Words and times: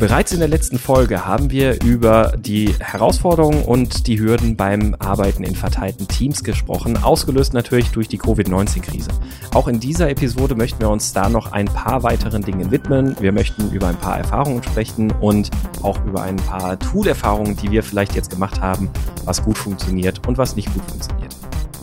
Bereits 0.00 0.32
in 0.32 0.38
der 0.38 0.48
letzten 0.48 0.78
Folge 0.78 1.26
haben 1.26 1.50
wir 1.50 1.84
über 1.84 2.32
die 2.38 2.74
Herausforderungen 2.80 3.64
und 3.64 4.06
die 4.06 4.18
Hürden 4.18 4.56
beim 4.56 4.96
Arbeiten 4.98 5.44
in 5.44 5.54
verteilten 5.54 6.08
Teams 6.08 6.42
gesprochen, 6.42 6.96
ausgelöst 6.96 7.52
natürlich 7.52 7.90
durch 7.90 8.08
die 8.08 8.16
Covid-19-Krise. 8.16 9.10
Auch 9.52 9.68
in 9.68 9.78
dieser 9.78 10.08
Episode 10.08 10.54
möchten 10.54 10.80
wir 10.80 10.88
uns 10.88 11.12
da 11.12 11.28
noch 11.28 11.52
ein 11.52 11.66
paar 11.66 12.02
weiteren 12.02 12.40
Dingen 12.40 12.70
widmen. 12.70 13.14
Wir 13.20 13.30
möchten 13.30 13.70
über 13.72 13.88
ein 13.88 13.96
paar 13.98 14.16
Erfahrungen 14.16 14.62
sprechen 14.62 15.12
und 15.20 15.50
auch 15.82 16.02
über 16.06 16.22
ein 16.22 16.36
paar 16.36 16.78
Tool-Erfahrungen, 16.78 17.58
die 17.58 17.70
wir 17.70 17.82
vielleicht 17.82 18.14
jetzt 18.14 18.30
gemacht 18.30 18.58
haben, 18.62 18.88
was 19.26 19.44
gut 19.44 19.58
funktioniert 19.58 20.26
und 20.26 20.38
was 20.38 20.56
nicht 20.56 20.72
gut 20.72 20.84
funktioniert. 20.90 21.36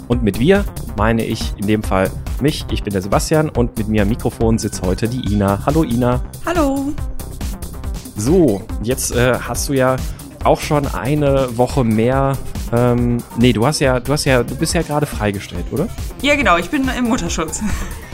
Und 0.07 0.23
mit 0.23 0.39
wir 0.39 0.65
meine 0.97 1.23
ich 1.23 1.53
in 1.57 1.67
dem 1.67 1.83
Fall 1.83 2.09
mich. 2.41 2.65
Ich 2.71 2.81
bin 2.81 2.93
der 2.93 3.03
Sebastian 3.03 3.49
und 3.49 3.77
mit 3.77 3.89
mir 3.89 4.01
am 4.01 4.09
Mikrofon 4.09 4.57
sitzt 4.57 4.81
heute 4.81 5.07
die 5.07 5.31
Ina. 5.31 5.67
Hallo 5.67 5.83
Ina. 5.83 6.19
Hallo. 6.47 6.95
So, 8.17 8.63
jetzt 8.81 9.11
äh, 9.11 9.37
hast 9.39 9.69
du 9.69 9.73
ja 9.73 9.95
auch 10.43 10.59
schon 10.59 10.87
eine 10.87 11.55
Woche 11.55 11.83
mehr. 11.83 12.35
Ähm, 12.73 13.17
nee, 13.37 13.53
du 13.53 13.65
hast 13.65 13.79
ja, 13.79 13.99
du 13.99 14.11
hast 14.11 14.25
ja, 14.25 14.41
du 14.41 14.55
bist 14.55 14.73
ja 14.73 14.81
gerade 14.81 15.05
freigestellt, 15.05 15.65
oder? 15.71 15.87
Ja, 16.23 16.35
genau, 16.35 16.57
ich 16.57 16.71
bin 16.71 16.89
im 16.97 17.05
Mutterschutz. 17.05 17.61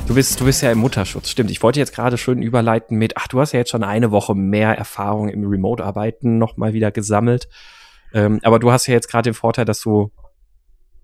Du 0.05 0.15
bist, 0.15 0.41
du 0.41 0.45
bist 0.45 0.61
ja 0.61 0.73
im 0.73 0.79
Mutterschutz, 0.79 1.29
stimmt. 1.29 1.49
Ich 1.51 1.63
wollte 1.63 1.79
jetzt 1.79 1.95
gerade 1.95 2.17
schön 2.17 2.41
überleiten 2.41 2.97
mit, 2.97 3.15
ach, 3.15 3.29
du 3.29 3.39
hast 3.39 3.53
ja 3.53 3.59
jetzt 3.59 3.71
schon 3.71 3.85
eine 3.85 4.11
Woche 4.11 4.35
mehr 4.35 4.77
Erfahrung 4.77 5.29
im 5.29 5.47
Remote-Arbeiten 5.47 6.37
nochmal 6.37 6.73
wieder 6.73 6.91
gesammelt. 6.91 7.47
Ähm, 8.13 8.41
aber 8.43 8.59
du 8.59 8.73
hast 8.73 8.87
ja 8.87 8.93
jetzt 8.95 9.07
gerade 9.07 9.29
den 9.29 9.33
Vorteil, 9.33 9.63
dass 9.63 9.79
du 9.79 10.11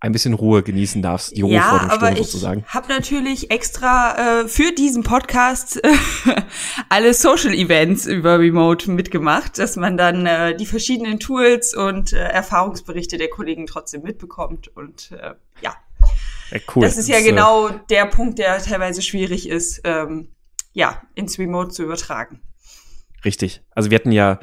ein 0.02 0.12
bisschen 0.12 0.34
Ruhe 0.34 0.64
genießen 0.64 1.02
darfst, 1.02 1.36
die 1.36 1.42
Ruhe 1.42 1.56
ja, 1.56 1.64
vor 1.64 1.80
dem 1.80 1.90
aber 1.90 2.08
Sturm 2.08 2.24
sozusagen. 2.24 2.66
Ich 2.68 2.74
habe 2.74 2.88
natürlich 2.88 3.52
extra 3.52 4.42
äh, 4.42 4.48
für 4.48 4.72
diesen 4.72 5.04
Podcast 5.04 5.84
äh, 5.84 5.90
alle 6.90 7.14
Social 7.14 7.54
Events 7.54 8.06
über 8.06 8.40
Remote 8.40 8.90
mitgemacht, 8.92 9.60
dass 9.60 9.76
man 9.76 9.98
dann 9.98 10.26
äh, 10.26 10.56
die 10.56 10.66
verschiedenen 10.66 11.20
Tools 11.20 11.76
und 11.76 12.14
äh, 12.14 12.18
Erfahrungsberichte 12.18 13.18
der 13.18 13.30
Kollegen 13.30 13.68
trotzdem 13.68 14.04
mitbekommt 14.04 14.70
und 14.70 15.12
äh, 15.12 15.34
ja. 15.62 15.76
ja 16.52 16.60
cool. 16.76 16.84
Das 16.84 16.98
ist 16.98 17.10
ja 17.10 17.16
das, 17.16 17.26
äh, 17.26 17.30
genau 17.30 17.70
der 17.90 18.06
Punkt, 18.06 18.40
der 18.40 18.62
teilweise 18.62 19.02
schwierig 19.02 19.50
ist, 19.50 19.82
ähm, 19.84 20.30
ja, 20.72 21.02
ins 21.16 21.38
Remote 21.38 21.72
zu 21.72 21.84
übertragen. 21.84 22.42
Richtig. 23.26 23.62
Also 23.72 23.92
wir 23.92 23.96
hatten 23.96 24.14
ja 24.14 24.40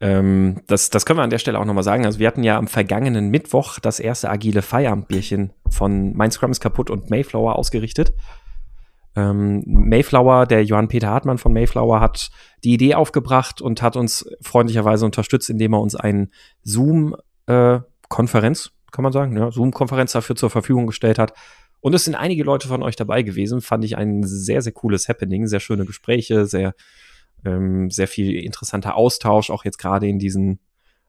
ähm, 0.00 0.60
das, 0.66 0.90
das 0.90 1.04
können 1.04 1.18
wir 1.18 1.24
an 1.24 1.30
der 1.30 1.38
Stelle 1.38 1.58
auch 1.58 1.64
nochmal 1.64 1.82
sagen. 1.82 2.06
Also 2.06 2.18
wir 2.18 2.28
hatten 2.28 2.44
ja 2.44 2.56
am 2.56 2.68
vergangenen 2.68 3.30
Mittwoch 3.30 3.80
das 3.80 3.98
erste 3.98 4.30
agile 4.30 4.62
Feierabendbierchen 4.62 5.52
von 5.68 6.16
Mein 6.16 6.30
Scrum 6.30 6.52
ist 6.52 6.60
kaputt 6.60 6.90
und 6.90 7.10
Mayflower 7.10 7.56
ausgerichtet. 7.56 8.12
Ähm, 9.16 9.64
Mayflower, 9.66 10.46
der 10.46 10.64
Johann 10.64 10.88
Peter 10.88 11.08
Hartmann 11.08 11.38
von 11.38 11.52
Mayflower, 11.52 12.00
hat 12.00 12.30
die 12.62 12.74
Idee 12.74 12.94
aufgebracht 12.94 13.60
und 13.60 13.82
hat 13.82 13.96
uns 13.96 14.28
freundlicherweise 14.40 15.04
unterstützt, 15.04 15.50
indem 15.50 15.74
er 15.74 15.80
uns 15.80 15.96
einen 15.96 16.30
Zoom-Konferenz, 16.62 18.66
äh, 18.66 18.70
kann 18.92 19.02
man 19.02 19.12
sagen, 19.12 19.36
ja, 19.36 19.50
Zoom-Konferenz 19.50 20.12
dafür 20.12 20.36
zur 20.36 20.50
Verfügung 20.50 20.86
gestellt 20.86 21.18
hat. 21.18 21.32
Und 21.80 21.94
es 21.94 22.04
sind 22.04 22.14
einige 22.14 22.44
Leute 22.44 22.68
von 22.68 22.82
euch 22.82 22.96
dabei 22.96 23.22
gewesen. 23.22 23.60
Fand 23.60 23.84
ich 23.84 23.96
ein 23.96 24.22
sehr, 24.24 24.62
sehr 24.62 24.72
cooles 24.72 25.08
Happening, 25.08 25.46
sehr 25.46 25.60
schöne 25.60 25.84
Gespräche, 25.84 26.46
sehr 26.46 26.74
ähm, 27.44 27.90
sehr 27.90 28.08
viel 28.08 28.34
interessanter 28.34 28.96
Austausch, 28.96 29.50
auch 29.50 29.64
jetzt 29.64 29.78
gerade 29.78 30.08
in 30.08 30.18
diesen 30.18 30.60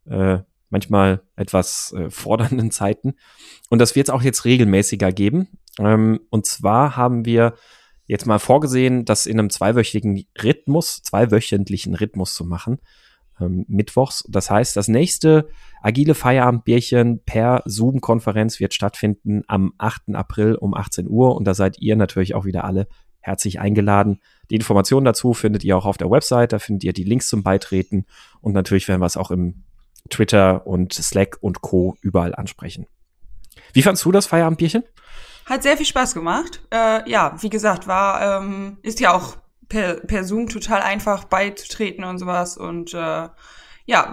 äh, 0.05 0.39
manchmal 0.69 1.21
etwas 1.36 1.94
äh, 1.97 2.09
fordernden 2.09 2.71
Zeiten. 2.71 3.16
Und 3.69 3.80
das 3.80 3.95
wird 3.95 4.09
es 4.09 4.13
auch 4.13 4.21
jetzt 4.21 4.45
regelmäßiger 4.45 5.11
geben. 5.11 5.49
Ähm, 5.80 6.19
und 6.30 6.45
zwar 6.45 6.95
haben 6.95 7.25
wir 7.25 7.55
jetzt 8.05 8.25
mal 8.25 8.39
vorgesehen, 8.39 9.05
das 9.05 9.25
in 9.25 9.39
einem 9.39 9.49
zweiwöchigen 9.49 10.25
Rhythmus, 10.41 11.02
zweiwöchentlichen 11.03 11.94
Rhythmus 11.94 12.33
zu 12.33 12.43
machen, 12.43 12.80
ähm, 13.39 13.65
mittwochs. 13.67 14.25
Das 14.27 14.49
heißt, 14.49 14.75
das 14.75 14.87
nächste 14.87 15.49
agile 15.81 16.15
Feierabendbierchen 16.15 17.23
per 17.23 17.61
Zoom-Konferenz 17.65 18.59
wird 18.59 18.73
stattfinden 18.73 19.43
am 19.48 19.73
8. 19.77 20.15
April 20.15 20.55
um 20.55 20.73
18 20.73 21.08
Uhr. 21.08 21.36
Und 21.36 21.45
da 21.45 21.54
seid 21.54 21.80
ihr 21.80 21.95
natürlich 21.95 22.36
auch 22.36 22.45
wieder 22.45 22.64
alle 22.64 22.87
herzlich 23.30 23.60
eingeladen. 23.60 24.20
Die 24.50 24.56
Informationen 24.56 25.06
dazu 25.06 25.34
findet 25.34 25.64
ihr 25.64 25.78
auch 25.78 25.86
auf 25.86 25.98
der 25.98 26.12
Website, 26.12 26.52
da 26.52 26.60
findet 26.60 26.84
ihr 26.84 26.94
die 26.94 27.04
Links 27.04 27.28
zum 27.28 27.44
Beitreten 27.44 28.06
und 28.42 28.54
natürlich 28.54 28.88
werden 28.88 29.02
wir 29.02 29.06
es 29.06 29.17
auch 29.17 29.32
im 29.32 29.64
Twitter 30.10 30.66
und 30.67 30.94
Slack 30.94 31.38
und 31.40 31.62
Co. 31.62 31.95
überall 32.02 32.36
ansprechen. 32.36 32.88
Wie 33.73 33.84
fandst 33.84 34.04
du 34.04 34.12
das 34.12 34.26
Feierabendbierchen? 34.26 34.84
Hat 35.45 35.64
sehr 35.64 35.78
viel 35.78 35.86
Spaß 35.86 36.14
gemacht. 36.14 36.62
Äh, 36.72 37.10
ja, 37.10 37.36
wie 37.40 37.50
gesagt, 37.50 37.88
war, 37.88 38.42
ähm, 38.42 38.78
ist 38.82 39.00
ja 39.00 39.14
auch 39.14 39.38
per, 39.67 39.96
per 39.96 40.23
Zoom 40.23 40.48
total 40.48 40.82
einfach 40.82 41.26
beizutreten 41.26 42.04
und 42.04 42.17
sowas. 42.17 42.58
Und 42.58 42.94
äh, 42.94 42.98
ja, 42.98 43.34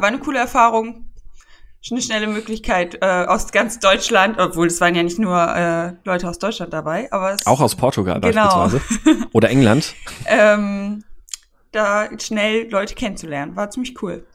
war 0.01 0.05
eine 0.05 0.19
coole 0.19 0.39
Erfahrung 0.39 1.11
eine 1.91 2.03
schnelle 2.03 2.27
Möglichkeit 2.27 2.99
äh, 3.01 3.27
aus 3.27 3.53
ganz 3.53 3.79
Deutschland, 3.79 4.39
obwohl 4.39 4.67
es 4.67 4.81
waren 4.81 4.95
ja 4.95 5.03
nicht 5.03 5.19
nur 5.19 5.37
äh, 5.37 5.93
Leute 6.05 6.29
aus 6.29 6.39
Deutschland 6.39 6.73
dabei, 6.73 7.11
aber 7.13 7.33
es, 7.33 7.47
auch 7.47 7.61
aus 7.61 7.77
Portugal 7.77 8.21
genau. 8.21 8.67
beispielsweise 8.67 9.29
oder 9.33 9.51
England. 9.51 9.95
ähm, 10.27 11.05
da 11.73 12.09
schnell 12.19 12.69
Leute 12.71 12.95
kennenzulernen, 12.95 13.57
war 13.57 13.71
ziemlich 13.71 14.03
cool. 14.03 14.27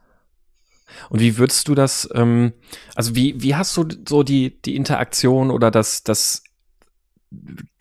Und 1.10 1.20
wie 1.20 1.38
würdest 1.38 1.68
du 1.68 1.76
das, 1.76 2.10
ähm, 2.14 2.54
also 2.96 3.16
wie, 3.16 3.42
wie 3.42 3.56
hast 3.56 3.76
du 3.78 3.86
so 4.08 4.24
die, 4.24 4.62
die 4.62 4.76
Interaktion 4.76 5.52
oder 5.52 5.72
das, 5.72 6.04
das 6.04 6.44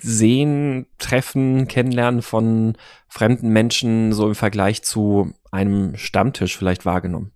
Sehen, 0.01 0.87
Treffen, 0.99 1.67
Kennenlernen 1.67 2.23
von 2.23 2.77
fremden 3.09 3.49
Menschen 3.49 4.13
so 4.13 4.29
im 4.29 4.35
Vergleich 4.37 4.83
zu 4.83 5.35
einem 5.51 5.97
Stammtisch 5.97 6.57
vielleicht 6.57 6.87
wahrgenommen? 6.87 7.33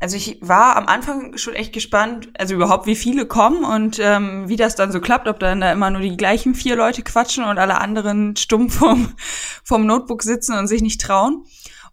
Also 0.00 0.16
ich 0.16 0.38
war 0.40 0.76
am 0.76 0.86
Anfang 0.86 1.36
schon 1.36 1.54
echt 1.54 1.74
gespannt, 1.74 2.30
also 2.38 2.54
überhaupt 2.54 2.86
wie 2.86 2.96
viele 2.96 3.26
kommen 3.26 3.64
und 3.64 3.98
ähm, 4.00 4.48
wie 4.48 4.56
das 4.56 4.74
dann 4.74 4.92
so 4.92 5.00
klappt, 5.00 5.28
ob 5.28 5.38
dann 5.38 5.60
da 5.60 5.70
immer 5.70 5.90
nur 5.90 6.00
die 6.00 6.16
gleichen 6.16 6.54
vier 6.54 6.74
Leute 6.74 7.02
quatschen 7.02 7.44
und 7.44 7.58
alle 7.58 7.78
anderen 7.78 8.34
stumm 8.36 8.70
vom, 8.70 9.12
vom 9.62 9.84
Notebook 9.84 10.22
sitzen 10.22 10.56
und 10.56 10.68
sich 10.68 10.80
nicht 10.80 11.02
trauen. 11.02 11.44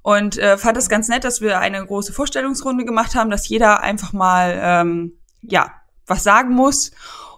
Und 0.01 0.37
äh, 0.37 0.57
fand 0.57 0.77
es 0.77 0.87
ganz 0.87 1.09
nett, 1.09 1.25
dass 1.25 1.41
wir 1.41 1.59
eine 1.59 1.85
große 1.85 2.13
Vorstellungsrunde 2.13 2.85
gemacht 2.85 3.13
haben, 3.13 3.29
dass 3.29 3.49
jeder 3.49 3.81
einfach 3.81 4.13
mal 4.13 4.57
ähm, 4.61 5.17
ja 5.41 5.69
was 6.05 6.23
sagen 6.23 6.53
muss 6.53 6.91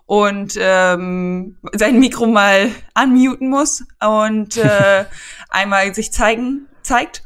und 0.06 0.53
ähm, 0.59 1.57
sein 1.74 2.00
Mikro 2.00 2.28
mal 2.28 2.69
unmuten 2.96 3.50
muss 3.50 3.84
und 4.00 4.57
äh, 4.57 5.06
einmal 5.50 5.96
sich 5.96 6.13
zeigen 6.13 6.68
zeigt. 6.84 7.24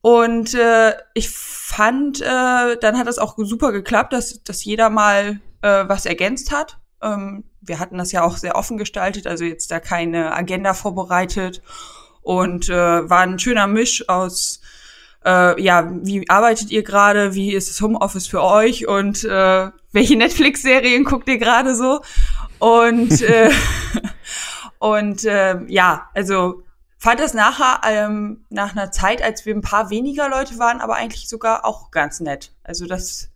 Und 0.00 0.54
äh, 0.54 0.94
ich 1.14 1.30
fand, 1.30 2.20
äh, 2.20 2.76
dann 2.80 2.98
hat 2.98 3.06
das 3.06 3.18
auch 3.18 3.34
super 3.36 3.72
geklappt, 3.72 4.12
dass, 4.12 4.42
dass 4.42 4.64
jeder 4.64 4.90
mal 4.90 5.40
äh, 5.62 5.84
was 5.86 6.06
ergänzt 6.06 6.52
hat. 6.52 6.78
Ähm, 7.02 7.44
wir 7.60 7.78
hatten 7.78 7.98
das 7.98 8.12
ja 8.12 8.22
auch 8.22 8.36
sehr 8.36 8.56
offen 8.56 8.78
gestaltet, 8.78 9.26
also 9.26 9.44
jetzt 9.44 9.70
da 9.70 9.80
keine 9.80 10.34
Agenda 10.34 10.74
vorbereitet 10.74 11.62
und 12.22 12.68
äh, 12.68 12.74
war 13.10 13.20
ein 13.20 13.38
schöner 13.38 13.66
Misch 13.66 14.08
aus 14.08 14.60
äh, 15.24 15.60
ja, 15.60 15.90
wie 16.02 16.28
arbeitet 16.30 16.70
ihr 16.70 16.82
gerade, 16.82 17.34
wie 17.34 17.52
ist 17.52 17.68
das 17.68 17.80
Homeoffice 17.80 18.28
für 18.28 18.42
euch 18.42 18.86
und 18.86 19.24
äh, 19.24 19.70
welche 19.92 20.16
Netflix-Serien 20.16 21.04
guckt 21.04 21.28
ihr 21.28 21.38
gerade 21.38 21.74
so? 21.74 22.00
Und 22.58 23.20
äh, 23.22 23.50
und 24.78 25.24
äh, 25.24 25.56
ja, 25.66 26.08
also 26.14 26.62
fand 26.98 27.20
das 27.20 27.32
nachher, 27.32 27.80
ähm, 27.86 28.44
nach 28.50 28.72
einer 28.72 28.90
Zeit, 28.90 29.22
als 29.22 29.46
wir 29.46 29.54
ein 29.54 29.62
paar 29.62 29.88
weniger 29.88 30.28
Leute 30.28 30.58
waren, 30.58 30.80
aber 30.80 30.96
eigentlich 30.96 31.28
sogar 31.28 31.64
auch 31.64 31.90
ganz 31.90 32.20
nett. 32.20 32.52
Also 32.64 32.86
das, 32.86 33.30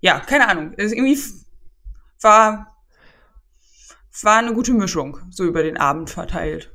ja, 0.00 0.20
keine 0.20 0.48
Ahnung. 0.48 0.74
Es 0.76 0.92
irgendwie 0.92 1.18
war, 2.20 2.76
war 4.22 4.38
eine 4.38 4.52
gute 4.52 4.74
Mischung, 4.74 5.18
so 5.30 5.44
über 5.44 5.62
den 5.62 5.78
Abend 5.78 6.10
verteilt. 6.10 6.72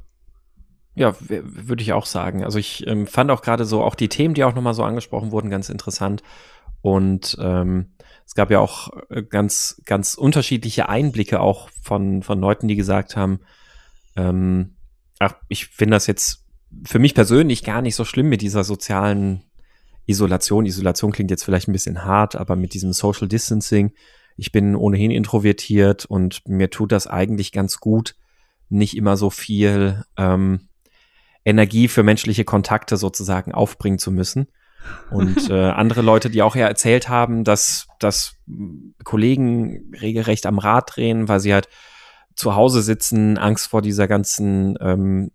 Ja, 0.95 1.13
würde 1.19 1.83
ich 1.83 1.93
auch 1.93 2.05
sagen. 2.05 2.43
Also 2.43 2.57
ich 2.57 2.87
ähm, 2.87 3.05
fand 3.05 3.29
auch 3.29 3.41
gerade 3.41 3.65
so 3.65 3.83
auch 3.83 3.95
die 3.95 4.09
Themen, 4.09 4.33
die 4.33 4.45
auch 4.45 4.55
nochmal 4.55 4.73
so 4.73 4.83
angesprochen 4.83 5.31
wurden, 5.31 5.49
ganz 5.49 5.69
interessant. 5.69 6.23
Und 6.81 7.37
ähm, 7.39 7.95
es 8.25 8.33
gab 8.33 8.49
ja 8.49 8.59
auch 8.59 8.89
äh, 9.09 9.21
ganz, 9.21 9.81
ganz 9.85 10.15
unterschiedliche 10.15 10.89
Einblicke 10.89 11.41
auch 11.41 11.69
von, 11.83 12.23
von 12.23 12.39
Leuten, 12.39 12.67
die 12.67 12.75
gesagt 12.75 13.15
haben, 13.15 13.41
ähm, 14.15 14.74
ach, 15.19 15.35
ich 15.47 15.67
finde 15.67 15.95
das 15.95 16.07
jetzt 16.07 16.45
für 16.85 16.99
mich 16.99 17.15
persönlich 17.15 17.63
gar 17.63 17.81
nicht 17.81 17.95
so 17.95 18.05
schlimm 18.05 18.27
mit 18.27 18.41
dieser 18.41 18.63
sozialen 18.63 19.43
Isolation. 20.05 20.65
Isolation 20.65 21.11
klingt 21.11 21.31
jetzt 21.31 21.43
vielleicht 21.43 21.67
ein 21.67 21.73
bisschen 21.73 22.03
hart, 22.03 22.35
aber 22.35 22.55
mit 22.55 22.73
diesem 22.73 22.93
Social 22.93 23.27
Distancing. 23.27 23.93
Ich 24.37 24.51
bin 24.51 24.75
ohnehin 24.75 25.11
introvertiert 25.11 26.05
und 26.05 26.47
mir 26.47 26.69
tut 26.69 26.91
das 26.91 27.07
eigentlich 27.07 27.51
ganz 27.51 27.79
gut, 27.79 28.15
nicht 28.69 28.97
immer 28.97 29.15
so 29.15 29.29
viel 29.29 30.03
ähm, 30.17 30.67
Energie 31.45 31.87
für 31.87 32.03
menschliche 32.03 32.43
Kontakte 32.43 32.97
sozusagen 32.97 33.53
aufbringen 33.53 33.99
zu 33.99 34.11
müssen. 34.11 34.47
Und 35.11 35.49
äh, 35.49 35.69
andere 35.69 36.01
Leute, 36.01 36.29
die 36.29 36.41
auch 36.41 36.55
ja 36.55 36.67
erzählt 36.67 37.07
haben, 37.07 37.43
dass, 37.43 37.87
dass 37.99 38.35
Kollegen 39.03 39.93
regelrecht 39.99 40.45
am 40.45 40.59
Rad 40.59 40.95
drehen, 40.95 41.27
weil 41.29 41.39
sie 41.39 41.53
halt 41.53 41.69
zu 42.35 42.55
Hause 42.55 42.81
sitzen, 42.81 43.37
Angst 43.37 43.67
vor 43.67 43.81
dieser 43.81 44.07
ganzen 44.07 44.77
ähm, 44.81 45.31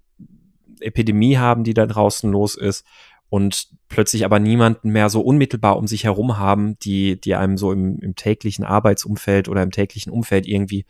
Epidemie 0.81 1.39
haben, 1.39 1.65
die 1.65 1.75
da 1.75 1.87
draußen 1.87 2.31
los 2.31 2.55
ist 2.55 2.85
und 3.29 3.69
plötzlich 3.89 4.25
aber 4.25 4.39
niemanden 4.39 4.91
mehr 4.91 5.09
so 5.09 5.21
unmittelbar 5.21 5.77
um 5.77 5.87
sich 5.87 6.05
herum 6.05 6.39
haben, 6.39 6.79
die, 6.81 7.21
die 7.21 7.35
einem 7.35 7.57
so 7.57 7.73
im, 7.73 7.99
im 8.01 8.17
täglichen 8.17 8.65
Arbeitsumfeld 8.65 9.49
oder 9.49 9.63
im 9.63 9.71
täglichen 9.71 10.13
Umfeld 10.13 10.47
irgendwie 10.47 10.85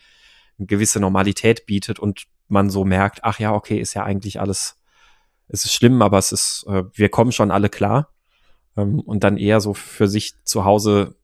eine 0.59 0.67
gewisse 0.67 1.01
Normalität 1.01 1.67
bietet 1.67 1.99
und 1.99 2.25
man 2.49 2.71
so 2.71 2.85
merkt, 2.85 3.25
ach 3.25 3.39
ja, 3.39 3.53
okay, 3.53 3.79
ist 3.79 3.95
ja 3.95 4.05
eigentlich 4.05 4.41
alles, 4.41 4.77
es 5.49 5.65
ist 5.65 5.75
schlimm, 5.75 6.03
aber 6.03 6.19
es 6.19 6.33
ist, 6.33 6.65
äh, 6.69 6.85
wir 6.93 7.09
kommen 7.09 7.33
schon 7.33 7.51
alle 7.51 7.69
klar. 7.69 8.09
Ähm, 8.77 9.01
und 9.01 9.23
dann 9.23 9.37
eher 9.37 9.61
so 9.61 9.75
für 9.75 10.09
sich 10.09 10.35
zu 10.45 10.65
Hause 10.65 11.17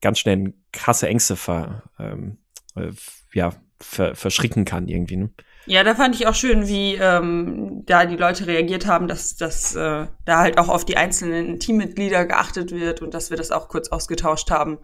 ganz 0.00 0.18
schnell 0.18 0.54
krasse 0.72 1.08
Ängste 1.08 1.36
ver, 1.36 1.84
ähm, 1.98 2.38
äh, 2.76 2.92
ja, 3.32 3.52
ver, 3.80 4.14
verschricken 4.14 4.64
kann 4.64 4.88
irgendwie. 4.88 5.16
Ne? 5.16 5.30
Ja, 5.66 5.82
da 5.82 5.94
fand 5.94 6.14
ich 6.14 6.26
auch 6.26 6.34
schön, 6.34 6.68
wie 6.68 6.94
ähm, 6.94 7.82
da 7.86 8.06
die 8.06 8.16
Leute 8.16 8.46
reagiert 8.46 8.86
haben, 8.86 9.08
dass, 9.08 9.36
dass 9.36 9.74
äh, 9.74 10.06
da 10.24 10.38
halt 10.38 10.58
auch 10.58 10.68
auf 10.68 10.84
die 10.84 10.96
einzelnen 10.96 11.58
Teammitglieder 11.58 12.24
geachtet 12.24 12.70
wird 12.70 13.02
und 13.02 13.14
dass 13.14 13.30
wir 13.30 13.36
das 13.36 13.50
auch 13.50 13.68
kurz 13.68 13.88
ausgetauscht 13.88 14.50
haben. 14.50 14.78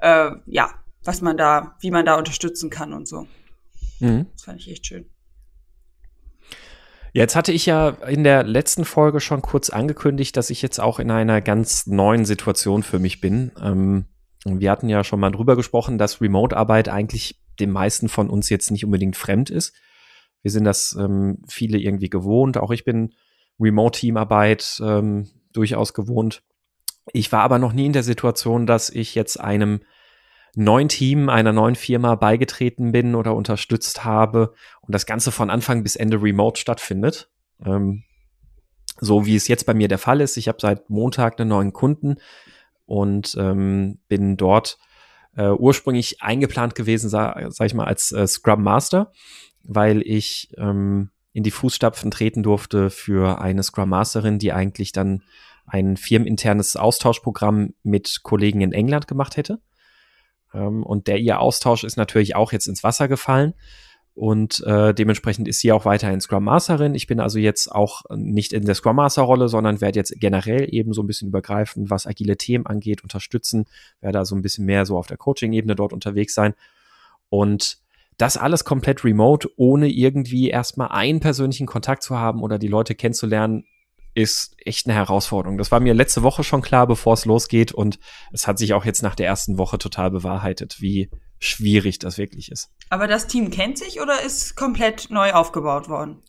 Äh, 0.00 0.32
ja, 0.46 0.70
was 1.02 1.22
man 1.22 1.38
da, 1.38 1.76
wie 1.80 1.90
man 1.90 2.04
da 2.04 2.16
unterstützen 2.16 2.68
kann 2.68 2.92
und 2.92 3.08
so. 3.08 3.26
Mhm. 4.00 4.26
Das 4.34 4.44
fand 4.44 4.60
ich 4.60 4.70
echt 4.70 4.86
schön. 4.86 5.06
Jetzt 7.12 7.34
hatte 7.34 7.52
ich 7.52 7.64
ja 7.64 7.88
in 8.06 8.22
der 8.22 8.42
letzten 8.42 8.84
Folge 8.84 9.20
schon 9.20 9.40
kurz 9.40 9.70
angekündigt, 9.70 10.36
dass 10.36 10.50
ich 10.50 10.60
jetzt 10.60 10.78
auch 10.78 10.98
in 10.98 11.10
einer 11.10 11.40
ganz 11.40 11.86
neuen 11.86 12.26
Situation 12.26 12.82
für 12.82 12.98
mich 12.98 13.20
bin. 13.20 13.50
Ähm, 13.60 14.04
wir 14.60 14.70
hatten 14.70 14.88
ja 14.88 15.04
schon 15.04 15.20
mal 15.20 15.30
drüber 15.30 15.56
gesprochen, 15.56 15.98
dass 15.98 16.20
Remote-Arbeit 16.20 16.88
eigentlich 16.88 17.40
den 17.60 17.70
meisten 17.70 18.08
von 18.08 18.30
uns 18.30 18.48
jetzt 18.48 18.70
nicht 18.70 18.84
unbedingt 18.84 19.16
fremd 19.16 19.50
ist. 19.50 19.74
Wir 20.42 20.50
sind 20.50 20.64
das 20.64 20.96
ähm, 20.98 21.42
viele 21.48 21.78
irgendwie 21.78 22.10
gewohnt. 22.10 22.56
Auch 22.56 22.70
ich 22.70 22.84
bin 22.84 23.14
Remote-Teamarbeit 23.60 24.80
ähm, 24.84 25.28
durchaus 25.52 25.94
gewohnt. 25.94 26.42
Ich 27.12 27.32
war 27.32 27.40
aber 27.40 27.58
noch 27.58 27.72
nie 27.72 27.86
in 27.86 27.92
der 27.92 28.02
Situation, 28.02 28.66
dass 28.66 28.90
ich 28.90 29.14
jetzt 29.14 29.40
einem 29.40 29.80
neuen 30.54 30.88
Team, 30.88 31.28
einer 31.28 31.52
neuen 31.52 31.74
Firma 31.74 32.14
beigetreten 32.14 32.92
bin 32.92 33.14
oder 33.14 33.34
unterstützt 33.34 34.04
habe 34.04 34.54
und 34.80 34.94
das 34.94 35.06
Ganze 35.06 35.32
von 35.32 35.50
Anfang 35.50 35.82
bis 35.82 35.96
Ende 35.96 36.22
remote 36.22 36.60
stattfindet. 36.60 37.30
Ähm, 37.64 38.04
so 39.00 39.26
wie 39.26 39.36
es 39.36 39.48
jetzt 39.48 39.64
bei 39.64 39.74
mir 39.74 39.88
der 39.88 39.98
Fall 39.98 40.20
ist. 40.20 40.36
Ich 40.36 40.48
habe 40.48 40.58
seit 40.60 40.90
Montag 40.90 41.40
einen 41.40 41.50
neuen 41.50 41.72
Kunden 41.72 42.16
und 42.88 43.36
ähm, 43.38 43.98
bin 44.08 44.36
dort 44.36 44.78
äh, 45.36 45.50
ursprünglich 45.50 46.22
eingeplant 46.22 46.74
gewesen, 46.74 47.10
sag, 47.10 47.52
sag 47.52 47.66
ich 47.66 47.74
mal, 47.74 47.86
als 47.86 48.12
äh, 48.12 48.26
Scrum 48.26 48.62
Master, 48.62 49.12
weil 49.62 50.02
ich 50.02 50.50
ähm, 50.56 51.10
in 51.32 51.42
die 51.42 51.50
Fußstapfen 51.50 52.10
treten 52.10 52.42
durfte 52.42 52.88
für 52.90 53.40
eine 53.40 53.62
Scrum 53.62 53.90
Masterin, 53.90 54.38
die 54.38 54.52
eigentlich 54.52 54.92
dann 54.92 55.22
ein 55.66 55.98
firmeninternes 55.98 56.76
Austauschprogramm 56.76 57.74
mit 57.82 58.20
Kollegen 58.22 58.62
in 58.62 58.72
England 58.72 59.06
gemacht 59.06 59.36
hätte. 59.36 59.60
Ähm, 60.54 60.82
und 60.82 61.08
der 61.08 61.18
ihr 61.18 61.40
Austausch 61.40 61.84
ist 61.84 61.98
natürlich 61.98 62.36
auch 62.36 62.52
jetzt 62.52 62.66
ins 62.66 62.82
Wasser 62.82 63.06
gefallen. 63.06 63.52
Und 64.18 64.64
äh, 64.66 64.92
dementsprechend 64.94 65.46
ist 65.46 65.60
sie 65.60 65.70
auch 65.70 65.84
weiterhin 65.84 66.20
Scrum 66.20 66.42
Masterin. 66.42 66.96
Ich 66.96 67.06
bin 67.06 67.20
also 67.20 67.38
jetzt 67.38 67.70
auch 67.70 68.02
nicht 68.10 68.52
in 68.52 68.64
der 68.64 68.74
Scrum 68.74 68.96
Master 68.96 69.22
Rolle, 69.22 69.48
sondern 69.48 69.80
werde 69.80 70.00
jetzt 70.00 70.12
generell 70.18 70.66
eben 70.74 70.92
so 70.92 71.04
ein 71.04 71.06
bisschen 71.06 71.28
übergreifend, 71.28 71.88
was 71.88 72.04
agile 72.04 72.36
Themen 72.36 72.66
angeht, 72.66 73.04
unterstützen, 73.04 73.66
werde 74.00 74.18
also 74.18 74.34
ein 74.34 74.42
bisschen 74.42 74.66
mehr 74.66 74.86
so 74.86 74.98
auf 74.98 75.06
der 75.06 75.18
Coaching-Ebene 75.18 75.76
dort 75.76 75.92
unterwegs 75.92 76.34
sein. 76.34 76.54
Und 77.28 77.78
das 78.16 78.36
alles 78.36 78.64
komplett 78.64 79.04
remote, 79.04 79.48
ohne 79.54 79.88
irgendwie 79.88 80.50
erstmal 80.50 80.88
einen 80.88 81.20
persönlichen 81.20 81.68
Kontakt 81.68 82.02
zu 82.02 82.18
haben 82.18 82.42
oder 82.42 82.58
die 82.58 82.66
Leute 82.66 82.96
kennenzulernen, 82.96 83.66
ist 84.14 84.56
echt 84.64 84.88
eine 84.88 84.96
Herausforderung. 84.96 85.58
Das 85.58 85.70
war 85.70 85.78
mir 85.78 85.94
letzte 85.94 86.24
Woche 86.24 86.42
schon 86.42 86.60
klar, 86.60 86.88
bevor 86.88 87.12
es 87.12 87.24
losgeht 87.24 87.70
und 87.70 88.00
es 88.32 88.48
hat 88.48 88.58
sich 88.58 88.74
auch 88.74 88.84
jetzt 88.84 89.02
nach 89.04 89.14
der 89.14 89.26
ersten 89.26 89.58
Woche 89.58 89.78
total 89.78 90.10
bewahrheitet, 90.10 90.80
wie 90.80 91.08
schwierig 91.38 91.98
das 91.98 92.18
wirklich 92.18 92.50
ist. 92.50 92.70
Aber 92.90 93.06
das 93.06 93.26
Team 93.26 93.50
kennt 93.50 93.78
sich 93.78 94.00
oder 94.00 94.22
ist 94.22 94.56
komplett 94.56 95.10
neu 95.10 95.32
aufgebaut 95.32 95.88
worden? 95.88 96.22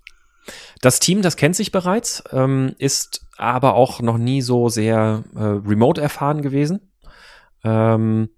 Das 0.82 1.00
Team, 1.00 1.22
das 1.22 1.36
kennt 1.36 1.56
sich 1.56 1.72
bereits, 1.72 2.24
ähm, 2.32 2.76
ist 2.80 3.28
aber 3.38 3.76
auch 3.76 4.02
noch 4.02 4.18
nie 4.18 4.42
so 4.42 4.70
sehr 4.70 5.24
äh, 5.36 5.40
remote 5.40 6.02
erfahren 6.02 6.42
gewesen. 6.42 6.92
Ähm, 7.64 8.30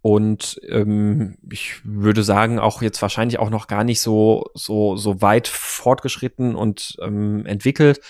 und 0.00 0.60
ähm, 0.68 1.36
ich 1.50 1.80
würde 1.84 2.22
sagen, 2.22 2.58
auch 2.58 2.80
jetzt 2.82 3.02
wahrscheinlich 3.02 3.38
auch 3.38 3.50
noch 3.50 3.66
gar 3.66 3.84
nicht 3.84 4.00
so, 4.00 4.46
so, 4.54 4.96
so 4.96 5.20
weit 5.20 5.48
fortgeschritten 5.48 6.54
und 6.54 6.96
ähm, 7.02 7.44
entwickelt 7.46 8.00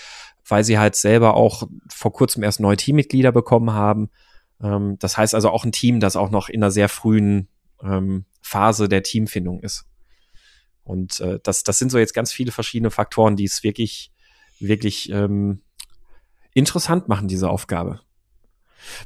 weil 0.49 0.63
sie 0.63 0.79
halt 0.79 0.95
selber 0.95 1.35
auch 1.35 1.63
vor 1.87 2.11
kurzem 2.11 2.43
erst 2.43 2.59
neue 2.59 2.77
Teammitglieder 2.77 3.31
bekommen 3.31 3.71
haben. 3.71 4.09
Ähm, 4.61 4.97
das 4.99 5.17
heißt 5.17 5.35
also 5.35 5.49
auch 5.49 5.63
ein 5.63 5.71
Team, 5.71 5.99
das 5.99 6.15
auch 6.15 6.29
noch 6.29 6.49
in 6.49 6.63
einer 6.63 6.71
sehr 6.71 6.89
frühen 6.89 7.47
ähm, 7.83 8.25
Phase 8.41 8.89
der 8.89 9.03
Teamfindung 9.03 9.61
ist. 9.61 9.85
Und 10.83 11.19
äh, 11.19 11.39
das, 11.43 11.63
das 11.63 11.77
sind 11.77 11.91
so 11.91 11.99
jetzt 11.99 12.13
ganz 12.13 12.31
viele 12.31 12.51
verschiedene 12.51 12.89
Faktoren, 12.89 13.35
die 13.35 13.43
es 13.43 13.63
wirklich, 13.63 14.11
wirklich 14.59 15.09
ähm, 15.11 15.61
interessant 16.53 17.07
machen, 17.07 17.27
diese 17.27 17.49
Aufgabe. 17.49 18.01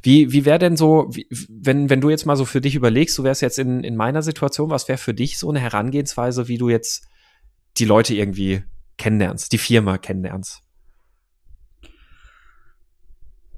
Wie, 0.02 0.32
wie 0.32 0.44
wäre 0.44 0.58
denn 0.58 0.76
so, 0.76 1.08
wie, 1.10 1.26
wenn, 1.30 1.90
wenn 1.90 2.00
du 2.00 2.10
jetzt 2.10 2.26
mal 2.26 2.36
so 2.36 2.44
für 2.44 2.60
dich 2.60 2.74
überlegst, 2.74 3.18
du 3.18 3.24
wärst 3.24 3.42
jetzt 3.42 3.58
in, 3.58 3.84
in 3.84 3.96
meiner 3.96 4.22
Situation, 4.22 4.70
was 4.70 4.88
wäre 4.88 4.98
für 4.98 5.14
dich 5.14 5.38
so 5.38 5.50
eine 5.50 5.60
Herangehensweise, 5.60 6.48
wie 6.48 6.58
du 6.58 6.68
jetzt 6.68 7.06
die 7.76 7.84
Leute 7.84 8.14
irgendwie 8.14 8.62
kennenlernst, 8.96 9.52
die 9.52 9.58
Firma 9.58 9.98
kennenlernst? 9.98 10.63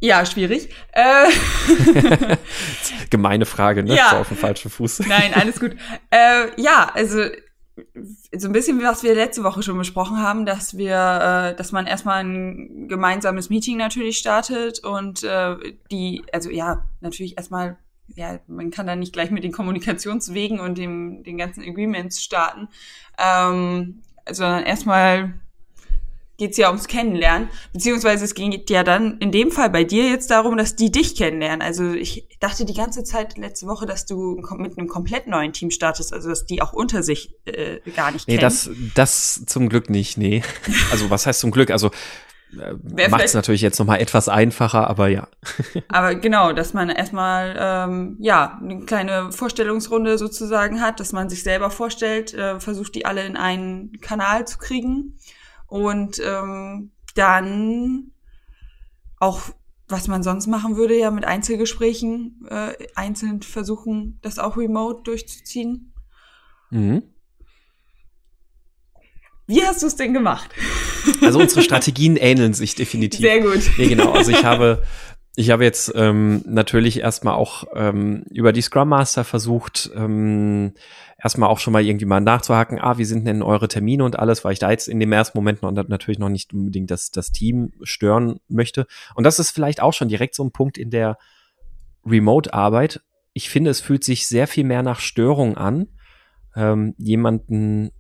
Ja, 0.01 0.27
schwierig. 0.27 0.69
Äh 0.93 1.31
Gemeine 3.11 3.47
Frage, 3.47 3.83
ne? 3.83 3.95
Ja. 3.95 4.11
So 4.11 4.17
auf 4.17 4.29
dem 4.29 4.37
falschen 4.37 4.71
Fuß. 4.71 5.01
Nein, 5.01 5.33
alles 5.35 5.59
gut. 5.59 5.73
Äh, 6.11 6.61
ja, 6.61 6.91
also 6.95 7.23
so 8.37 8.49
ein 8.49 8.53
bisschen, 8.53 8.83
was 8.83 9.03
wir 9.03 9.15
letzte 9.15 9.45
Woche 9.45 9.63
schon 9.63 9.77
besprochen 9.77 10.19
haben, 10.19 10.47
dass 10.47 10.79
wir, 10.79 11.53
äh, 11.53 11.57
dass 11.57 11.73
man 11.73 11.87
erstmal 11.87 12.25
ein 12.25 12.89
gemeinsames 12.89 13.51
Meeting 13.51 13.77
natürlich 13.77 14.19
startet 14.19 14.83
und 14.83 15.23
äh, 15.23 15.57
die, 15.91 16.25
also 16.33 16.51
ja, 16.51 16.87
natürlich 17.01 17.37
erstmal, 17.37 17.77
ja, 18.15 18.41
man 18.47 18.71
kann 18.71 18.87
da 18.87 18.97
nicht 18.97 19.13
gleich 19.13 19.31
mit 19.31 19.45
den 19.45 19.53
Kommunikationswegen 19.53 20.59
und 20.59 20.79
dem, 20.79 21.23
den 21.23 21.37
ganzen 21.37 21.63
Agreements 21.63 22.23
starten, 22.23 22.69
ähm, 23.19 24.03
sondern 24.31 24.63
erstmal 24.65 25.35
geht's 26.39 26.57
ja 26.57 26.69
ums 26.69 26.87
Kennenlernen, 26.87 27.49
beziehungsweise 27.73 28.25
es 28.25 28.35
geht 28.35 28.71
ja 28.71 28.85
dann 28.85 29.19
in 29.19 29.33
dem 29.33 29.51
Fall 29.51 29.71
bei 29.71 29.85
dir 29.85 30.09
jetzt 30.09 30.31
darum, 30.31 30.57
dass 30.57 30.77
die 30.77 30.91
dich 30.91 31.17
kennenlernen. 31.17 31.63
Also 31.63 31.93
ich 31.93 32.29
dachte 32.41 32.65
die 32.65 32.75
ganze 32.75 33.05
Zeit 33.05 33.39
letzte 33.39 33.67
Woche, 33.67 33.87
dass 33.87 34.07
du 34.07 34.41
mit 34.59 34.79
einem 34.79 34.89
komplett 34.89 35.27
neuen 35.27 35.53
Team 35.53 35.71
startest, 35.71 36.13
also 36.13 36.29
dass 36.29 36.47
die 36.47 36.61
auch 36.63 36.73
unter 36.73 37.03
sich 37.03 37.35
äh, 37.47 37.79
gar 37.95 38.11
nicht 38.11 38.29
nee, 38.29 38.37
kennen. 38.37 38.53
Nee, 38.67 38.93
das, 38.95 39.37
das 39.37 39.47
zum 39.47 39.69
Glück 39.69 39.91
nicht, 39.91 40.19
nee. 40.19 40.43
Also 40.91 41.11
was 41.11 41.27
heißt 41.27 41.41
zum 41.41 41.51
Glück? 41.51 41.71
Also 41.71 41.91
äh, 42.59 43.09
macht 43.09 43.25
es 43.25 43.35
natürlich 43.35 43.61
jetzt 43.61 43.79
noch 43.79 43.87
mal 43.87 43.97
etwas 43.97 44.29
einfacher, 44.29 44.89
aber 44.89 45.09
ja. 45.09 45.29
aber 45.89 46.15
genau, 46.15 46.53
dass 46.53 46.75
man 46.75 46.91
erstmal 46.91 47.57
ähm, 47.59 48.17
ja 48.21 48.59
eine 48.63 48.85
kleine 48.85 49.33
Vorstellungsrunde 49.33 50.19
sozusagen 50.19 50.81
hat, 50.81 51.01
dass 51.01 51.13
man 51.13 51.29
sich 51.29 51.43
selber 51.43 51.71
vorstellt, 51.71 52.35
äh, 52.35 52.61
versucht 52.61 52.95
die 52.95 53.07
alle 53.07 53.25
in 53.25 53.37
einen 53.37 54.01
Kanal 54.01 54.47
zu 54.47 54.59
kriegen 54.59 55.19
und 55.67 56.21
ähm, 56.25 56.91
dann 57.15 58.13
auch, 59.19 59.41
was 59.89 60.09
man 60.09 60.23
sonst 60.23 60.47
machen 60.47 60.77
würde, 60.77 60.99
ja 60.99 61.11
mit 61.11 61.25
Einzelgesprächen 61.25 62.47
äh, 62.49 62.75
einzeln 62.95 63.43
versuchen, 63.43 64.19
das 64.23 64.39
auch 64.39 64.57
remote 64.57 65.03
durchzuziehen. 65.05 65.93
Mhm. 66.71 67.03
Wie 69.47 69.63
hast 69.63 69.83
du 69.83 69.87
es 69.87 69.95
denn 69.97 70.13
gemacht? 70.13 70.51
Also 71.21 71.39
unsere 71.39 71.63
Strategien 71.63 72.17
ähneln 72.17 72.53
sich 72.53 72.75
definitiv. 72.75 73.21
Sehr 73.21 73.41
gut. 73.41 73.63
Nee, 73.79 73.89
genau. 73.89 74.13
Also 74.13 74.33
ich 74.33 74.45
habe, 74.45 74.83
ich 75.39 75.51
habe 75.51 75.65
jetzt 75.65 75.93
ähm, 75.95 76.43
natürlich 76.47 77.01
erstmal 77.01 77.35
auch 77.35 77.65
ähm, 77.75 78.25
über 78.31 78.55
die 78.55 78.63
Scrum 78.63 78.89
Master 78.89 79.23
versucht, 79.23 79.91
ähm, 79.95 80.73
erstmal 81.23 81.51
auch 81.51 81.59
schon 81.59 81.75
mal 81.75 81.85
irgendwie 81.85 82.07
mal 82.07 82.21
nachzuhaken, 82.21 82.81
ah, 82.81 82.97
wie 82.97 83.05
sind 83.05 83.27
denn 83.27 83.43
eure 83.43 83.69
Termine 83.69 84.03
und 84.03 84.19
alles, 84.19 84.45
weil 84.45 84.55
ich 84.55 84.59
da 84.59 84.71
jetzt 84.71 84.89
in 84.89 84.99
dem 84.99 85.13
ersten 85.13 85.37
Moment 85.37 85.61
noch, 85.61 85.71
natürlich 85.73 86.19
noch 86.19 86.31
nicht 86.31 86.55
unbedingt 86.55 86.91
das, 86.91 87.11
das 87.11 87.33
Team 87.33 87.73
stören 87.83 88.41
möchte. 88.49 88.87
Und 89.15 89.25
das 89.25 89.39
ist 89.39 89.51
vielleicht 89.51 89.83
auch 89.83 89.93
schon 89.93 90.09
direkt 90.09 90.35
so 90.35 90.43
ein 90.43 90.53
Punkt 90.53 90.79
in 90.79 90.89
der 90.89 91.19
Remote-Arbeit. 92.07 93.03
Ich 93.35 93.51
finde, 93.51 93.71
es 93.71 93.83
fühlt 93.83 94.05
sich 94.05 94.29
sehr 94.29 94.47
viel 94.47 94.65
mehr 94.65 94.83
nach 94.83 95.01
Störung 95.01 95.59
an, 95.59 95.89
ähm, 96.57 96.95
jemanden 96.97 97.91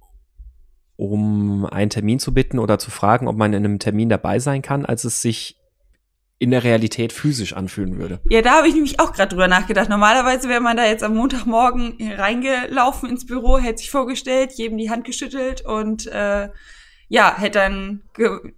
um 0.96 1.66
einen 1.66 1.90
Termin 1.90 2.18
zu 2.18 2.32
bitten 2.32 2.58
oder 2.58 2.78
zu 2.78 2.90
fragen, 2.90 3.28
ob 3.28 3.36
man 3.36 3.52
in 3.52 3.62
einem 3.62 3.78
Termin 3.78 4.08
dabei 4.08 4.38
sein 4.38 4.62
kann, 4.62 4.86
als 4.86 5.04
es 5.04 5.20
sich 5.20 5.58
in 6.38 6.50
der 6.50 6.64
Realität 6.64 7.12
physisch 7.12 7.54
anfühlen 7.54 7.98
würde. 7.98 8.20
Ja, 8.28 8.42
da 8.42 8.58
habe 8.58 8.68
ich 8.68 8.74
nämlich 8.74 9.00
auch 9.00 9.12
gerade 9.12 9.30
drüber 9.30 9.48
nachgedacht. 9.48 9.88
Normalerweise 9.88 10.48
wäre 10.48 10.60
man 10.60 10.76
da 10.76 10.84
jetzt 10.84 11.02
am 11.02 11.14
Montagmorgen 11.14 11.96
reingelaufen 12.16 13.08
ins 13.08 13.24
Büro, 13.24 13.58
hätte 13.58 13.78
sich 13.78 13.90
vorgestellt, 13.90 14.52
jedem 14.52 14.76
die 14.76 14.90
Hand 14.90 15.04
geschüttelt 15.04 15.62
und 15.62 16.06
äh, 16.08 16.50
ja, 17.08 17.38
hätte 17.38 17.58
dann 17.58 18.02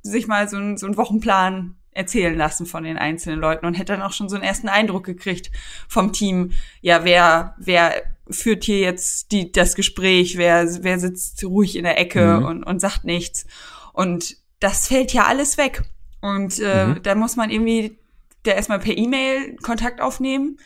sich 0.02 0.26
mal 0.26 0.48
so, 0.48 0.56
ein, 0.56 0.76
so 0.76 0.86
einen 0.86 0.96
Wochenplan 0.96 1.76
erzählen 1.92 2.36
lassen 2.36 2.66
von 2.66 2.84
den 2.84 2.96
einzelnen 2.96 3.40
Leuten 3.40 3.66
und 3.66 3.74
hätte 3.74 3.92
dann 3.92 4.02
auch 4.02 4.12
schon 4.12 4.28
so 4.28 4.36
einen 4.36 4.44
ersten 4.44 4.68
Eindruck 4.68 5.04
gekriegt 5.04 5.50
vom 5.88 6.12
Team. 6.12 6.52
Ja, 6.80 7.04
wer, 7.04 7.54
wer 7.58 7.92
führt 8.30 8.64
hier 8.64 8.78
jetzt 8.80 9.32
die, 9.32 9.52
das 9.52 9.74
Gespräch, 9.74 10.36
wer, 10.36 10.66
wer 10.82 10.98
sitzt 10.98 11.44
ruhig 11.44 11.76
in 11.76 11.84
der 11.84 11.98
Ecke 11.98 12.38
mhm. 12.38 12.46
und, 12.46 12.64
und 12.64 12.80
sagt 12.80 13.04
nichts. 13.04 13.46
Und 13.92 14.36
das 14.60 14.88
fällt 14.88 15.12
ja 15.12 15.26
alles 15.26 15.58
weg. 15.58 15.82
Und 16.20 16.58
äh, 16.60 16.86
mhm. 16.86 17.02
da 17.02 17.14
muss 17.14 17.36
man 17.36 17.50
irgendwie 17.50 17.98
da 18.42 18.52
erstmal 18.52 18.78
per 18.78 18.96
E-Mail 18.96 19.56
Kontakt 19.62 20.00
aufnehmen 20.00 20.58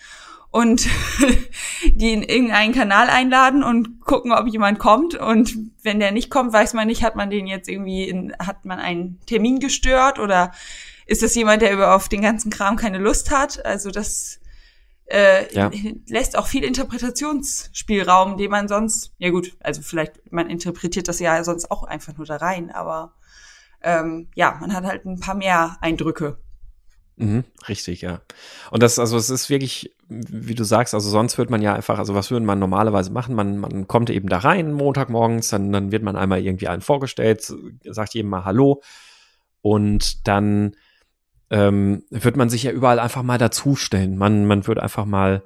und 0.50 0.86
die 1.94 2.12
in 2.12 2.22
irgendeinen 2.22 2.74
Kanal 2.74 3.08
einladen 3.08 3.64
und 3.64 4.00
gucken, 4.02 4.32
ob 4.32 4.46
jemand 4.46 4.78
kommt. 4.78 5.14
Und 5.14 5.56
wenn 5.82 5.98
der 5.98 6.12
nicht 6.12 6.30
kommt, 6.30 6.52
weiß 6.52 6.74
man 6.74 6.86
nicht, 6.86 7.02
hat 7.02 7.16
man 7.16 7.30
den 7.30 7.46
jetzt 7.46 7.68
irgendwie 7.68 8.04
in, 8.04 8.34
hat 8.38 8.64
man 8.64 8.78
einen 8.78 9.18
Termin 9.26 9.60
gestört 9.60 10.18
oder 10.18 10.52
ist 11.06 11.22
das 11.22 11.34
jemand, 11.34 11.62
der 11.62 11.72
über 11.72 11.94
auf 11.94 12.08
den 12.08 12.22
ganzen 12.22 12.50
Kram 12.50 12.76
keine 12.76 12.98
Lust 12.98 13.30
hat? 13.30 13.64
Also 13.64 13.90
das 13.90 14.40
äh, 15.06 15.52
ja. 15.54 15.70
lässt 16.06 16.36
auch 16.36 16.46
viel 16.46 16.64
Interpretationsspielraum, 16.64 18.36
den 18.36 18.50
man 18.50 18.68
sonst, 18.68 19.12
ja 19.18 19.30
gut, 19.30 19.56
also 19.60 19.82
vielleicht, 19.82 20.32
man 20.32 20.48
interpretiert 20.48 21.08
das 21.08 21.18
ja 21.18 21.42
sonst 21.44 21.70
auch 21.70 21.84
einfach 21.84 22.16
nur 22.16 22.26
da 22.26 22.36
rein, 22.36 22.70
aber 22.70 23.14
ähm, 23.82 24.28
ja, 24.34 24.56
man 24.60 24.74
hat 24.74 24.84
halt 24.84 25.04
ein 25.04 25.20
paar 25.20 25.34
mehr 25.34 25.76
Eindrücke. 25.80 26.38
Mhm, 27.16 27.44
richtig, 27.68 28.00
ja. 28.00 28.20
Und 28.70 28.82
das, 28.82 28.98
also 28.98 29.16
es 29.16 29.30
ist 29.30 29.50
wirklich, 29.50 29.94
wie 30.08 30.54
du 30.54 30.64
sagst, 30.64 30.94
also 30.94 31.10
sonst 31.10 31.36
wird 31.38 31.50
man 31.50 31.62
ja 31.62 31.74
einfach, 31.74 31.98
also 31.98 32.14
was 32.14 32.30
würde 32.30 32.46
man 32.46 32.58
normalerweise 32.58 33.12
machen? 33.12 33.34
Man, 33.34 33.58
man 33.58 33.86
kommt 33.86 34.10
eben 34.10 34.28
da 34.28 34.38
rein 34.38 34.72
Montagmorgens, 34.72 35.48
dann, 35.48 35.72
dann 35.72 35.92
wird 35.92 36.02
man 36.02 36.16
einmal 36.16 36.42
irgendwie 36.42 36.68
allen 36.68 36.80
vorgestellt, 36.80 37.52
sagt 37.84 38.14
jedem 38.14 38.30
mal 38.30 38.44
Hallo 38.44 38.82
und 39.60 40.26
dann 40.26 40.74
ähm, 41.50 42.04
wird 42.10 42.36
man 42.36 42.48
sich 42.48 42.62
ja 42.62 42.72
überall 42.72 42.98
einfach 42.98 43.22
mal 43.22 43.38
dazustellen. 43.38 44.16
Man, 44.16 44.46
man 44.46 44.66
wird 44.66 44.78
einfach 44.80 45.04
mal, 45.04 45.44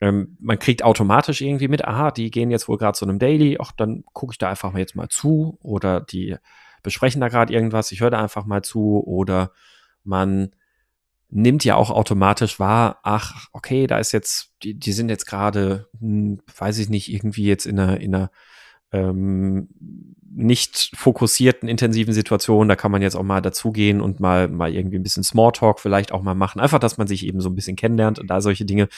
ähm, 0.00 0.36
man 0.40 0.58
kriegt 0.58 0.84
automatisch 0.84 1.40
irgendwie 1.40 1.68
mit, 1.68 1.84
aha, 1.84 2.12
die 2.12 2.30
gehen 2.30 2.50
jetzt 2.52 2.68
wohl 2.68 2.78
gerade 2.78 2.96
zu 2.96 3.04
einem 3.04 3.18
Daily, 3.18 3.58
ach, 3.60 3.72
dann 3.72 4.04
gucke 4.12 4.32
ich 4.32 4.38
da 4.38 4.48
einfach 4.48 4.72
mal 4.72 4.78
jetzt 4.78 4.94
mal 4.94 5.08
zu 5.08 5.58
oder 5.62 6.00
die 6.00 6.36
besprechen 6.82 7.20
da 7.20 7.28
gerade 7.28 7.52
irgendwas, 7.52 7.92
ich 7.92 8.00
höre 8.00 8.10
da 8.10 8.22
einfach 8.22 8.44
mal 8.44 8.62
zu 8.62 9.02
oder 9.04 9.52
man 10.04 10.50
nimmt 11.30 11.64
ja 11.64 11.76
auch 11.76 11.90
automatisch 11.90 12.60
wahr, 12.60 12.98
ach, 13.02 13.48
okay, 13.52 13.86
da 13.86 13.98
ist 13.98 14.12
jetzt, 14.12 14.52
die, 14.62 14.74
die 14.74 14.92
sind 14.92 15.08
jetzt 15.08 15.26
gerade, 15.26 15.88
hm, 15.98 16.40
weiß 16.56 16.78
ich 16.78 16.90
nicht, 16.90 17.10
irgendwie 17.10 17.46
jetzt 17.46 17.64
in 17.64 17.78
einer, 17.78 18.00
in 18.00 18.14
einer 18.14 18.30
ähm, 18.92 19.68
nicht 20.34 20.92
fokussierten, 20.94 21.68
intensiven 21.68 22.12
Situationen, 22.12 22.68
da 22.68 22.76
kann 22.76 22.90
man 22.90 23.02
jetzt 23.02 23.16
auch 23.16 23.22
mal 23.22 23.40
dazugehen 23.40 24.00
und 24.00 24.20
mal, 24.20 24.48
mal 24.48 24.74
irgendwie 24.74 24.96
ein 24.96 25.02
bisschen 25.02 25.24
Smalltalk 25.24 25.80
vielleicht 25.80 26.12
auch 26.12 26.22
mal 26.22 26.34
machen. 26.34 26.60
Einfach, 26.60 26.78
dass 26.78 26.98
man 26.98 27.06
sich 27.06 27.26
eben 27.26 27.40
so 27.40 27.48
ein 27.48 27.54
bisschen 27.54 27.76
kennenlernt 27.76 28.18
und 28.18 28.28
da 28.28 28.40
solche 28.40 28.64
Dinge. 28.64 28.88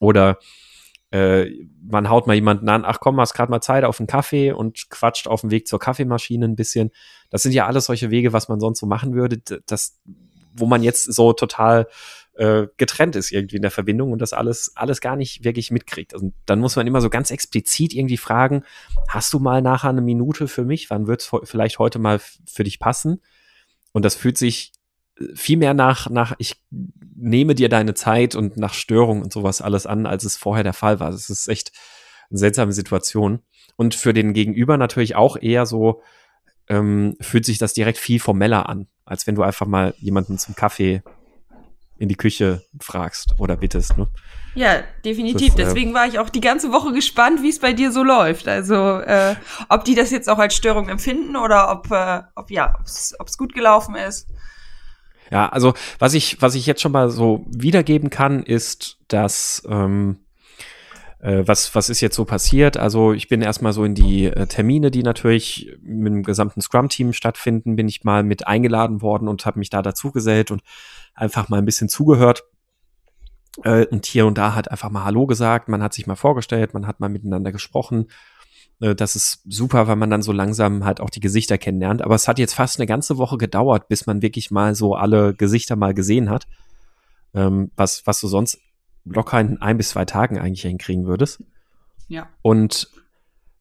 Oder 0.00 0.38
äh, 1.16 1.66
man 1.82 2.10
haut 2.10 2.26
mal 2.26 2.34
jemanden 2.34 2.68
an, 2.68 2.84
ach 2.84 3.00
komm, 3.00 3.18
hast 3.20 3.32
gerade 3.32 3.50
mal 3.50 3.62
Zeit 3.62 3.84
auf 3.84 4.00
einen 4.00 4.06
Kaffee 4.06 4.52
und 4.52 4.90
quatscht 4.90 5.28
auf 5.28 5.40
dem 5.40 5.50
Weg 5.50 5.66
zur 5.66 5.78
Kaffeemaschine 5.78 6.44
ein 6.44 6.56
bisschen. 6.56 6.90
Das 7.30 7.42
sind 7.42 7.52
ja 7.52 7.66
alles 7.66 7.86
solche 7.86 8.10
Wege, 8.10 8.32
was 8.32 8.48
man 8.48 8.60
sonst 8.60 8.80
so 8.80 8.86
machen 8.86 9.14
würde, 9.14 9.38
das, 9.66 9.98
wo 10.52 10.66
man 10.66 10.82
jetzt 10.82 11.04
so 11.04 11.32
total 11.32 11.88
äh, 12.34 12.66
getrennt 12.76 13.16
ist 13.16 13.32
irgendwie 13.32 13.56
in 13.56 13.62
der 13.62 13.70
Verbindung 13.70 14.12
und 14.12 14.20
das 14.20 14.34
alles, 14.34 14.72
alles 14.74 15.00
gar 15.00 15.16
nicht 15.16 15.42
wirklich 15.42 15.70
mitkriegt. 15.70 16.12
Und 16.12 16.34
dann 16.44 16.60
muss 16.60 16.76
man 16.76 16.86
immer 16.86 17.00
so 17.00 17.08
ganz 17.08 17.30
explizit 17.30 17.94
irgendwie 17.94 18.18
fragen, 18.18 18.62
hast 19.08 19.32
du 19.32 19.38
mal 19.38 19.62
nachher 19.62 19.90
eine 19.90 20.02
Minute 20.02 20.48
für 20.48 20.64
mich? 20.64 20.90
Wann 20.90 21.06
wird 21.06 21.22
es 21.22 21.30
vielleicht 21.44 21.78
heute 21.78 21.98
mal 21.98 22.18
für 22.18 22.64
dich 22.64 22.78
passen? 22.78 23.22
Und 23.92 24.04
das 24.04 24.14
fühlt 24.14 24.36
sich 24.36 24.72
viel 25.34 25.56
mehr 25.56 25.74
nach, 25.74 26.10
nach, 26.10 26.34
ich 26.38 26.62
nehme 27.16 27.54
dir 27.54 27.68
deine 27.68 27.94
Zeit 27.94 28.34
und 28.34 28.56
nach 28.56 28.74
Störung 28.74 29.22
und 29.22 29.32
sowas 29.32 29.62
alles 29.62 29.86
an, 29.86 30.06
als 30.06 30.24
es 30.24 30.36
vorher 30.36 30.64
der 30.64 30.74
Fall 30.74 31.00
war. 31.00 31.10
Das 31.10 31.30
ist 31.30 31.48
echt 31.48 31.72
eine 32.30 32.38
seltsame 32.38 32.72
Situation. 32.72 33.40
Und 33.76 33.94
für 33.94 34.12
den 34.12 34.32
Gegenüber 34.32 34.76
natürlich 34.76 35.16
auch 35.16 35.36
eher 35.40 35.66
so, 35.66 36.02
ähm, 36.68 37.16
fühlt 37.20 37.44
sich 37.44 37.58
das 37.58 37.74
direkt 37.74 37.98
viel 37.98 38.20
formeller 38.20 38.68
an, 38.68 38.88
als 39.04 39.26
wenn 39.26 39.34
du 39.34 39.42
einfach 39.42 39.66
mal 39.66 39.94
jemanden 39.98 40.38
zum 40.38 40.54
Kaffee 40.54 41.02
in 41.98 42.08
die 42.08 42.16
Küche 42.16 42.62
fragst 42.80 43.34
oder 43.38 43.56
bittest. 43.56 43.96
Ne? 43.96 44.08
Ja, 44.54 44.82
definitiv. 45.04 45.48
Ist, 45.48 45.58
äh, 45.58 45.64
Deswegen 45.64 45.94
war 45.94 46.06
ich 46.06 46.18
auch 46.18 46.28
die 46.28 46.40
ganze 46.40 46.72
Woche 46.72 46.92
gespannt, 46.92 47.42
wie 47.42 47.48
es 47.48 47.58
bei 47.58 47.72
dir 47.72 47.92
so 47.92 48.02
läuft. 48.02 48.48
Also 48.48 48.98
äh, 49.00 49.36
ob 49.68 49.84
die 49.84 49.94
das 49.94 50.10
jetzt 50.10 50.28
auch 50.28 50.38
als 50.38 50.54
Störung 50.54 50.88
empfinden 50.88 51.36
oder 51.36 51.70
ob, 51.70 51.90
äh, 51.90 52.22
ob 52.34 52.50
ja, 52.50 52.78
ob 53.18 53.28
es 53.28 53.38
gut 53.38 53.54
gelaufen 53.54 53.94
ist. 53.94 54.28
Ja, 55.30 55.48
also 55.48 55.74
was 55.98 56.14
ich, 56.14 56.40
was 56.40 56.54
ich 56.54 56.66
jetzt 56.66 56.80
schon 56.80 56.92
mal 56.92 57.10
so 57.10 57.44
wiedergeben 57.48 58.10
kann, 58.10 58.42
ist, 58.42 58.98
dass 59.08 59.66
ähm, 59.68 60.18
äh, 61.20 61.42
was, 61.46 61.74
was 61.74 61.88
ist 61.88 62.00
jetzt 62.00 62.16
so 62.16 62.24
passiert? 62.24 62.76
Also 62.76 63.12
ich 63.12 63.28
bin 63.28 63.42
erstmal 63.42 63.72
so 63.72 63.84
in 63.84 63.94
die 63.94 64.26
äh, 64.26 64.46
Termine, 64.46 64.90
die 64.90 65.02
natürlich 65.02 65.76
mit 65.82 66.12
dem 66.12 66.22
gesamten 66.22 66.60
Scrum-Team 66.60 67.12
stattfinden, 67.12 67.76
bin 67.76 67.88
ich 67.88 68.04
mal 68.04 68.22
mit 68.22 68.46
eingeladen 68.46 69.02
worden 69.02 69.28
und 69.28 69.46
habe 69.46 69.58
mich 69.58 69.70
da 69.70 69.82
dazugesellt 69.82 70.50
und 70.50 70.62
einfach 71.14 71.48
mal 71.48 71.58
ein 71.58 71.64
bisschen 71.64 71.88
zugehört. 71.88 72.44
Äh, 73.64 73.86
und 73.86 74.06
hier 74.06 74.26
und 74.26 74.38
da 74.38 74.54
hat 74.54 74.70
einfach 74.70 74.90
mal 74.90 75.04
Hallo 75.04 75.26
gesagt, 75.26 75.68
man 75.68 75.82
hat 75.82 75.94
sich 75.94 76.06
mal 76.06 76.16
vorgestellt, 76.16 76.74
man 76.74 76.86
hat 76.86 77.00
mal 77.00 77.08
miteinander 77.08 77.52
gesprochen. 77.52 78.08
Äh, 78.80 78.94
das 78.94 79.16
ist 79.16 79.42
super, 79.48 79.88
weil 79.88 79.96
man 79.96 80.10
dann 80.10 80.22
so 80.22 80.32
langsam 80.32 80.84
halt 80.84 81.00
auch 81.00 81.10
die 81.10 81.20
Gesichter 81.20 81.58
kennenlernt. 81.58 82.02
Aber 82.02 82.14
es 82.14 82.28
hat 82.28 82.38
jetzt 82.38 82.54
fast 82.54 82.78
eine 82.78 82.86
ganze 82.86 83.18
Woche 83.18 83.38
gedauert, 83.38 83.88
bis 83.88 84.06
man 84.06 84.22
wirklich 84.22 84.50
mal 84.50 84.74
so 84.74 84.94
alle 84.94 85.34
Gesichter 85.34 85.76
mal 85.76 85.94
gesehen 85.94 86.30
hat. 86.30 86.46
Ähm, 87.34 87.70
was, 87.76 88.06
was 88.06 88.20
du 88.20 88.28
sonst 88.28 88.58
locker 89.04 89.40
in 89.40 89.60
ein 89.62 89.76
bis 89.76 89.90
zwei 89.90 90.04
Tagen 90.04 90.38
eigentlich 90.38 90.62
hinkriegen 90.62 91.06
würdest. 91.06 91.42
Ja. 92.08 92.28
Und 92.42 92.88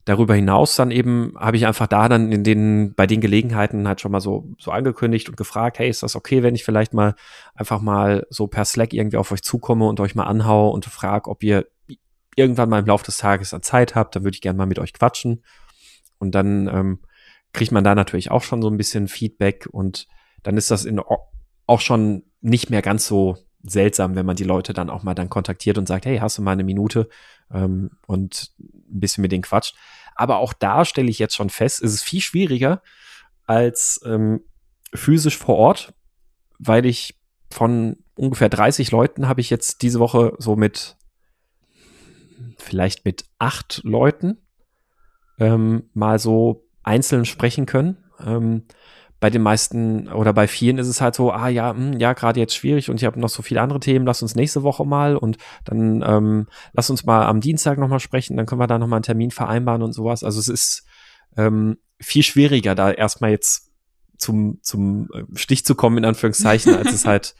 darüber 0.06 0.36
hinaus 0.36 0.76
dann 0.76 0.92
eben 0.92 1.34
habe 1.36 1.58
ich 1.58 1.66
einfach 1.66 1.88
da 1.88 2.08
dann 2.08 2.32
in 2.32 2.44
den, 2.44 2.94
bei 2.96 3.08
den 3.08 3.22
Gelegenheiten 3.22 3.88
halt 3.88 4.02
schon 4.02 4.12
mal 4.12 4.22
so, 4.22 4.48
so 4.60 4.72
angekündigt 4.72 5.30
und 5.30 5.36
gefragt, 5.36 5.80
hey, 5.80 5.90
ist 5.90 6.04
das 6.04 6.16
okay, 6.16 6.44
wenn 6.44 6.56
ich 6.56 6.64
vielleicht 6.64 6.94
mal 6.94 7.16
einfach 7.56 7.82
mal 7.82 8.26
so 8.30 8.48
per 8.48 8.66
Slack 8.66 8.94
irgendwie 8.94 9.18
auf 9.18 9.32
euch 9.32 9.42
zukomme 9.42 9.88
und 9.88 10.00
euch 10.00 10.16
mal 10.16 10.26
anhaue 10.26 10.72
und 10.72 10.86
frage, 10.86 11.30
ob 11.30 11.44
ihr 11.44 11.66
irgendwann 12.36 12.70
mal 12.70 12.80
im 12.80 12.86
Laufe 12.86 13.06
des 13.06 13.18
Tages 13.18 13.54
an 13.54 13.63
Zeit 13.63 13.96
habt, 13.96 14.15
dann 14.15 14.24
würde 14.24 14.36
ich 14.36 14.42
gerne 14.42 14.58
mal 14.58 14.65
mit 14.65 14.80
euch 14.80 14.94
quatschen. 14.94 15.44
Und 16.18 16.36
dann 16.36 16.68
ähm, 16.68 17.00
kriegt 17.54 17.72
man 17.72 17.84
da 17.84 17.96
natürlich 17.96 18.32
auch 18.32 18.44
schon 18.44 18.62
so 18.62 18.70
ein 18.70 18.77
bisschen 18.77 19.08
Feedback 19.08 19.68
und 19.72 20.08
dann 20.44 20.58
ist 20.58 20.72
das 20.72 20.86
in, 20.86 21.00
auch 21.00 21.82
schon 21.82 22.24
nicht 22.42 22.70
mehr 22.70 22.82
ganz 22.82 23.08
so 23.08 23.38
seltsam, 23.63 24.15
wenn 24.15 24.25
man 24.25 24.36
die 24.36 24.44
Leute 24.44 24.74
dann 24.74 24.89
auch 24.89 25.04
mal 25.04 25.15
dann 25.15 25.30
kontaktiert 25.30 25.77
und 25.77 25.88
sagt, 25.88 26.06
hey, 26.06 26.20
hast 26.20 26.38
du 26.38 26.42
mal 26.42 26.51
eine 26.51 26.63
Minute 26.63 27.10
ähm, 27.51 27.92
und 28.06 28.51
ein 28.60 29.00
bisschen 29.00 29.22
mit 29.22 29.32
denen 29.32 29.44
quatscht. 29.44 29.75
Aber 30.15 30.38
auch 30.38 30.54
da 30.54 30.86
stelle 30.86 31.10
ich 31.10 31.20
jetzt 31.20 31.36
schon 31.36 31.50
fest, 31.50 31.82
ist 31.82 31.94
es 31.94 32.04
viel 32.04 32.22
schwieriger 32.22 32.82
als 33.46 34.01
ähm, 34.06 34.42
physisch 34.94 35.38
vor 35.38 35.56
Ort, 35.56 35.94
weil 36.60 36.86
ich 36.86 37.20
von 37.50 37.98
ungefähr 38.15 38.50
30 38.50 38.92
Leuten 38.92 39.27
habe 39.27 39.42
ich 39.42 39.50
jetzt 39.50 39.82
diese 39.82 40.00
Woche 40.00 40.34
so 40.38 40.56
mit 40.56 40.98
vielleicht 42.58 43.06
mit 43.06 43.25
acht 43.39 43.82
Leuten 43.84 44.38
ähm, 45.39 45.89
mal 45.94 46.20
so 46.20 46.68
einzeln 46.84 47.25
sprechen 47.25 47.65
können. 47.65 47.98
Ähm, 48.25 48.63
bei 49.20 49.30
den 49.30 49.42
meisten 49.42 50.08
oder 50.10 50.34
bei 50.34 50.48
vielen 50.48 50.77
ist 50.77 50.88
es 50.88 51.01
halt 51.01 51.15
so, 51.15 51.32
ah 51.32 51.48
ja, 51.48 51.74
mh, 51.74 51.94
hm, 51.94 52.00
ja, 52.00 52.13
gerade 52.13 52.39
jetzt 52.39 52.56
schwierig 52.56 52.89
und 52.89 52.98
ich 52.98 53.06
habe 53.06 53.20
noch 53.20 53.30
so 53.30 53.42
viele 53.42 53.62
andere 53.62 53.80
Themen, 53.80 54.06
lass 54.06 54.22
uns 54.22 54.36
nächste 54.36 54.63
Woche 54.63 54.86
mal 54.86 55.15
und 55.15 55.38
dann 55.63 56.04
ähm, 56.06 56.48
lass 56.74 56.89
uns 56.89 57.06
mal 57.06 57.25
am 57.25 57.42
Dienstag 57.42 57.77
nochmal 57.77 58.00
sprechen, 58.00 58.38
dann 58.38 58.46
können 58.46 58.62
wir 58.62 58.68
da 58.68 58.77
nochmal 58.77 58.98
einen 58.98 59.04
Termin 59.04 59.32
vereinbaren 59.32 59.82
und 59.82 59.94
sowas. 59.94 60.24
Also 60.24 60.39
es 60.39 60.48
ist 60.48 60.86
ähm, 61.38 61.77
viel 62.00 62.24
schwieriger, 62.24 62.75
da 62.75 62.92
erstmal 62.92 63.32
jetzt 63.32 63.65
zum, 64.18 64.60
zum 64.62 65.10
äh, 65.14 65.24
Stich 65.36 65.66
zu 65.66 65.76
kommen, 65.76 65.98
in 65.98 66.06
Anführungszeichen, 66.06 66.76
als 66.76 66.94
es 66.94 67.06
halt 67.06 67.36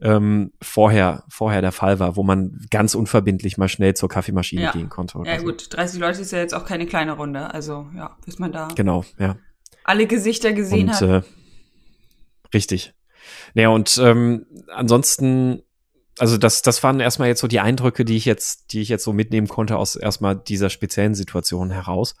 ähm, 0.00 0.52
vorher, 0.62 1.24
vorher 1.28 1.60
der 1.60 1.72
Fall 1.72 1.98
war, 1.98 2.16
wo 2.16 2.22
man 2.22 2.66
ganz 2.70 2.94
unverbindlich 2.94 3.58
mal 3.58 3.68
schnell 3.68 3.94
zur 3.94 4.08
Kaffeemaschine 4.08 4.62
ja. 4.62 4.72
gehen 4.72 4.88
konnte. 4.88 5.20
ja, 5.24 5.38
so. 5.38 5.44
gut, 5.44 5.68
30 5.70 6.00
Leute 6.00 6.20
ist 6.20 6.32
ja 6.32 6.38
jetzt 6.38 6.54
auch 6.54 6.64
keine 6.64 6.86
kleine 6.86 7.12
Runde, 7.12 7.52
also 7.52 7.88
ja, 7.96 8.16
bis 8.24 8.38
man 8.38 8.52
da. 8.52 8.68
Genau, 8.74 9.04
ja 9.18 9.36
alle 9.88 10.06
Gesichter 10.06 10.52
gesehen 10.52 10.88
und, 10.88 11.00
hat. 11.00 11.02
Äh, 11.02 11.22
richtig. 12.52 12.92
Naja, 13.54 13.70
und 13.70 13.98
ähm, 13.98 14.44
ansonsten, 14.68 15.62
also 16.18 16.36
das, 16.36 16.60
das 16.60 16.82
waren 16.82 17.00
erstmal 17.00 17.28
jetzt 17.28 17.40
so 17.40 17.48
die 17.48 17.60
Eindrücke, 17.60 18.04
die 18.04 18.16
ich 18.16 18.26
jetzt, 18.26 18.72
die 18.72 18.82
ich 18.82 18.90
jetzt 18.90 19.04
so 19.04 19.14
mitnehmen 19.14 19.48
konnte 19.48 19.78
aus 19.78 19.96
erstmal 19.96 20.36
dieser 20.36 20.68
speziellen 20.68 21.14
Situation 21.14 21.70
heraus. 21.70 22.16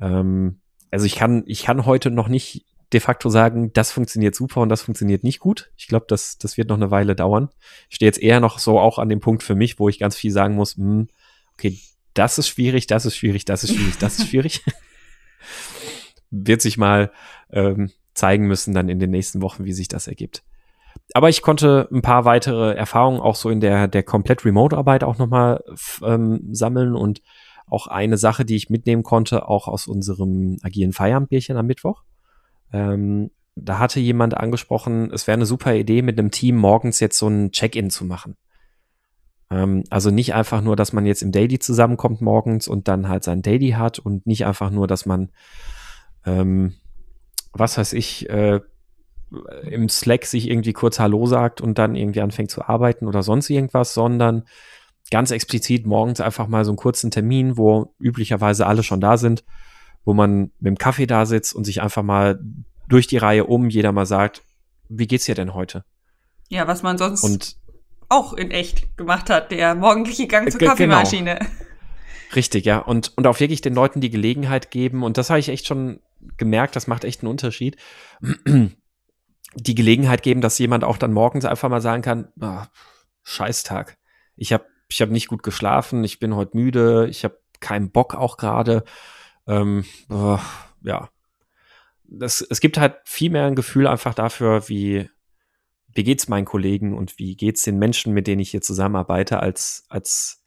Ähm, 0.00 0.60
also 0.92 1.04
ich 1.04 1.16
kann, 1.16 1.42
ich 1.46 1.64
kann 1.64 1.86
heute 1.86 2.12
noch 2.12 2.28
nicht 2.28 2.66
de 2.92 3.00
facto 3.00 3.28
sagen, 3.28 3.72
das 3.72 3.90
funktioniert 3.90 4.34
super 4.34 4.60
und 4.60 4.68
das 4.68 4.82
funktioniert 4.82 5.24
nicht 5.24 5.38
gut. 5.38 5.70
Ich 5.76 5.88
glaube, 5.88 6.06
das, 6.08 6.38
das 6.38 6.56
wird 6.56 6.68
noch 6.68 6.76
eine 6.76 6.90
Weile 6.90 7.14
dauern. 7.14 7.48
Ich 7.88 7.96
stehe 7.96 8.08
jetzt 8.08 8.22
eher 8.22 8.40
noch 8.40 8.58
so 8.58 8.78
auch 8.78 8.98
an 8.98 9.08
dem 9.08 9.20
Punkt 9.20 9.42
für 9.42 9.54
mich, 9.54 9.78
wo 9.78 9.88
ich 9.88 9.98
ganz 9.98 10.16
viel 10.16 10.30
sagen 10.30 10.54
muss, 10.54 10.76
mh, 10.76 10.84
hm, 10.84 11.08
okay, 11.54 11.78
das 12.14 12.38
ist 12.38 12.48
schwierig, 12.48 12.86
das 12.86 13.06
ist 13.06 13.16
schwierig, 13.16 13.44
das 13.44 13.64
ist 13.64 13.74
schwierig, 13.74 13.98
das 13.98 14.18
ist 14.18 14.28
schwierig. 14.28 14.64
wird 16.30 16.62
sich 16.62 16.78
mal 16.78 17.12
ähm, 17.50 17.90
zeigen 18.14 18.46
müssen 18.46 18.74
dann 18.74 18.88
in 18.88 18.98
den 18.98 19.10
nächsten 19.10 19.42
Wochen, 19.42 19.64
wie 19.64 19.72
sich 19.72 19.88
das 19.88 20.08
ergibt. 20.08 20.42
aber 21.14 21.28
ich 21.28 21.42
konnte 21.42 21.88
ein 21.90 22.02
paar 22.02 22.24
weitere 22.24 22.74
Erfahrungen 22.74 23.20
auch 23.20 23.36
so 23.36 23.50
in 23.50 23.60
der, 23.60 23.88
der 23.88 24.02
komplett 24.02 24.44
Remote-Arbeit 24.44 25.04
auch 25.04 25.18
nochmal 25.18 25.62
ähm, 26.02 26.48
sammeln 26.52 26.94
und 26.94 27.22
auch 27.66 27.86
eine 27.86 28.18
Sache, 28.18 28.44
die 28.44 28.56
ich 28.56 28.70
mitnehmen 28.70 29.02
konnte, 29.02 29.48
auch 29.48 29.68
aus 29.68 29.86
unserem 29.86 30.58
agilen 30.62 30.92
Feierabendbierchen 30.92 31.56
am 31.56 31.66
Mittwoch. 31.66 32.02
Ähm, 32.72 33.30
da 33.54 33.78
hatte 33.78 34.00
jemand 34.00 34.36
angesprochen, 34.36 35.10
es 35.12 35.26
wäre 35.26 35.36
eine 35.36 35.46
super 35.46 35.74
Idee, 35.74 36.02
mit 36.02 36.18
einem 36.18 36.30
Team 36.30 36.56
morgens 36.56 37.00
jetzt 37.00 37.18
so 37.18 37.28
ein 37.28 37.52
Check-in 37.52 37.90
zu 37.90 38.04
machen. 38.04 38.36
Ähm, 39.50 39.84
also 39.90 40.10
nicht 40.10 40.34
einfach 40.34 40.62
nur, 40.62 40.76
dass 40.76 40.92
man 40.92 41.06
jetzt 41.06 41.22
im 41.22 41.32
Daily 41.32 41.58
zusammenkommt 41.58 42.20
morgens 42.22 42.66
und 42.68 42.88
dann 42.88 43.08
halt 43.08 43.24
sein 43.24 43.42
Daily 43.42 43.70
hat 43.72 43.98
und 43.98 44.26
nicht 44.26 44.46
einfach 44.46 44.70
nur, 44.70 44.86
dass 44.86 45.04
man, 45.04 45.30
ähm, 46.24 46.74
was 47.52 47.76
weiß 47.76 47.92
ich, 47.92 48.28
äh, 48.30 48.60
im 49.64 49.88
Slack 49.88 50.26
sich 50.26 50.48
irgendwie 50.48 50.72
kurz 50.72 50.98
Hallo 50.98 51.26
sagt 51.26 51.60
und 51.60 51.78
dann 51.78 51.94
irgendwie 51.94 52.20
anfängt 52.20 52.50
zu 52.50 52.62
arbeiten 52.62 53.06
oder 53.06 53.22
sonst 53.22 53.48
irgendwas, 53.50 53.94
sondern 53.94 54.44
ganz 55.10 55.30
explizit 55.30 55.86
morgens 55.86 56.20
einfach 56.20 56.46
mal 56.48 56.64
so 56.64 56.70
einen 56.70 56.76
kurzen 56.76 57.10
Termin, 57.10 57.56
wo 57.56 57.94
üblicherweise 57.98 58.66
alle 58.66 58.82
schon 58.82 59.00
da 59.00 59.16
sind, 59.16 59.44
wo 60.04 60.14
man 60.14 60.52
mit 60.58 60.66
dem 60.66 60.78
Kaffee 60.78 61.06
da 61.06 61.26
sitzt 61.26 61.54
und 61.54 61.64
sich 61.64 61.82
einfach 61.82 62.02
mal 62.02 62.40
durch 62.88 63.06
die 63.06 63.16
Reihe 63.16 63.44
um 63.44 63.68
jeder 63.68 63.92
mal 63.92 64.06
sagt, 64.06 64.42
wie 64.88 65.06
geht's 65.06 65.24
dir 65.24 65.34
denn 65.34 65.54
heute? 65.54 65.84
Ja, 66.48 66.66
was 66.66 66.82
man 66.82 66.98
sonst 66.98 67.24
und, 67.24 67.56
auch 68.08 68.34
in 68.34 68.50
echt 68.50 68.96
gemacht 68.96 69.30
hat, 69.30 69.50
der 69.50 69.74
morgendliche 69.74 70.26
Gang 70.26 70.50
zur 70.50 70.60
Kaffeemaschine. 70.60 71.36
Genau. 71.38 71.50
Richtig, 72.34 72.64
ja. 72.64 72.78
Und, 72.78 73.12
und 73.16 73.26
auch 73.26 73.40
wirklich 73.40 73.60
den 73.60 73.74
Leuten 73.74 74.00
die 74.00 74.10
Gelegenheit 74.10 74.70
geben. 74.70 75.02
Und 75.02 75.18
das 75.18 75.30
habe 75.30 75.40
ich 75.40 75.48
echt 75.48 75.66
schon 75.66 76.00
gemerkt, 76.36 76.76
das 76.76 76.86
macht 76.86 77.04
echt 77.04 77.22
einen 77.22 77.30
Unterschied. 77.30 77.76
Die 79.54 79.74
Gelegenheit 79.74 80.22
geben, 80.22 80.40
dass 80.40 80.58
jemand 80.58 80.82
auch 80.82 80.96
dann 80.96 81.12
morgens 81.12 81.44
einfach 81.44 81.68
mal 81.68 81.82
sagen 81.82 82.02
kann, 82.02 82.28
oh, 82.40 82.62
Scheißtag. 83.22 83.98
Ich 84.34 84.52
habe 84.52 84.64
ich 84.88 85.00
habe 85.00 85.12
nicht 85.12 85.28
gut 85.28 85.42
geschlafen, 85.42 86.04
ich 86.04 86.18
bin 86.18 86.34
heute 86.36 86.56
müde, 86.56 87.06
ich 87.08 87.24
habe 87.24 87.38
keinen 87.60 87.90
Bock 87.90 88.14
auch 88.14 88.36
gerade. 88.36 88.84
Ähm, 89.46 89.84
oh, 90.08 90.38
ja. 90.82 91.10
Das, 92.04 92.42
es 92.42 92.60
gibt 92.60 92.78
halt 92.78 92.96
viel 93.04 93.30
mehr 93.30 93.46
ein 93.46 93.54
Gefühl 93.54 93.86
einfach 93.86 94.14
dafür, 94.14 94.68
wie, 94.68 95.08
wie 95.88 96.04
geht's 96.04 96.28
meinen 96.28 96.44
Kollegen 96.44 96.96
und 96.96 97.18
wie 97.18 97.36
geht's 97.36 97.62
den 97.62 97.78
Menschen, 97.78 98.12
mit 98.12 98.26
denen 98.26 98.40
ich 98.40 98.50
hier 98.50 98.60
zusammenarbeite, 98.60 99.40
als, 99.40 99.84
als 99.88 100.44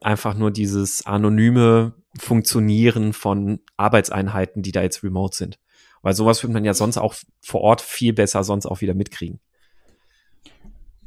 einfach 0.00 0.34
nur 0.34 0.50
dieses 0.50 1.06
anonyme 1.06 1.94
Funktionieren 2.18 3.14
von 3.14 3.60
Arbeitseinheiten, 3.76 4.62
die 4.62 4.72
da 4.72 4.82
jetzt 4.82 5.02
remote 5.02 5.36
sind. 5.36 5.58
Weil 6.02 6.14
sowas 6.14 6.42
würde 6.42 6.52
man 6.52 6.64
ja 6.64 6.74
sonst 6.74 6.98
auch 6.98 7.14
vor 7.40 7.62
Ort 7.62 7.80
viel 7.80 8.12
besser 8.12 8.44
sonst 8.44 8.66
auch 8.66 8.80
wieder 8.80 8.94
mitkriegen. 8.94 9.40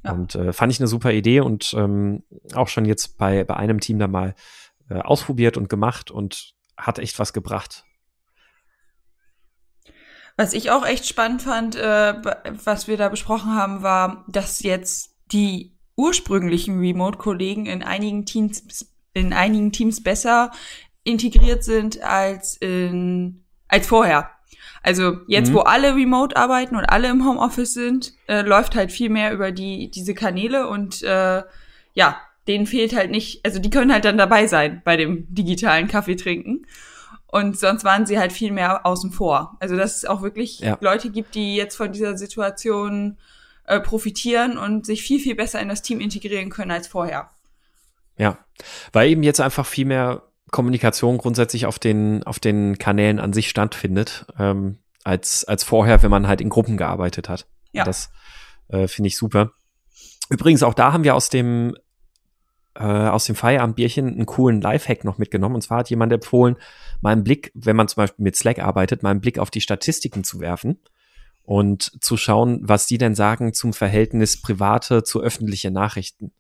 Ja. 0.04 0.14
Und 0.14 0.36
äh, 0.36 0.54
fand 0.54 0.72
ich 0.72 0.80
eine 0.80 0.88
super 0.88 1.12
Idee 1.12 1.42
und 1.42 1.74
ähm, 1.78 2.24
auch 2.54 2.70
schon 2.70 2.86
jetzt 2.86 3.18
bei, 3.18 3.44
bei 3.44 3.56
einem 3.56 3.80
Team 3.80 4.00
da 4.00 4.08
mal 4.08 4.36
äh, 4.90 4.96
ausprobiert 4.96 5.58
und 5.58 5.70
gemacht 5.70 6.12
und 6.12 6.55
hat 6.78 7.00
echt 7.00 7.20
was 7.20 7.34
gebracht. 7.34 7.86
Was 10.38 10.54
ich 10.54 10.70
auch 10.70 10.86
echt 10.86 11.08
spannend 11.08 11.42
fand, 11.42 11.76
äh, 11.76 12.14
was 12.64 12.88
wir 12.88 12.98
da 12.98 13.08
besprochen 13.10 13.56
haben, 13.56 13.84
war, 13.84 14.26
dass 14.28 14.62
jetzt 14.62 15.16
die 15.32 15.78
ursprünglichen 15.96 16.80
Remote-Kollegen 16.80 17.66
in 17.68 17.84
einigen 17.84 18.26
Teams 18.26 18.92
in 19.14 19.32
einigen 19.32 19.72
Teams 19.72 20.04
besser 20.04 20.52
integriert 21.06 21.64
sind 21.64 22.02
als 22.02 22.58
in 22.58 23.46
als 23.70 23.88
vorher. 23.88 24.30
Also 24.84 25.20
jetzt, 25.28 25.50
mhm. 25.50 25.56
wo 25.56 25.60
alle 25.62 25.96
remote 25.96 26.36
arbeiten 26.36 26.76
und 26.76 26.86
alle 26.86 27.10
im 27.10 27.26
Homeoffice 27.26 27.74
sind, 27.74 28.14
äh, 28.28 28.42
läuft 28.42 28.76
halt 28.76 28.92
viel 28.92 29.10
mehr 29.10 29.34
über 29.34 29.52
die 29.52 29.90
diese 29.90 30.14
Kanäle 30.14 30.68
und 30.68 31.02
äh, 31.02 31.44
ja, 31.94 32.22
denen 32.48 32.68
fehlt 32.68 32.96
halt 32.96 33.12
nicht, 33.12 33.44
also 33.46 33.60
die 33.60 33.70
können 33.70 33.92
halt 33.92 34.06
dann 34.06 34.18
dabei 34.18 34.48
sein 34.48 34.82
bei 34.86 34.98
dem 34.98 35.26
digitalen 35.34 35.88
Kaffee 35.88 36.16
trinken. 36.16 36.66
Und 37.28 37.58
sonst 37.58 37.84
waren 37.84 38.06
sie 38.06 38.18
halt 38.18 38.32
viel 38.32 38.52
mehr 38.52 38.86
außen 38.86 39.12
vor. 39.12 39.58
Also 39.60 39.76
dass 39.76 39.98
es 39.98 40.06
auch 40.06 40.22
wirklich 40.22 40.60
ja. 40.60 40.78
Leute 40.80 41.10
gibt, 41.10 41.36
die 41.36 41.56
jetzt 41.56 41.76
von 41.76 41.92
dieser 41.92 42.18
Situation 42.18 43.18
äh, 43.66 43.80
profitieren 43.80 44.58
und 44.58 44.86
sich 44.86 45.04
viel, 45.04 45.20
viel 45.20 45.36
besser 45.36 45.60
in 45.60 45.70
das 45.70 45.82
Team 45.82 46.00
integrieren 46.00 46.50
können 46.50 46.72
als 46.72 46.88
vorher. 46.88 47.30
Ja, 48.18 48.38
weil 48.94 49.10
eben 49.10 49.24
jetzt 49.24 49.42
einfach 49.42 49.66
viel 49.66 49.86
mehr 49.86 50.24
Kommunikation 50.52 51.18
grundsätzlich 51.18 51.66
auf 51.66 51.80
den, 51.80 52.24
auf 52.24 52.40
den 52.40 52.78
Kanälen 52.78 53.20
an 53.20 53.34
sich 53.34 53.50
stattfindet, 53.50 54.26
ähm, 54.40 54.78
als, 55.04 55.44
als 55.44 55.64
vorher, 55.64 56.02
wenn 56.04 56.12
man 56.12 56.28
halt 56.28 56.40
in 56.40 56.50
Gruppen 56.50 56.78
gearbeitet 56.78 57.28
hat. 57.28 57.48
Ja. 57.74 57.84
Das 57.84 58.12
äh, 58.70 58.88
finde 58.88 59.10
ich 59.10 59.18
super. 59.18 59.52
Übrigens, 60.30 60.64
auch 60.64 60.74
da 60.74 60.94
haben 60.94 61.04
wir 61.04 61.16
aus 61.16 61.30
dem, 61.30 61.76
äh, 62.76 62.84
aus 62.84 63.26
dem 63.26 63.36
Feierabendbierchen 63.36 64.08
einen 64.08 64.26
coolen 64.26 64.62
Lifehack 64.62 65.04
noch 65.04 65.18
mitgenommen. 65.18 65.56
Und 65.56 65.62
zwar 65.62 65.80
hat 65.80 65.90
jemand 65.90 66.14
empfohlen, 66.14 66.58
mal 67.02 67.12
einen 67.12 67.24
Blick, 67.24 67.52
wenn 67.56 67.76
man 67.76 67.88
zum 67.88 68.02
Beispiel 68.02 68.24
mit 68.24 68.36
Slack 68.36 68.60
arbeitet, 68.60 69.04
mal 69.04 69.12
einen 69.12 69.22
Blick 69.22 69.40
auf 69.40 69.50
die 69.50 69.62
Statistiken 69.62 70.24
zu 70.24 70.40
werfen 70.40 70.80
und 71.44 71.92
zu 72.04 72.18
schauen, 72.18 72.60
was 72.64 72.88
die 72.88 72.98
denn 72.98 73.16
sagen 73.16 73.54
zum 73.54 73.74
Verhältnis 73.74 74.42
private 74.42 75.04
zu 75.04 75.22
öffentliche 75.22 75.72
Nachrichten. 75.72 76.32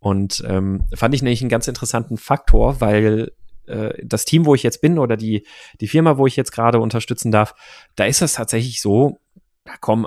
Und 0.00 0.42
ähm, 0.46 0.84
fand 0.94 1.14
ich 1.14 1.22
nämlich 1.22 1.42
einen 1.42 1.50
ganz 1.50 1.68
interessanten 1.68 2.16
Faktor, 2.16 2.80
weil 2.80 3.32
äh, 3.66 3.94
das 4.04 4.24
Team, 4.24 4.46
wo 4.46 4.54
ich 4.54 4.62
jetzt 4.62 4.80
bin 4.80 4.98
oder 4.98 5.16
die, 5.16 5.46
die 5.80 5.88
Firma, 5.88 6.18
wo 6.18 6.26
ich 6.26 6.36
jetzt 6.36 6.52
gerade 6.52 6.80
unterstützen 6.80 7.30
darf, 7.30 7.54
da 7.96 8.04
ist 8.04 8.22
es 8.22 8.34
tatsächlich 8.34 8.80
so, 8.80 9.18
da 9.64 9.76
kommen 9.76 10.06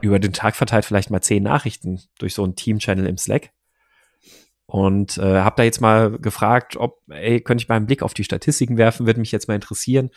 über 0.00 0.18
den 0.18 0.32
Tag 0.32 0.56
verteilt 0.56 0.84
vielleicht 0.84 1.10
mal 1.10 1.20
zehn 1.20 1.42
Nachrichten 1.42 2.00
durch 2.18 2.34
so 2.34 2.44
einen 2.44 2.56
Team-Channel 2.56 3.06
im 3.06 3.18
Slack. 3.18 3.50
Und 4.70 5.18
äh, 5.18 5.40
habe 5.40 5.56
da 5.56 5.62
jetzt 5.64 5.80
mal 5.80 6.12
gefragt, 6.12 6.76
ob, 6.76 7.00
ey, 7.08 7.40
könnte 7.40 7.62
ich 7.62 7.68
mal 7.68 7.74
einen 7.74 7.86
Blick 7.86 8.02
auf 8.02 8.14
die 8.14 8.22
Statistiken 8.22 8.76
werfen, 8.76 9.04
würde 9.04 9.18
mich 9.18 9.32
jetzt 9.32 9.48
mal 9.48 9.56
interessieren. 9.56 10.10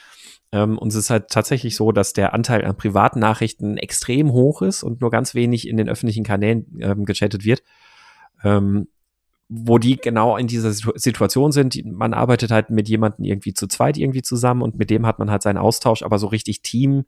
Ähm, 0.52 0.78
und 0.78 0.90
es 0.90 0.96
ist 0.96 1.10
halt 1.10 1.30
tatsächlich 1.30 1.76
so, 1.76 1.92
dass 1.92 2.14
der 2.14 2.34
Anteil 2.34 2.64
an 2.64 2.78
privaten 2.78 3.20
Nachrichten 3.20 3.78
extrem 3.78 4.32
hoch 4.32 4.62
ist 4.62 4.84
und 4.84 5.02
nur 5.02 5.10
ganz 5.10 5.34
wenig 5.34 5.68
in 5.68 5.78
den 5.78 5.90
öffentlichen 5.90 6.24
Kanälen 6.24 6.68
ähm, 6.80 7.06
gechattet 7.06 7.46
wird 7.46 7.64
ähm, 8.44 8.88
wo 9.50 9.78
die 9.78 9.98
genau 9.98 10.38
in 10.38 10.48
dieser 10.48 10.72
Situation 10.72 11.52
sind. 11.52 11.80
Man 11.86 12.14
arbeitet 12.14 12.52
halt 12.52 12.70
mit 12.70 12.90
jemandem 12.90 13.26
irgendwie 13.26 13.54
zu 13.54 13.68
zweit 13.68 13.98
irgendwie 13.98 14.22
zusammen 14.22 14.62
und 14.62 14.78
mit 14.78 14.90
dem 14.90 15.06
hat 15.06 15.20
man 15.20 15.30
halt 15.30 15.44
seinen 15.44 15.58
Austausch, 15.58 16.02
aber 16.02 16.18
so 16.18 16.28
richtig 16.28 16.62
Team, 16.62 17.06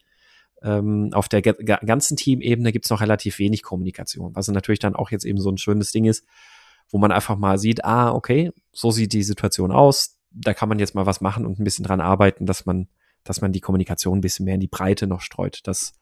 ähm, 0.61 1.09
auf 1.13 1.27
der 1.27 1.41
ganzen 1.41 2.17
Teamebene 2.17 2.71
gibt 2.71 2.85
es 2.85 2.91
noch 2.91 3.01
relativ 3.01 3.39
wenig 3.39 3.63
Kommunikation, 3.63 4.35
was 4.35 4.47
natürlich 4.47 4.79
dann 4.79 4.95
auch 4.95 5.11
jetzt 5.11 5.25
eben 5.25 5.39
so 5.39 5.49
ein 5.49 5.57
schönes 5.57 5.91
Ding 5.91 6.05
ist, 6.05 6.25
wo 6.89 6.97
man 6.97 7.11
einfach 7.11 7.37
mal 7.37 7.57
sieht, 7.57 7.83
ah, 7.83 8.11
okay, 8.11 8.51
so 8.71 8.91
sieht 8.91 9.13
die 9.13 9.23
Situation 9.23 9.71
aus, 9.71 10.17
da 10.31 10.53
kann 10.53 10.69
man 10.69 10.79
jetzt 10.79 10.95
mal 10.95 11.05
was 11.05 11.21
machen 11.21 11.45
und 11.45 11.59
ein 11.59 11.63
bisschen 11.63 11.85
dran 11.85 12.01
arbeiten, 12.01 12.45
dass 12.45 12.65
man, 12.65 12.87
dass 13.23 13.41
man 13.41 13.51
die 13.51 13.61
Kommunikation 13.61 14.17
ein 14.17 14.21
bisschen 14.21 14.45
mehr 14.45 14.55
in 14.55 14.61
die 14.61 14.67
Breite 14.67 15.07
noch 15.07 15.21
streut, 15.21 15.61
dass, 15.65 15.93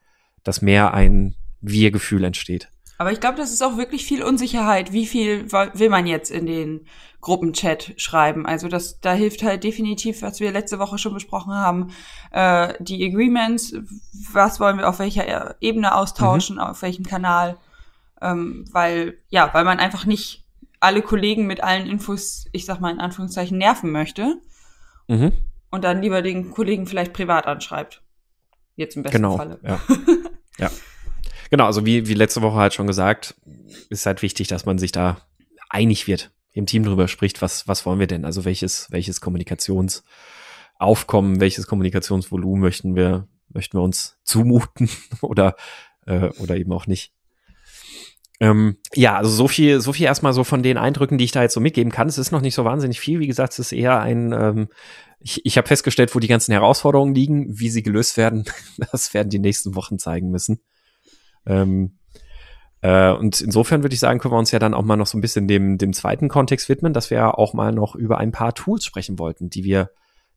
dass 0.44 0.62
mehr 0.62 0.94
ein 0.94 1.36
Wir-Gefühl 1.62 2.24
entsteht. 2.24 2.70
Aber 2.98 3.12
ich 3.12 3.20
glaube, 3.20 3.38
das 3.38 3.52
ist 3.52 3.62
auch 3.64 3.78
wirklich 3.78 4.06
viel 4.06 4.24
Unsicherheit. 4.24 4.94
Wie 4.94 5.06
viel 5.06 5.52
will 5.52 5.90
man 5.90 6.06
jetzt 6.06 6.30
in 6.30 6.46
den 6.46 6.88
Gruppenchat 7.22 7.94
schreiben? 7.98 8.46
Also 8.46 8.68
das, 8.68 9.00
da 9.00 9.14
hilft 9.14 9.44
halt 9.44 9.64
definitiv, 9.64 10.22
was 10.22 10.40
wir 10.40 10.52
letzte 10.52 10.80
Woche 10.80 10.98
schon 10.98 11.14
besprochen 11.14 11.54
haben, 11.54 11.92
äh, 12.32 12.74
die 12.80 13.06
Agreements. 13.06 13.76
Was 14.32 14.60
wollen 14.60 14.78
wir 14.78 14.88
auf 14.88 15.00
welcher 15.00 15.56
Ebene 15.60 15.96
austauschen, 15.96 16.58
mhm. 16.58 16.62
auf 16.62 16.82
welchem 16.82 17.06
Kanal? 17.06 17.58
Ähm, 18.22 18.66
weil, 18.72 19.18
ja, 19.30 19.50
weil 19.54 19.66
man 19.66 19.80
einfach 19.80 20.06
nicht 20.06 20.43
alle 20.84 21.02
Kollegen 21.02 21.48
mit 21.48 21.64
allen 21.64 21.88
Infos, 21.88 22.48
ich 22.52 22.66
sag 22.66 22.82
mal 22.82 22.92
in 22.92 23.00
Anführungszeichen, 23.00 23.58
nerven 23.58 23.92
möchte. 23.92 24.42
Mhm. 25.08 25.32
Und 25.70 25.84
dann 25.84 26.02
lieber 26.02 26.22
den 26.22 26.52
Kollegen 26.52 26.86
vielleicht 26.86 27.14
privat 27.14 27.48
anschreibt. 27.48 28.04
Jetzt 28.76 28.96
im 28.96 29.04
besten 29.04 29.18
genau, 29.18 29.38
Falle. 29.38 29.60
Ja. 29.64 29.82
ja. 30.60 30.72
Genau, 31.50 31.66
also 31.66 31.86
wie, 31.86 32.08
wie 32.08 32.14
letzte 32.14 32.42
Woche 32.42 32.58
halt 32.58 32.74
schon 32.74 32.88
gesagt, 32.88 33.36
ist 33.90 34.06
halt 34.06 34.22
wichtig, 34.22 34.50
dass 34.50 34.66
man 34.66 34.78
sich 34.78 34.92
da 34.92 35.22
einig 35.70 36.08
wird, 36.08 36.32
im 36.52 36.66
Team 36.66 36.84
drüber 36.84 37.08
spricht, 37.08 37.42
was, 37.42 37.66
was 37.68 37.86
wollen 37.86 38.00
wir 38.00 38.08
denn? 38.08 38.26
Also 38.26 38.44
welches, 38.46 38.92
welches 38.92 39.22
Kommunikationsaufkommen, 39.22 41.40
welches 41.40 41.66
Kommunikationsvolumen 41.66 42.62
möchten 42.62 42.96
wir, 42.96 43.28
möchten 43.50 43.78
wir 43.78 43.84
uns 43.84 44.18
zumuten 44.24 44.90
oder, 45.22 45.56
äh, 46.06 46.30
oder 46.40 46.58
eben 46.58 46.74
auch 46.74 46.88
nicht. 46.88 47.14
Ähm, 48.40 48.78
ja, 48.94 49.16
also 49.16 49.30
so 49.30 49.48
viel, 49.48 49.80
so 49.80 49.94
viel 49.94 50.06
erstmal 50.06 50.34
so 50.34 50.44
von 50.44 50.64
den 50.64 50.78
Eindrücken, 50.78 51.18
die 51.18 51.26
ich 51.26 51.32
da 51.32 51.42
jetzt 51.42 51.54
so 51.54 51.60
mitgeben 51.60 51.92
kann. 51.92 52.08
Es 52.08 52.18
ist 52.18 52.32
noch 52.32 52.42
nicht 52.42 52.56
so 52.56 52.66
wahnsinnig 52.66 53.00
viel. 53.00 53.20
Wie 53.20 53.28
gesagt, 53.28 53.54
es 53.54 53.60
ist 53.60 53.72
eher 53.72 54.00
ein, 54.02 54.34
ähm, 54.34 54.70
ich, 55.20 55.46
ich 55.46 55.58
habe 55.58 55.68
festgestellt, 55.68 56.14
wo 56.14 56.20
die 56.20 56.28
ganzen 56.28 56.52
Herausforderungen 56.52 57.16
liegen, 57.16 57.60
wie 57.60 57.70
sie 57.70 57.84
gelöst 57.84 58.18
werden. 58.18 58.46
Das 58.92 59.14
werden 59.14 59.30
die 59.30 59.40
nächsten 59.40 59.76
Wochen 59.76 60.00
zeigen 60.00 60.30
müssen. 60.30 60.62
Ähm, 61.46 62.00
äh, 62.82 63.12
und 63.12 63.40
insofern 63.40 63.84
würde 63.84 63.94
ich 63.94 64.00
sagen, 64.00 64.20
können 64.20 64.34
wir 64.34 64.40
uns 64.40 64.52
ja 64.52 64.60
dann 64.60 64.74
auch 64.74 64.84
mal 64.84 64.98
noch 64.98 65.08
so 65.08 65.18
ein 65.18 65.22
bisschen 65.22 65.48
dem, 65.48 65.78
dem 65.78 65.94
zweiten 65.94 66.28
Kontext 66.28 66.68
widmen, 66.70 66.94
dass 66.94 67.10
wir 67.10 67.38
auch 67.38 67.54
mal 67.54 67.72
noch 67.72 67.96
über 67.96 68.18
ein 68.18 68.32
paar 68.32 68.54
Tools 68.54 68.84
sprechen 68.84 69.20
wollten, 69.20 69.50
die 69.50 69.64
wir, 69.64 69.92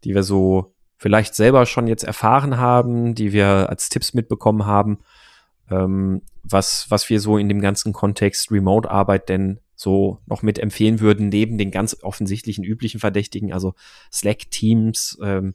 die 0.04 0.14
wir 0.14 0.22
so 0.22 0.74
vielleicht 0.96 1.34
selber 1.34 1.66
schon 1.66 1.88
jetzt 1.88 2.04
erfahren 2.04 2.56
haben, 2.58 3.14
die 3.14 3.32
wir 3.32 3.68
als 3.68 3.88
Tipps 3.88 4.14
mitbekommen 4.14 4.66
haben 4.66 4.98
ähm, 5.70 6.22
was, 6.42 6.86
was 6.90 7.08
wir 7.10 7.20
so 7.20 7.38
in 7.38 7.48
dem 7.48 7.60
ganzen 7.60 7.92
Kontext 7.92 8.50
Remote-Arbeit 8.50 9.28
denn 9.28 9.60
so 9.74 10.20
noch 10.26 10.42
mit 10.42 10.58
empfehlen 10.58 11.00
würden, 11.00 11.28
neben 11.28 11.58
den 11.58 11.70
ganz 11.70 11.96
offensichtlichen 12.02 12.64
üblichen 12.64 12.98
Verdächtigen, 13.00 13.52
also 13.52 13.74
Slack, 14.12 14.50
Teams, 14.50 15.18
ähm, 15.22 15.54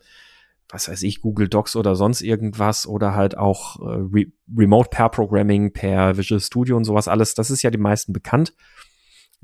was 0.69 0.87
weiß 0.87 1.03
ich, 1.03 1.21
Google 1.21 1.49
Docs 1.49 1.75
oder 1.75 1.95
sonst 1.95 2.21
irgendwas 2.21 2.87
oder 2.87 3.13
halt 3.13 3.37
auch 3.37 3.79
äh, 3.79 3.99
Re 4.13 4.25
Remote 4.55 4.89
Pair 4.89 5.09
Programming 5.09 5.73
per 5.73 6.17
Visual 6.17 6.39
Studio 6.39 6.77
und 6.77 6.85
sowas 6.85 7.07
alles, 7.07 7.33
das 7.33 7.51
ist 7.51 7.63
ja 7.63 7.71
den 7.71 7.81
meisten 7.81 8.13
bekannt. 8.13 8.53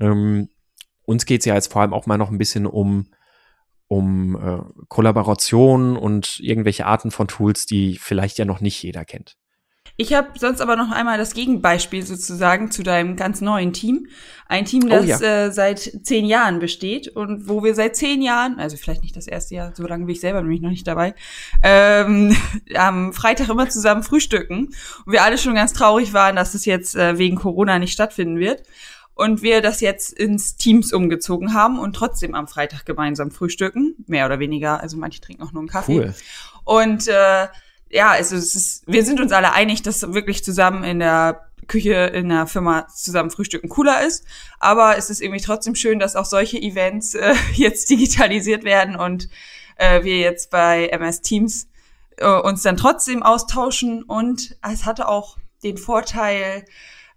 Ähm, 0.00 0.48
uns 1.04 1.26
geht's 1.26 1.44
ja 1.44 1.54
jetzt 1.54 1.72
vor 1.72 1.82
allem 1.82 1.92
auch 1.92 2.06
mal 2.06 2.18
noch 2.18 2.30
ein 2.30 2.38
bisschen 2.38 2.66
um 2.66 3.08
um 3.88 4.36
äh, 4.36 4.84
Kollaboration 4.88 5.96
und 5.96 6.40
irgendwelche 6.40 6.84
Arten 6.84 7.10
von 7.10 7.26
Tools, 7.26 7.64
die 7.64 7.96
vielleicht 7.96 8.36
ja 8.36 8.44
noch 8.44 8.60
nicht 8.60 8.82
jeder 8.82 9.06
kennt. 9.06 9.38
Ich 10.00 10.14
habe 10.14 10.28
sonst 10.38 10.60
aber 10.60 10.76
noch 10.76 10.92
einmal 10.92 11.18
das 11.18 11.34
Gegenbeispiel 11.34 12.06
sozusagen 12.06 12.70
zu 12.70 12.84
deinem 12.84 13.16
ganz 13.16 13.40
neuen 13.40 13.72
Team. 13.72 14.06
Ein 14.46 14.64
Team, 14.64 14.88
das 14.88 15.02
oh 15.02 15.08
ja. 15.08 15.20
äh, 15.20 15.52
seit 15.52 15.80
zehn 16.04 16.24
Jahren 16.24 16.60
besteht 16.60 17.08
und 17.08 17.48
wo 17.48 17.64
wir 17.64 17.74
seit 17.74 17.96
zehn 17.96 18.22
Jahren, 18.22 18.60
also 18.60 18.76
vielleicht 18.76 19.02
nicht 19.02 19.16
das 19.16 19.26
erste 19.26 19.56
Jahr, 19.56 19.72
so 19.74 19.84
lange 19.88 20.04
bin 20.04 20.14
ich 20.14 20.20
selber 20.20 20.40
nämlich 20.40 20.60
noch 20.60 20.70
nicht 20.70 20.86
dabei, 20.86 21.16
ähm, 21.64 22.36
am 22.76 23.12
Freitag 23.12 23.48
immer 23.48 23.68
zusammen 23.70 24.04
frühstücken. 24.04 24.66
Und 25.04 25.12
wir 25.12 25.24
alle 25.24 25.36
schon 25.36 25.56
ganz 25.56 25.72
traurig 25.72 26.12
waren, 26.12 26.36
dass 26.36 26.54
es 26.54 26.64
jetzt 26.64 26.94
äh, 26.94 27.18
wegen 27.18 27.34
Corona 27.34 27.80
nicht 27.80 27.92
stattfinden 27.92 28.38
wird. 28.38 28.62
Und 29.14 29.42
wir 29.42 29.62
das 29.62 29.80
jetzt 29.80 30.12
ins 30.12 30.54
Teams 30.54 30.92
umgezogen 30.92 31.54
haben 31.54 31.80
und 31.80 31.96
trotzdem 31.96 32.36
am 32.36 32.46
Freitag 32.46 32.86
gemeinsam 32.86 33.32
frühstücken. 33.32 33.96
Mehr 34.06 34.26
oder 34.26 34.38
weniger. 34.38 34.80
Also 34.80 34.96
manche 34.96 35.20
trinken 35.20 35.42
auch 35.42 35.50
nur 35.50 35.62
einen 35.62 35.68
Kaffee. 35.68 35.98
Cool. 35.98 36.14
Und 36.64 37.08
äh, 37.08 37.48
ja, 37.90 38.10
also 38.10 38.36
es 38.36 38.54
ist, 38.54 38.82
wir 38.86 39.04
sind 39.04 39.20
uns 39.20 39.32
alle 39.32 39.52
einig, 39.52 39.82
dass 39.82 40.12
wirklich 40.12 40.44
zusammen 40.44 40.84
in 40.84 40.98
der 40.98 41.48
Küche 41.68 41.92
in 41.92 42.30
der 42.30 42.46
Firma 42.46 42.88
zusammen 42.88 43.30
frühstücken 43.30 43.68
cooler 43.68 44.04
ist. 44.04 44.24
Aber 44.58 44.96
es 44.96 45.10
ist 45.10 45.20
irgendwie 45.20 45.42
trotzdem 45.42 45.74
schön, 45.74 45.98
dass 45.98 46.16
auch 46.16 46.24
solche 46.24 46.60
Events 46.60 47.14
äh, 47.14 47.34
jetzt 47.54 47.90
digitalisiert 47.90 48.64
werden 48.64 48.96
und 48.96 49.28
äh, 49.76 50.02
wir 50.02 50.18
jetzt 50.18 50.50
bei 50.50 50.88
MS 50.88 51.20
Teams 51.20 51.68
äh, 52.16 52.26
uns 52.26 52.62
dann 52.62 52.76
trotzdem 52.76 53.22
austauschen. 53.22 54.02
Und 54.02 54.56
es 54.70 54.86
hatte 54.86 55.08
auch 55.08 55.36
den 55.62 55.76
Vorteil, 55.76 56.64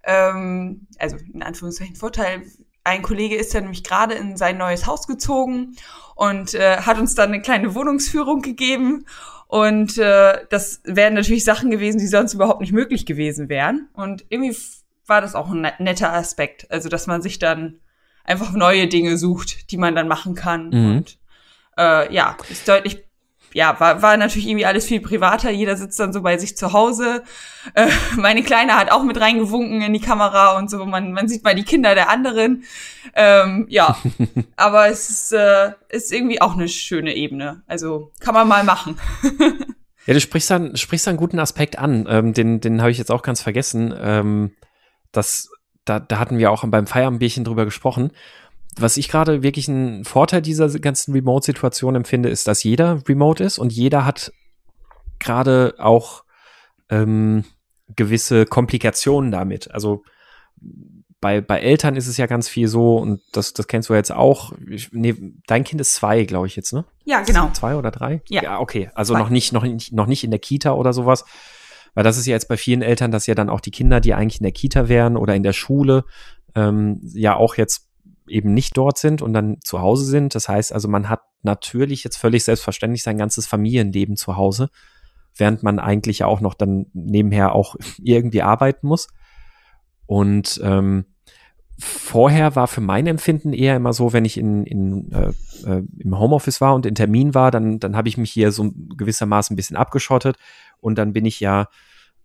ähm, 0.04 0.86
also 0.98 1.16
in 1.32 1.42
Anführungszeichen 1.42 1.96
Vorteil, 1.96 2.42
ein 2.84 3.02
Kollege 3.02 3.36
ist 3.36 3.54
ja 3.54 3.60
nämlich 3.60 3.84
gerade 3.84 4.14
in 4.14 4.36
sein 4.36 4.58
neues 4.58 4.86
Haus 4.86 5.06
gezogen 5.06 5.76
und 6.16 6.54
äh, 6.54 6.78
hat 6.78 6.98
uns 6.98 7.14
dann 7.14 7.28
eine 7.28 7.40
kleine 7.40 7.76
Wohnungsführung 7.76 8.42
gegeben 8.42 9.06
und 9.52 9.98
äh, 9.98 10.46
das 10.48 10.80
wären 10.82 11.12
natürlich 11.12 11.44
Sachen 11.44 11.70
gewesen, 11.70 11.98
die 11.98 12.06
sonst 12.06 12.32
überhaupt 12.32 12.62
nicht 12.62 12.72
möglich 12.72 13.04
gewesen 13.04 13.50
wären. 13.50 13.90
Und 13.92 14.24
irgendwie 14.30 14.56
war 15.06 15.20
das 15.20 15.34
auch 15.34 15.50
ein 15.50 15.60
ne-, 15.60 15.74
netter 15.78 16.10
Aspekt. 16.10 16.70
Also, 16.70 16.88
dass 16.88 17.06
man 17.06 17.20
sich 17.20 17.38
dann 17.38 17.78
einfach 18.24 18.52
neue 18.52 18.88
Dinge 18.88 19.18
sucht, 19.18 19.70
die 19.70 19.76
man 19.76 19.94
dann 19.94 20.08
machen 20.08 20.34
kann. 20.34 20.70
Mhm. 20.70 20.96
Und 20.96 21.18
äh, 21.76 22.14
ja, 22.14 22.34
ist 22.48 22.66
deutlich 22.66 23.04
ja, 23.54 23.78
war, 23.80 24.02
war 24.02 24.16
natürlich 24.16 24.46
irgendwie 24.46 24.66
alles 24.66 24.86
viel 24.86 25.00
privater. 25.00 25.50
Jeder 25.50 25.76
sitzt 25.76 25.98
dann 26.00 26.12
so 26.12 26.22
bei 26.22 26.38
sich 26.38 26.56
zu 26.56 26.72
Hause. 26.72 27.22
Äh, 27.74 27.88
meine 28.16 28.42
Kleine 28.42 28.74
hat 28.76 28.90
auch 28.90 29.02
mit 29.02 29.20
reingewunken 29.20 29.82
in 29.82 29.92
die 29.92 30.00
Kamera 30.00 30.56
und 30.56 30.70
so. 30.70 30.84
Man, 30.84 31.12
man 31.12 31.28
sieht 31.28 31.44
mal 31.44 31.54
die 31.54 31.64
Kinder 31.64 31.94
der 31.94 32.10
anderen. 32.10 32.64
Ähm, 33.14 33.66
ja, 33.68 33.96
aber 34.56 34.88
es 34.88 35.10
ist, 35.10 35.32
äh, 35.32 35.72
ist 35.88 36.12
irgendwie 36.12 36.40
auch 36.40 36.54
eine 36.54 36.68
schöne 36.68 37.14
Ebene. 37.14 37.62
Also 37.66 38.12
kann 38.20 38.34
man 38.34 38.48
mal 38.48 38.64
machen. 38.64 38.98
ja, 40.06 40.14
du 40.14 40.20
sprichst 40.20 40.50
dann, 40.50 40.76
sprichst 40.76 41.08
einen 41.08 41.18
guten 41.18 41.38
Aspekt 41.38 41.78
an. 41.78 42.06
Ähm, 42.08 42.32
den 42.32 42.60
den 42.60 42.80
habe 42.80 42.90
ich 42.90 42.98
jetzt 42.98 43.10
auch 43.10 43.22
ganz 43.22 43.42
vergessen. 43.42 43.94
Ähm, 44.00 44.52
das, 45.12 45.50
da, 45.84 46.00
da 46.00 46.18
hatten 46.18 46.38
wir 46.38 46.50
auch 46.50 46.64
beim 46.66 46.86
Feierabendbierchen 46.86 47.44
drüber 47.44 47.64
gesprochen 47.64 48.12
was 48.76 48.96
ich 48.96 49.08
gerade 49.08 49.42
wirklich 49.42 49.68
einen 49.68 50.04
Vorteil 50.04 50.42
dieser 50.42 50.68
ganzen 50.78 51.12
Remote-Situation 51.12 51.94
empfinde, 51.94 52.28
ist, 52.28 52.48
dass 52.48 52.62
jeder 52.62 53.06
remote 53.08 53.44
ist 53.44 53.58
und 53.58 53.72
jeder 53.72 54.04
hat 54.04 54.32
gerade 55.18 55.74
auch 55.78 56.24
ähm, 56.88 57.44
gewisse 57.94 58.46
Komplikationen 58.46 59.30
damit. 59.30 59.70
Also 59.70 60.02
bei, 61.20 61.40
bei 61.40 61.60
Eltern 61.60 61.94
ist 61.94 62.08
es 62.08 62.16
ja 62.16 62.26
ganz 62.26 62.48
viel 62.48 62.66
so, 62.66 62.96
und 62.96 63.20
das, 63.32 63.52
das 63.52 63.68
kennst 63.68 63.88
du 63.88 63.94
jetzt 63.94 64.10
auch. 64.10 64.52
Ich, 64.68 64.90
nee, 64.92 65.14
dein 65.46 65.62
Kind 65.62 65.80
ist 65.80 65.94
zwei, 65.94 66.24
glaube 66.24 66.48
ich 66.48 66.56
jetzt, 66.56 66.72
ne? 66.72 66.84
Ja, 67.04 67.20
genau. 67.20 67.50
Zwei 67.52 67.76
oder 67.76 67.92
drei? 67.92 68.22
Ja. 68.28 68.42
Ja, 68.42 68.58
okay. 68.58 68.90
Also 68.94 69.16
noch 69.16 69.28
nicht, 69.28 69.52
noch 69.52 69.62
nicht, 69.62 69.92
noch 69.92 70.06
nicht 70.06 70.24
in 70.24 70.30
der 70.32 70.40
Kita 70.40 70.72
oder 70.72 70.92
sowas. 70.92 71.24
Weil 71.94 72.02
das 72.02 72.18
ist 72.18 72.26
ja 72.26 72.32
jetzt 72.32 72.48
bei 72.48 72.56
vielen 72.56 72.82
Eltern, 72.82 73.12
dass 73.12 73.26
ja 73.26 73.34
dann 73.34 73.50
auch 73.50 73.60
die 73.60 73.70
Kinder, 73.70 74.00
die 74.00 74.14
eigentlich 74.14 74.40
in 74.40 74.44
der 74.44 74.52
Kita 74.52 74.88
wären 74.88 75.16
oder 75.16 75.36
in 75.36 75.44
der 75.44 75.52
Schule, 75.52 76.04
ähm, 76.54 77.00
ja 77.02 77.36
auch 77.36 77.56
jetzt 77.56 77.91
eben 78.26 78.54
nicht 78.54 78.76
dort 78.76 78.98
sind 78.98 79.22
und 79.22 79.32
dann 79.32 79.58
zu 79.62 79.80
Hause 79.80 80.04
sind. 80.04 80.34
Das 80.34 80.48
heißt 80.48 80.72
also, 80.72 80.88
man 80.88 81.08
hat 81.08 81.20
natürlich 81.42 82.04
jetzt 82.04 82.16
völlig 82.16 82.44
selbstverständlich 82.44 83.02
sein 83.02 83.18
ganzes 83.18 83.46
Familienleben 83.46 84.16
zu 84.16 84.36
Hause, 84.36 84.68
während 85.36 85.62
man 85.62 85.78
eigentlich 85.78 86.20
ja 86.20 86.26
auch 86.26 86.40
noch 86.40 86.54
dann 86.54 86.86
nebenher 86.92 87.54
auch 87.54 87.76
irgendwie 88.02 88.42
arbeiten 88.42 88.86
muss. 88.86 89.08
Und 90.06 90.60
ähm, 90.62 91.06
vorher 91.78 92.54
war 92.54 92.68
für 92.68 92.80
mein 92.80 93.06
Empfinden 93.06 93.52
eher 93.52 93.76
immer 93.76 93.92
so, 93.92 94.12
wenn 94.12 94.24
ich 94.24 94.38
in, 94.38 94.64
in, 94.64 95.10
äh, 95.12 95.32
äh, 95.66 95.82
im 95.98 96.18
Homeoffice 96.18 96.60
war 96.60 96.74
und 96.74 96.86
in 96.86 96.94
Termin 96.94 97.34
war, 97.34 97.50
dann, 97.50 97.78
dann 97.78 97.96
habe 97.96 98.08
ich 98.08 98.16
mich 98.16 98.30
hier 98.30 98.52
so 98.52 98.70
gewissermaßen 98.96 99.54
ein 99.54 99.56
bisschen 99.56 99.76
abgeschottet 99.76 100.36
und 100.80 100.96
dann 100.96 101.12
bin 101.12 101.24
ich 101.24 101.40
ja, 101.40 101.66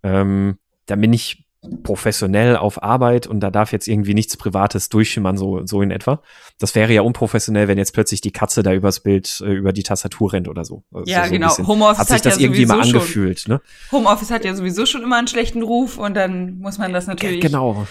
ähm, 0.03 0.57
dann 0.85 1.01
bin 1.01 1.13
ich 1.13 1.46
professionell 1.83 2.55
auf 2.55 2.83
Arbeit 2.83 3.27
und 3.27 3.39
da 3.39 3.49
darf 3.49 3.71
jetzt 3.71 3.87
irgendwie 3.87 4.13
nichts 4.13 4.37
Privates 4.37 4.89
durchschimmern, 4.89 5.37
so, 5.37 5.65
so 5.65 5.81
in 5.81 5.91
etwa. 5.91 6.21
Das 6.59 6.75
wäre 6.75 6.93
ja 6.93 7.01
unprofessionell, 7.01 7.67
wenn 7.67 7.77
jetzt 7.77 7.93
plötzlich 7.93 8.21
die 8.21 8.31
Katze 8.31 8.63
da 8.63 8.73
übers 8.73 8.99
Bild, 8.99 9.41
äh, 9.41 9.53
über 9.53 9.73
die 9.73 9.83
Tastatur 9.83 10.33
rennt 10.33 10.47
oder 10.47 10.63
so. 10.65 10.83
Also 10.93 11.11
ja, 11.11 11.25
so 11.25 11.31
genau. 11.31 11.57
Homeoffice 11.67 11.99
hat 11.99 12.07
sich 12.09 12.21
das 12.21 12.35
ja 12.35 12.41
irgendwie 12.41 12.65
mal 12.65 12.81
angefühlt, 12.81 13.41
schon, 13.41 13.55
ne? 13.55 13.61
Homeoffice 13.91 14.31
hat 14.31 14.45
ja 14.45 14.55
sowieso 14.55 14.85
schon 14.85 15.01
immer 15.01 15.17
einen 15.17 15.27
schlechten 15.27 15.63
Ruf 15.63 15.97
und 15.97 16.13
dann 16.13 16.59
muss 16.59 16.77
man 16.77 16.93
das 16.93 17.07
natürlich 17.07 17.41
genau. 17.41 17.87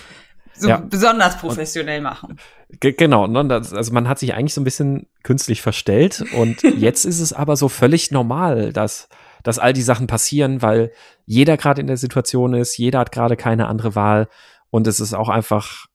so 0.55 0.69
ja. 0.69 0.79
besonders 0.79 1.39
professionell 1.39 2.01
machen. 2.01 2.39
Genau, 2.81 3.27
ne? 3.27 3.53
also 3.53 3.93
man 3.93 4.09
hat 4.09 4.19
sich 4.19 4.35
eigentlich 4.35 4.55
so 4.55 4.61
ein 4.61 4.65
bisschen 4.65 5.07
künstlich 5.23 5.61
verstellt 5.61 6.25
und 6.37 6.63
jetzt 6.79 7.05
ist 7.05 7.21
es 7.21 7.33
aber 7.33 7.57
so 7.57 7.69
völlig 7.69 8.11
normal, 8.11 8.73
dass 8.73 9.09
dass 9.47 9.61
all 9.61 9.73
die 9.73 9.83
Sachen 9.83 10.09
passieren, 10.09 10.61
weil 10.61 10.91
jeder 11.25 11.57
gerade 11.57 11.81
in 11.81 11.87
der 11.87 11.97
Situation 11.97 12.53
ist, 12.53 12.77
jeder 12.77 12.99
hat 12.99 13.13
gerade 13.13 13.37
keine 13.37 13.69
andere 13.69 13.95
Wahl 13.95 14.29
und 14.71 14.89
es 14.89 14.99
ist 14.99 15.15
auch 15.15 15.29
einfach 15.29 15.87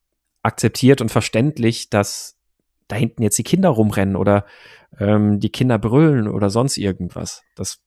akzeptiert 0.42 1.02
und 1.02 1.10
verständlich, 1.10 1.90
dass 1.90 2.38
da 2.88 2.96
hinten 2.96 3.24
jetzt 3.24 3.38
die 3.38 3.44
Kinder 3.44 3.68
rumrennen 3.68 4.16
oder 4.16 4.46
ähm, 4.98 5.42
die 5.42 5.50
Kinder 5.50 5.78
brüllen 5.80 6.30
oder 6.30 6.50
sonst 6.50 6.78
irgendwas. 6.78 7.44
Das 7.58 7.82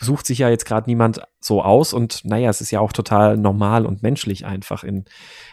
sucht 0.00 0.26
sich 0.26 0.38
ja 0.38 0.48
jetzt 0.48 0.64
gerade 0.64 0.88
niemand 0.88 1.20
so 1.38 1.62
aus 1.62 1.92
und 1.92 2.24
naja, 2.24 2.48
es 2.48 2.62
ist 2.62 2.70
ja 2.70 2.80
auch 2.80 2.92
total 2.92 3.36
normal 3.36 3.84
und 3.84 4.02
menschlich 4.02 4.46
einfach 4.46 4.84
in, 4.84 5.04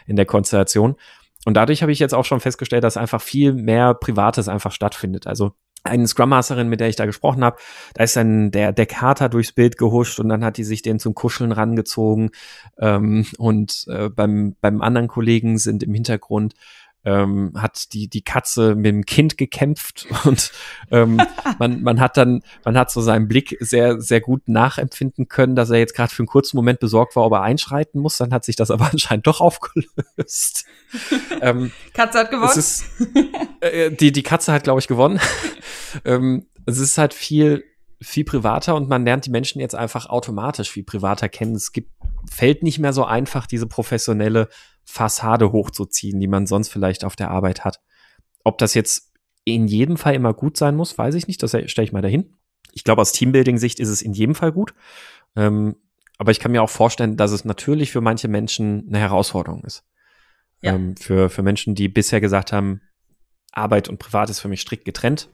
in 0.06 0.16
der 0.16 0.24
Konstellation. 0.24 0.96
Und 1.44 1.54
dadurch 1.58 1.82
habe 1.82 1.92
ich 1.92 1.98
jetzt 1.98 2.14
auch 2.14 2.24
schon 2.24 2.40
festgestellt, 2.40 2.84
dass 2.84 2.96
einfach 2.96 3.20
viel 3.20 3.52
mehr 3.52 3.92
Privates 3.92 4.48
einfach 4.48 4.72
stattfindet. 4.72 5.26
Also 5.26 5.52
eine 5.84 6.06
Scrum 6.06 6.28
Masterin, 6.28 6.68
mit 6.68 6.80
der 6.80 6.88
ich 6.88 6.96
da 6.96 7.06
gesprochen 7.06 7.44
habe, 7.44 7.56
da 7.94 8.04
ist 8.04 8.16
dann 8.16 8.50
der, 8.50 8.72
der 8.72 8.86
Kater 8.86 9.28
durchs 9.28 9.52
Bild 9.52 9.78
gehuscht 9.78 10.20
und 10.20 10.28
dann 10.28 10.44
hat 10.44 10.56
die 10.56 10.64
sich 10.64 10.82
den 10.82 10.98
zum 10.98 11.14
Kuscheln 11.14 11.52
rangezogen. 11.52 12.30
Ähm, 12.78 13.26
und 13.38 13.86
äh, 13.88 14.08
beim, 14.08 14.56
beim 14.60 14.80
anderen 14.80 15.08
Kollegen 15.08 15.58
sind 15.58 15.82
im 15.82 15.94
Hintergrund 15.94 16.54
ähm, 17.04 17.52
hat 17.56 17.92
die, 17.92 18.08
die 18.08 18.22
Katze 18.22 18.74
mit 18.74 18.86
dem 18.86 19.04
Kind 19.04 19.36
gekämpft 19.36 20.06
und 20.24 20.52
ähm, 20.90 21.20
man, 21.58 21.82
man 21.82 22.00
hat 22.00 22.16
dann, 22.16 22.42
man 22.64 22.78
hat 22.78 22.90
so 22.90 23.00
seinen 23.00 23.28
Blick 23.28 23.56
sehr, 23.60 24.00
sehr 24.00 24.20
gut 24.20 24.48
nachempfinden 24.48 25.28
können, 25.28 25.56
dass 25.56 25.70
er 25.70 25.78
jetzt 25.78 25.94
gerade 25.94 26.14
für 26.14 26.20
einen 26.20 26.28
kurzen 26.28 26.56
Moment 26.56 26.80
besorgt 26.80 27.16
war, 27.16 27.24
ob 27.24 27.32
er 27.32 27.42
einschreiten 27.42 28.00
muss. 28.00 28.18
Dann 28.18 28.32
hat 28.32 28.44
sich 28.44 28.56
das 28.56 28.70
aber 28.70 28.88
anscheinend 28.92 29.26
doch 29.26 29.40
aufgelöst. 29.40 30.64
ähm, 31.40 31.72
Katze 31.94 32.18
hat 32.20 32.30
gewonnen. 32.30 32.58
Ist, 32.58 32.84
äh, 33.60 33.90
die, 33.90 34.12
die 34.12 34.22
Katze 34.22 34.52
hat, 34.52 34.64
glaube 34.64 34.80
ich, 34.80 34.86
gewonnen. 34.86 35.20
ähm, 36.04 36.46
es 36.66 36.78
ist 36.78 36.98
halt 36.98 37.14
viel, 37.14 37.64
viel 38.00 38.24
privater 38.24 38.74
und 38.74 38.88
man 38.88 39.04
lernt 39.04 39.26
die 39.26 39.30
Menschen 39.30 39.60
jetzt 39.60 39.74
einfach 39.74 40.06
automatisch 40.06 40.70
viel 40.70 40.84
privater 40.84 41.28
kennen. 41.28 41.54
Es 41.54 41.72
gibt, 41.72 41.90
fällt 42.30 42.62
nicht 42.62 42.78
mehr 42.78 42.92
so 42.92 43.04
einfach, 43.04 43.46
diese 43.46 43.66
professionelle 43.66 44.48
Fassade 44.92 45.52
hochzuziehen, 45.52 46.20
die 46.20 46.28
man 46.28 46.46
sonst 46.46 46.68
vielleicht 46.68 47.02
auf 47.02 47.16
der 47.16 47.30
Arbeit 47.30 47.64
hat. 47.64 47.80
Ob 48.44 48.58
das 48.58 48.74
jetzt 48.74 49.14
in 49.44 49.66
jedem 49.66 49.96
Fall 49.96 50.14
immer 50.14 50.34
gut 50.34 50.58
sein 50.58 50.76
muss, 50.76 50.98
weiß 50.98 51.14
ich 51.14 51.26
nicht. 51.26 51.42
Das 51.42 51.56
stelle 51.66 51.86
ich 51.86 51.92
mal 51.92 52.02
dahin. 52.02 52.36
Ich 52.72 52.84
glaube, 52.84 53.00
aus 53.00 53.12
Teambuilding-Sicht 53.12 53.80
ist 53.80 53.88
es 53.88 54.02
in 54.02 54.12
jedem 54.12 54.34
Fall 54.34 54.52
gut. 54.52 54.74
Ähm, 55.34 55.76
aber 56.18 56.30
ich 56.30 56.40
kann 56.40 56.52
mir 56.52 56.62
auch 56.62 56.68
vorstellen, 56.68 57.16
dass 57.16 57.32
es 57.32 57.46
natürlich 57.46 57.90
für 57.90 58.02
manche 58.02 58.28
Menschen 58.28 58.84
eine 58.86 58.98
Herausforderung 58.98 59.64
ist. 59.64 59.82
Ja. 60.60 60.74
Ähm, 60.74 60.94
für, 60.98 61.30
für 61.30 61.42
Menschen, 61.42 61.74
die 61.74 61.88
bisher 61.88 62.20
gesagt 62.20 62.52
haben, 62.52 62.82
Arbeit 63.50 63.88
und 63.88 63.98
Privat 63.98 64.28
ist 64.28 64.40
für 64.40 64.48
mich 64.48 64.60
strikt 64.60 64.84
getrennt, 64.84 65.30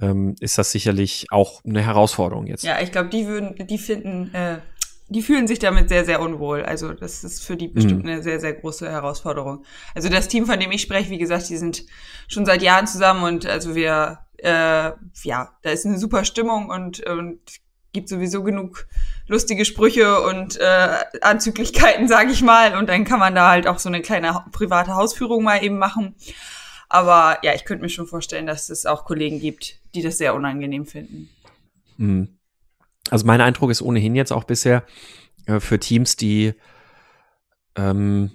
ähm, 0.00 0.36
ist 0.38 0.56
das 0.56 0.70
sicherlich 0.70 1.26
auch 1.30 1.64
eine 1.64 1.82
Herausforderung 1.82 2.46
jetzt. 2.46 2.62
Ja, 2.62 2.80
ich 2.80 2.92
glaube, 2.92 3.08
die 3.08 3.26
würden, 3.26 3.66
die 3.66 3.78
finden, 3.78 4.32
äh, 4.34 4.58
die 5.08 5.22
fühlen 5.22 5.46
sich 5.46 5.58
damit 5.58 5.88
sehr, 5.88 6.04
sehr 6.04 6.20
unwohl. 6.20 6.62
Also 6.62 6.92
das 6.92 7.24
ist 7.24 7.44
für 7.44 7.56
die 7.56 7.68
bestimmt 7.68 8.04
mhm. 8.04 8.10
eine 8.10 8.22
sehr, 8.22 8.40
sehr 8.40 8.52
große 8.52 8.90
Herausforderung. 8.90 9.64
Also 9.94 10.08
das 10.08 10.28
Team, 10.28 10.46
von 10.46 10.60
dem 10.60 10.70
ich 10.70 10.82
spreche, 10.82 11.10
wie 11.10 11.18
gesagt, 11.18 11.48
die 11.48 11.56
sind 11.56 11.84
schon 12.28 12.44
seit 12.44 12.62
Jahren 12.62 12.86
zusammen 12.86 13.22
und 13.22 13.46
also 13.46 13.74
wir, 13.74 14.18
äh, 14.38 14.92
ja, 15.22 15.52
da 15.62 15.70
ist 15.70 15.86
eine 15.86 15.98
super 15.98 16.24
Stimmung 16.24 16.68
und, 16.68 17.04
und 17.06 17.40
gibt 17.92 18.08
sowieso 18.08 18.42
genug 18.42 18.86
lustige 19.26 19.64
Sprüche 19.64 20.20
und 20.20 20.58
äh, 20.60 20.96
Anzüglichkeiten, 21.22 22.06
sage 22.08 22.30
ich 22.30 22.42
mal. 22.42 22.76
Und 22.76 22.88
dann 22.88 23.04
kann 23.04 23.18
man 23.18 23.34
da 23.34 23.50
halt 23.50 23.66
auch 23.66 23.78
so 23.78 23.88
eine 23.88 24.02
kleine 24.02 24.44
private 24.52 24.94
Hausführung 24.94 25.42
mal 25.42 25.64
eben 25.64 25.78
machen. 25.78 26.14
Aber 26.90 27.38
ja, 27.42 27.54
ich 27.54 27.64
könnte 27.64 27.82
mir 27.82 27.90
schon 27.90 28.06
vorstellen, 28.06 28.46
dass 28.46 28.70
es 28.70 28.86
auch 28.86 29.04
Kollegen 29.04 29.40
gibt, 29.40 29.78
die 29.94 30.02
das 30.02 30.18
sehr 30.18 30.34
unangenehm 30.34 30.86
finden. 30.86 31.28
Mhm. 31.96 32.37
Also 33.10 33.26
mein 33.26 33.40
Eindruck 33.40 33.70
ist 33.70 33.82
ohnehin 33.82 34.14
jetzt 34.14 34.32
auch 34.32 34.44
bisher 34.44 34.84
äh, 35.46 35.60
für 35.60 35.78
Teams, 35.78 36.16
die 36.16 36.54
ähm, 37.76 38.30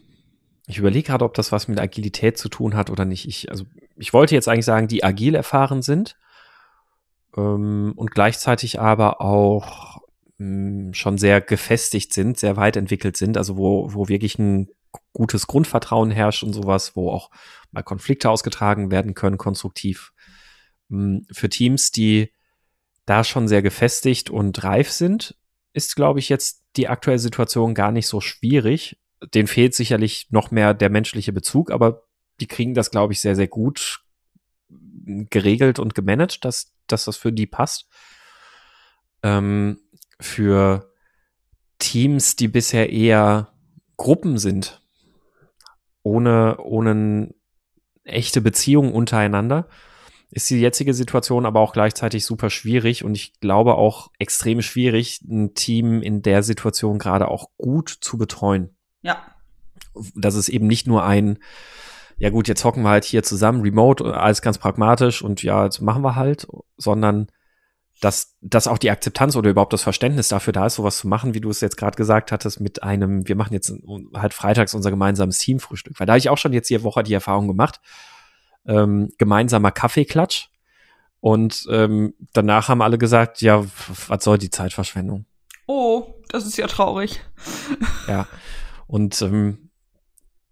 ich 0.65 0.77
überlege 0.77 1.07
gerade, 1.07 1.25
ob 1.25 1.33
das 1.33 1.51
was 1.51 1.67
mit 1.67 1.79
Agilität 1.79 2.37
zu 2.37 2.49
tun 2.49 2.75
hat 2.75 2.89
oder 2.89 3.05
nicht. 3.05 3.27
Ich, 3.27 3.51
also 3.51 3.65
ich 3.97 4.13
wollte 4.13 4.35
jetzt 4.35 4.47
eigentlich 4.47 4.65
sagen, 4.65 4.87
die 4.87 5.03
agil 5.03 5.35
erfahren 5.35 5.81
sind 5.81 6.15
ähm, 7.35 7.93
und 7.95 8.11
gleichzeitig 8.11 8.79
aber 8.79 9.21
auch 9.21 10.01
mh, 10.37 10.87
hm, 10.87 10.93
schon 10.93 11.17
sehr 11.17 11.41
gefestigt 11.41 12.13
sind, 12.13 12.37
sehr 12.37 12.55
weit 12.55 12.77
entwickelt 12.77 13.17
sind, 13.17 13.37
also 13.37 13.57
wo, 13.57 13.93
wo 13.93 14.07
wirklich 14.07 14.39
ein 14.39 14.69
gutes 15.11 15.47
Grundvertrauen 15.47 16.11
herrscht 16.11 16.43
und 16.43 16.53
sowas, 16.53 16.95
wo 16.95 17.11
auch 17.11 17.29
mal 17.71 17.83
Konflikte 17.83 18.29
ausgetragen 18.29 18.91
werden 18.91 19.15
können, 19.15 19.37
konstruktiv. 19.37 20.13
Mh, 20.87 20.97
hm, 20.97 21.27
für 21.31 21.49
Teams, 21.49 21.91
die 21.91 22.31
da 23.05 23.23
schon 23.23 23.47
sehr 23.47 23.61
gefestigt 23.61 24.29
und 24.29 24.63
reif 24.63 24.89
sind, 24.89 25.35
ist, 25.73 25.95
glaube 25.95 26.19
ich, 26.19 26.29
jetzt 26.29 26.63
die 26.75 26.87
aktuelle 26.87 27.19
Situation 27.19 27.73
gar 27.73 27.91
nicht 27.91 28.07
so 28.07 28.21
schwierig. 28.21 28.97
Den 29.33 29.47
fehlt 29.47 29.73
sicherlich 29.73 30.27
noch 30.31 30.51
mehr 30.51 30.73
der 30.73 30.89
menschliche 30.89 31.33
Bezug, 31.33 31.71
aber 31.71 32.03
die 32.39 32.47
kriegen 32.47 32.73
das, 32.73 32.91
glaube 32.91 33.13
ich, 33.13 33.21
sehr, 33.21 33.35
sehr 33.35 33.47
gut 33.47 34.03
geregelt 35.29 35.79
und 35.79 35.95
gemanagt, 35.95 36.45
dass, 36.45 36.73
dass 36.87 37.05
das 37.05 37.17
für 37.17 37.31
die 37.31 37.47
passt. 37.47 37.87
Ähm, 39.21 39.79
für 40.19 40.91
Teams, 41.79 42.35
die 42.35 42.47
bisher 42.47 42.91
eher 42.91 43.53
Gruppen 43.97 44.37
sind, 44.37 44.81
ohne, 46.01 46.57
ohne 46.57 47.33
echte 48.03 48.41
Beziehungen 48.41 48.93
untereinander, 48.93 49.67
ist 50.33 50.49
die 50.49 50.59
jetzige 50.59 50.95
Situation 50.95 51.45
aber 51.45 51.59
auch 51.59 51.73
gleichzeitig 51.73 52.25
super 52.25 52.49
schwierig 52.49 53.03
und 53.03 53.13
ich 53.13 53.39
glaube 53.39 53.75
auch 53.75 54.09
extrem 54.17 54.63
schwierig, 54.63 55.21
ein 55.21 55.53
Team 55.53 56.01
in 56.01 56.23
der 56.23 56.41
Situation 56.41 56.97
gerade 56.97 57.27
auch 57.27 57.49
gut 57.57 57.89
zu 58.01 58.17
betreuen. 58.17 58.75
Ja. 59.03 59.21
Dass 60.15 60.33
es 60.33 60.49
eben 60.49 60.65
nicht 60.65 60.87
nur 60.87 61.05
ein, 61.05 61.37
ja 62.17 62.31
gut, 62.31 62.47
jetzt 62.47 62.63
hocken 62.63 62.81
wir 62.81 62.89
halt 62.89 63.05
hier 63.05 63.21
zusammen, 63.21 63.61
remote, 63.61 64.03
alles 64.17 64.41
ganz 64.41 64.57
pragmatisch 64.57 65.21
und 65.21 65.43
ja, 65.43 65.65
jetzt 65.65 65.81
machen 65.81 66.01
wir 66.01 66.15
halt, 66.15 66.47
sondern 66.77 67.27
dass, 68.01 68.35
dass 68.41 68.67
auch 68.67 68.79
die 68.79 68.89
Akzeptanz 68.89 69.35
oder 69.35 69.51
überhaupt 69.51 69.71
das 69.71 69.83
Verständnis 69.83 70.29
dafür 70.29 70.51
da 70.51 70.65
ist, 70.65 70.75
sowas 70.75 70.97
zu 70.97 71.07
machen, 71.07 71.35
wie 71.35 71.41
du 71.41 71.51
es 71.51 71.61
jetzt 71.61 71.77
gerade 71.77 71.95
gesagt 71.95 72.31
hattest, 72.31 72.59
mit 72.59 72.81
einem, 72.81 73.27
wir 73.27 73.35
machen 73.35 73.53
jetzt 73.53 73.71
halt 74.15 74.33
freitags 74.33 74.73
unser 74.73 74.89
gemeinsames 74.89 75.37
Teamfrühstück. 75.37 75.99
Weil 75.99 76.07
da 76.07 76.13
habe 76.13 76.17
ich 76.17 76.29
auch 76.29 76.39
schon 76.39 76.53
jetzt 76.53 76.71
die 76.71 76.83
Woche 76.83 77.03
die 77.03 77.13
Erfahrung 77.13 77.47
gemacht, 77.47 77.79
ähm, 78.67 79.09
gemeinsamer 79.17 79.71
Kaffeeklatsch. 79.71 80.49
Und 81.19 81.65
ähm, 81.69 82.13
danach 82.33 82.67
haben 82.67 82.81
alle 82.81 82.97
gesagt, 82.97 83.41
ja, 83.41 83.63
was 84.07 84.23
soll 84.23 84.37
die 84.37 84.49
Zeitverschwendung? 84.49 85.25
Oh, 85.67 86.15
das 86.29 86.45
ist 86.45 86.57
ja 86.57 86.67
traurig. 86.67 87.21
ja. 88.07 88.27
Und 88.87 89.21
ähm, 89.21 89.69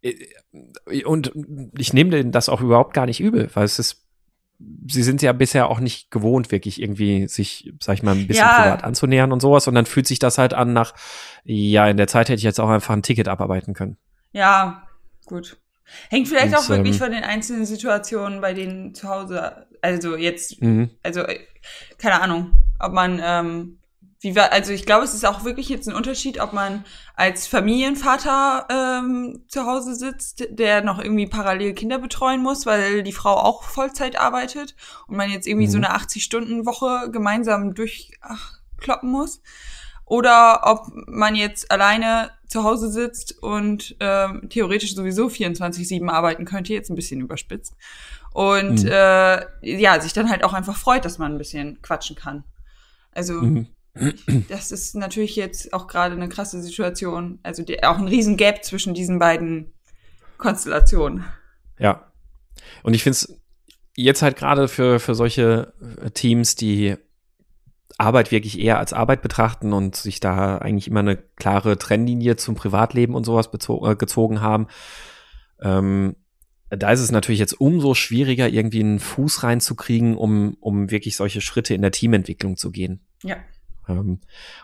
äh, 0.01 0.15
und 1.05 1.31
ich 1.77 1.93
nehme 1.93 2.11
denen 2.11 2.31
das 2.31 2.49
auch 2.49 2.61
überhaupt 2.61 2.93
gar 2.93 3.05
nicht 3.05 3.19
übel, 3.19 3.49
weil 3.53 3.65
es 3.65 3.79
ist, 3.79 4.07
sie 4.87 5.03
sind 5.03 5.21
ja 5.21 5.31
bisher 5.33 5.69
auch 5.69 5.79
nicht 5.79 6.11
gewohnt, 6.11 6.51
wirklich 6.51 6.81
irgendwie 6.81 7.27
sich, 7.27 7.73
sag 7.81 7.95
ich 7.95 8.03
mal, 8.03 8.15
ein 8.15 8.27
bisschen 8.27 8.45
ja. 8.45 8.61
privat 8.61 8.83
anzunähern 8.83 9.31
und 9.31 9.41
sowas. 9.41 9.67
Und 9.67 9.75
dann 9.75 9.85
fühlt 9.85 10.07
sich 10.07 10.19
das 10.19 10.37
halt 10.37 10.53
an 10.53 10.73
nach, 10.73 10.93
ja, 11.43 11.87
in 11.87 11.97
der 11.97 12.07
Zeit 12.07 12.29
hätte 12.29 12.37
ich 12.37 12.43
jetzt 12.43 12.59
auch 12.59 12.69
einfach 12.69 12.93
ein 12.93 13.03
Ticket 13.03 13.27
abarbeiten 13.27 13.73
können. 13.73 13.97
Ja, 14.33 14.87
gut. 15.25 15.60
Hängt 16.09 16.27
vielleicht 16.27 16.53
und, 16.53 16.59
auch 16.59 16.69
wirklich 16.69 16.95
ähm, 16.95 17.01
von 17.01 17.11
den 17.11 17.23
einzelnen 17.23 17.65
Situationen 17.65 18.41
bei 18.41 18.53
denen 18.53 18.93
zu 18.93 19.09
Hause. 19.09 19.67
Also 19.81 20.15
jetzt, 20.15 20.61
mhm. 20.61 20.89
also 21.03 21.21
äh, 21.21 21.39
keine 21.97 22.21
Ahnung, 22.21 22.53
ob 22.79 22.93
man, 22.93 23.21
ähm, 23.23 23.77
wie 24.19 24.35
war, 24.35 24.51
also 24.51 24.71
ich 24.71 24.85
glaube, 24.85 25.03
es 25.03 25.13
ist 25.13 25.25
auch 25.25 25.43
wirklich 25.43 25.69
jetzt 25.69 25.87
ein 25.87 25.95
Unterschied, 25.95 26.39
ob 26.39 26.53
man 26.53 26.85
als 27.15 27.47
Familienvater 27.47 28.67
ähm, 28.69 29.43
zu 29.47 29.65
Hause 29.65 29.95
sitzt, 29.95 30.45
der 30.49 30.83
noch 30.83 30.99
irgendwie 30.99 31.27
parallel 31.27 31.73
Kinder 31.73 31.97
betreuen 31.97 32.41
muss, 32.41 32.65
weil 32.65 33.03
die 33.03 33.13
Frau 33.13 33.35
auch 33.35 33.63
Vollzeit 33.63 34.19
arbeitet 34.19 34.75
und 35.07 35.17
man 35.17 35.31
jetzt 35.31 35.47
irgendwie 35.47 35.67
mhm. 35.67 35.71
so 35.71 35.77
eine 35.77 35.95
80-Stunden-Woche 35.95 37.09
gemeinsam 37.11 37.73
durchkloppen 37.73 39.09
muss 39.09 39.41
oder 40.11 40.63
ob 40.65 40.91
man 41.07 41.35
jetzt 41.35 41.71
alleine 41.71 42.31
zu 42.45 42.65
Hause 42.65 42.91
sitzt 42.91 43.41
und 43.41 43.95
ähm, 44.01 44.49
theoretisch 44.49 44.93
sowieso 44.93 45.27
24-7 45.27 46.09
arbeiten 46.09 46.43
könnte, 46.43 46.73
jetzt 46.73 46.89
ein 46.89 46.97
bisschen 46.97 47.21
überspitzt. 47.21 47.77
Und 48.33 48.83
mhm. 48.83 48.89
äh, 48.91 49.45
ja, 49.61 50.01
sich 50.01 50.11
dann 50.11 50.29
halt 50.29 50.43
auch 50.43 50.51
einfach 50.51 50.75
freut, 50.75 51.05
dass 51.05 51.17
man 51.17 51.31
ein 51.31 51.37
bisschen 51.37 51.81
quatschen 51.81 52.17
kann. 52.17 52.43
Also 53.13 53.35
mhm. 53.35 53.67
das 54.49 54.73
ist 54.73 54.95
natürlich 54.95 55.37
jetzt 55.37 55.71
auch 55.71 55.87
gerade 55.87 56.13
eine 56.15 56.27
krasse 56.27 56.61
Situation. 56.61 57.39
Also 57.41 57.63
die, 57.63 57.81
auch 57.81 57.97
ein 57.97 58.09
riesen 58.09 58.35
Gap 58.35 58.65
zwischen 58.65 58.93
diesen 58.93 59.17
beiden 59.17 59.71
Konstellationen. 60.37 61.23
Ja. 61.79 62.11
Und 62.83 62.95
ich 62.95 63.03
finde 63.03 63.13
es 63.13 63.39
jetzt 63.95 64.21
halt 64.21 64.35
gerade 64.35 64.67
für, 64.67 64.99
für 64.99 65.15
solche 65.15 65.71
äh, 66.03 66.09
Teams, 66.09 66.55
die 66.55 66.97
Arbeit 68.01 68.31
wirklich 68.31 68.59
eher 68.59 68.79
als 68.79 68.93
Arbeit 68.93 69.21
betrachten 69.21 69.73
und 69.73 69.95
sich 69.95 70.19
da 70.19 70.57
eigentlich 70.57 70.87
immer 70.87 71.01
eine 71.01 71.17
klare 71.17 71.77
Trennlinie 71.77 72.35
zum 72.35 72.55
Privatleben 72.55 73.15
und 73.15 73.25
sowas 73.25 73.49
äh, 73.53 73.95
gezogen 73.95 74.41
haben. 74.41 74.67
Ähm, 75.61 76.15
da 76.69 76.91
ist 76.91 77.01
es 77.01 77.11
natürlich 77.11 77.39
jetzt 77.39 77.59
umso 77.59 77.93
schwieriger, 77.93 78.49
irgendwie 78.49 78.79
einen 78.79 78.99
Fuß 78.99 79.43
reinzukriegen, 79.43 80.15
um, 80.15 80.57
um 80.59 80.89
wirklich 80.89 81.15
solche 81.15 81.41
Schritte 81.41 81.73
in 81.73 81.81
der 81.81 81.91
Teamentwicklung 81.91 82.57
zu 82.57 82.71
gehen. 82.71 83.01
Ja. 83.23 83.37
Ähm, 83.87 84.19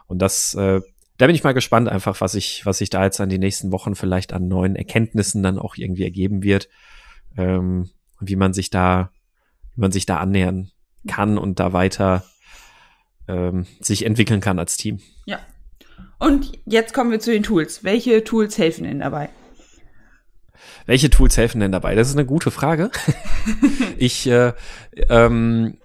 und 0.08 0.22
das, 0.22 0.54
äh, 0.56 0.82
da 1.18 1.26
bin 1.26 1.36
ich 1.36 1.44
mal 1.44 1.54
gespannt 1.54 1.90
einfach, 1.90 2.22
was 2.22 2.34
ich, 2.34 2.66
was 2.66 2.80
sich 2.80 2.90
da 2.90 3.04
jetzt 3.04 3.20
an 3.20 3.30
die 3.30 3.40
nächsten 3.40 3.72
Wochen 3.72 3.96
vielleicht 3.96 4.34
an 4.34 4.48
neuen 4.48 4.76
Erkenntnissen 4.76 5.44
dann 5.44 5.60
auch 5.60 5.76
irgendwie 5.76 6.04
ergeben 6.04 6.44
wird. 6.44 6.70
Ähm, 7.38 7.90
wie 8.20 8.36
man 8.36 8.54
sich 8.54 8.70
da, 8.70 9.12
wie 9.76 9.82
man 9.82 9.92
sich 9.92 10.06
da 10.06 10.18
annähern 10.18 10.72
kann 11.08 11.38
und 11.38 11.60
da 11.60 11.74
weiter 11.74 12.24
ähm, 13.28 13.66
sich 13.80 14.06
entwickeln 14.06 14.42
kann 14.42 14.60
als 14.60 14.78
Team. 14.78 15.00
Ja. 15.26 15.40
Und 16.20 16.60
jetzt 16.66 16.94
kommen 16.94 17.12
wir 17.12 17.20
zu 17.20 17.32
den 17.32 17.44
Tools. 17.44 17.84
Welche 17.84 18.24
Tools 18.24 18.58
helfen 18.58 18.86
denn 18.86 19.00
dabei? 19.00 19.30
Welche 20.86 21.10
Tools 21.10 21.38
helfen 21.38 21.60
denn 21.60 21.72
dabei? 21.72 21.96
Das 21.96 22.08
ist 22.08 22.16
eine 22.16 22.26
gute 22.26 22.50
Frage. 22.50 22.92
ich, 23.98 24.28
äh, 24.28 24.54
ähm, 25.10 25.78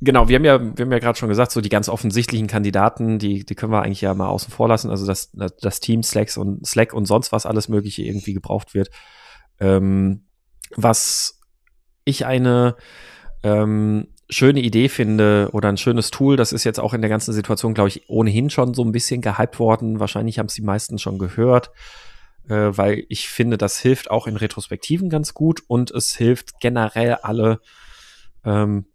genau, 0.00 0.28
wir 0.28 0.36
haben 0.36 0.44
ja, 0.44 0.60
wir 0.60 0.84
haben 0.84 0.92
ja 0.92 0.98
gerade 0.98 1.18
schon 1.18 1.28
gesagt, 1.28 1.52
so 1.52 1.60
die 1.60 1.68
ganz 1.68 1.88
offensichtlichen 1.88 2.46
Kandidaten, 2.46 3.18
die, 3.18 3.44
die 3.44 3.54
können 3.54 3.72
wir 3.72 3.82
eigentlich 3.82 4.00
ja 4.02 4.12
mal 4.14 4.28
außen 4.28 4.52
vor 4.52 4.68
lassen. 4.68 4.90
Also 4.90 5.06
dass 5.06 5.30
das 5.32 5.80
Team 5.80 6.02
Slacks 6.02 6.36
und 6.36 6.66
Slack 6.66 6.92
und 6.92 7.06
sonst 7.06 7.32
was 7.32 7.46
alles 7.46 7.68
Mögliche 7.68 8.02
irgendwie 8.02 8.34
gebraucht 8.34 8.74
wird. 8.74 8.90
Ähm, 9.60 10.26
was 10.76 11.40
ich 12.04 12.26
eine 12.26 12.76
ähm, 13.42 14.08
schöne 14.32 14.60
Idee 14.60 14.88
finde 14.88 15.50
oder 15.52 15.68
ein 15.68 15.76
schönes 15.76 16.10
Tool, 16.10 16.36
das 16.36 16.52
ist 16.52 16.64
jetzt 16.64 16.80
auch 16.80 16.94
in 16.94 17.00
der 17.00 17.10
ganzen 17.10 17.32
Situation, 17.32 17.74
glaube 17.74 17.88
ich, 17.88 18.08
ohnehin 18.08 18.50
schon 18.50 18.74
so 18.74 18.82
ein 18.82 18.92
bisschen 18.92 19.20
gehypt 19.20 19.58
worden. 19.58 20.00
Wahrscheinlich 20.00 20.38
haben 20.38 20.46
es 20.46 20.54
die 20.54 20.62
meisten 20.62 20.98
schon 20.98 21.18
gehört, 21.18 21.70
äh, 22.48 22.70
weil 22.70 23.04
ich 23.08 23.28
finde, 23.28 23.58
das 23.58 23.78
hilft 23.78 24.10
auch 24.10 24.26
in 24.26 24.36
Retrospektiven 24.36 25.10
ganz 25.10 25.34
gut 25.34 25.62
und 25.66 25.90
es 25.90 26.16
hilft 26.16 26.60
generell 26.60 27.14
alle 27.22 27.60
ähm, 28.44 28.86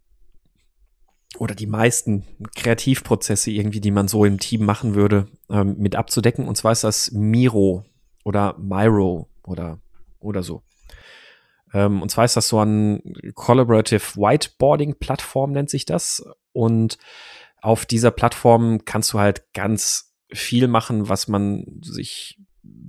oder 1.38 1.54
die 1.54 1.66
meisten 1.66 2.24
Kreativprozesse 2.56 3.50
irgendwie, 3.50 3.80
die 3.80 3.90
man 3.90 4.08
so 4.08 4.24
im 4.24 4.38
Team 4.38 4.64
machen 4.64 4.94
würde, 4.94 5.28
ähm, 5.50 5.76
mit 5.78 5.94
abzudecken. 5.94 6.48
Und 6.48 6.56
zwar 6.56 6.72
ist 6.72 6.84
das 6.84 7.12
Miro 7.12 7.84
oder 8.24 8.56
Miro 8.58 9.28
oder, 9.44 9.78
oder 10.20 10.42
so. 10.42 10.62
Ähm, 11.74 12.02
und 12.02 12.10
zwar 12.10 12.24
ist 12.24 12.36
das 12.36 12.48
so 12.48 12.60
ein 12.60 13.02
Collaborative 13.34 14.16
Whiteboarding 14.16 14.96
Plattform, 14.98 15.52
nennt 15.52 15.70
sich 15.70 15.84
das. 15.84 16.24
Und 16.52 16.98
auf 17.60 17.86
dieser 17.86 18.10
Plattform 18.10 18.84
kannst 18.84 19.12
du 19.12 19.18
halt 19.18 19.52
ganz 19.52 20.14
viel 20.32 20.68
machen, 20.68 21.08
was 21.08 21.28
man 21.28 21.80
sich 21.82 22.38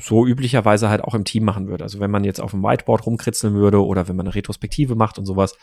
so 0.02 0.26
üblicherweise 0.26 0.90
halt 0.90 1.04
auch 1.04 1.14
im 1.14 1.24
Team 1.24 1.44
machen 1.44 1.68
würde. 1.68 1.84
Also 1.84 2.00
wenn 2.00 2.12
man 2.12 2.24
jetzt 2.24 2.42
auf 2.42 2.52
dem 2.52 2.64
Whiteboard 2.64 3.06
rumkritzeln 3.06 3.54
würde 3.54 3.84
oder 3.84 4.08
wenn 4.08 4.16
man 4.16 4.28
eine 4.28 4.36
Retrospektive 4.36 4.96
macht 4.96 5.18
und 5.18 5.26
sowas. 5.26 5.56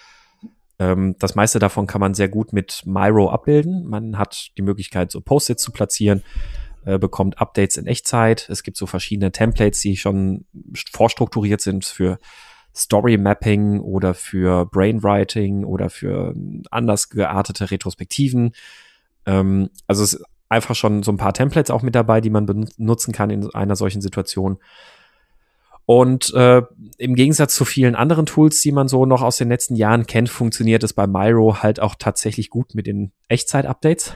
Ähm, 0.79 1.17
das 1.19 1.35
meiste 1.35 1.59
davon 1.59 1.87
kann 1.87 2.01
man 2.01 2.15
sehr 2.15 2.29
gut 2.29 2.53
mit 2.53 2.83
Miro 2.85 3.31
abbilden. 3.31 3.87
Man 3.87 4.19
hat 4.19 4.51
die 4.59 4.63
Möglichkeit, 4.63 5.11
so 5.11 5.21
Post-its 5.21 5.63
zu 5.63 5.73
platzieren. 5.73 6.23
äh, 6.87 6.99
bekommt 6.99 7.39
Updates 7.39 7.77
in 7.77 7.87
Echtzeit. 7.87 8.49
Es 8.49 8.63
gibt 8.63 8.77
so 8.77 8.87
verschiedene 8.87 9.33
Templates, 9.33 9.81
die 9.81 9.97
schon 9.97 10.47
vorstrukturiert 10.93 11.61
sind 11.61 11.85
für 11.85 12.19
Story 12.77 13.17
Mapping 13.17 13.81
oder 13.81 14.15
für 14.15 14.67
Brainwriting 14.67 15.65
oder 15.65 15.89
für 15.89 16.35
anders 16.71 17.09
geartete 17.09 17.71
Retrospektiven. 17.71 18.53
Ähm, 19.25 19.71
also 19.87 20.05
es 20.05 20.15
ist 20.15 20.25
einfach 20.49 20.75
schon 20.75 21.03
so 21.03 21.11
ein 21.11 21.17
paar 21.17 21.33
Templates 21.33 21.71
auch 21.71 21.83
mit 21.83 21.95
dabei, 21.95 22.21
die 22.21 22.31
man 22.31 22.47
benutzen 22.47 23.13
kann 23.13 23.31
in 23.31 23.53
einer 23.55 23.77
solchen 23.77 24.01
Situation. 24.01 24.59
Und 25.87 26.35
äh, 26.35 26.63
im 26.99 27.15
Gegensatz 27.15 27.55
zu 27.55 27.65
vielen 27.65 27.95
anderen 27.95 28.27
Tools, 28.27 28.61
die 28.61 28.73
man 28.73 28.89
so 28.89 29.07
noch 29.07 29.23
aus 29.23 29.37
den 29.37 29.49
letzten 29.49 29.77
Jahren 29.77 30.07
kennt, 30.07 30.29
funktioniert 30.29 30.83
es 30.83 30.93
bei 30.93 31.07
Miro 31.07 31.63
halt 31.63 31.81
auch 31.81 31.95
tatsächlich 31.95 32.51
gut 32.51 32.75
mit 32.75 32.89
den 32.89 33.13
Echtzeit-Updates 33.29 34.13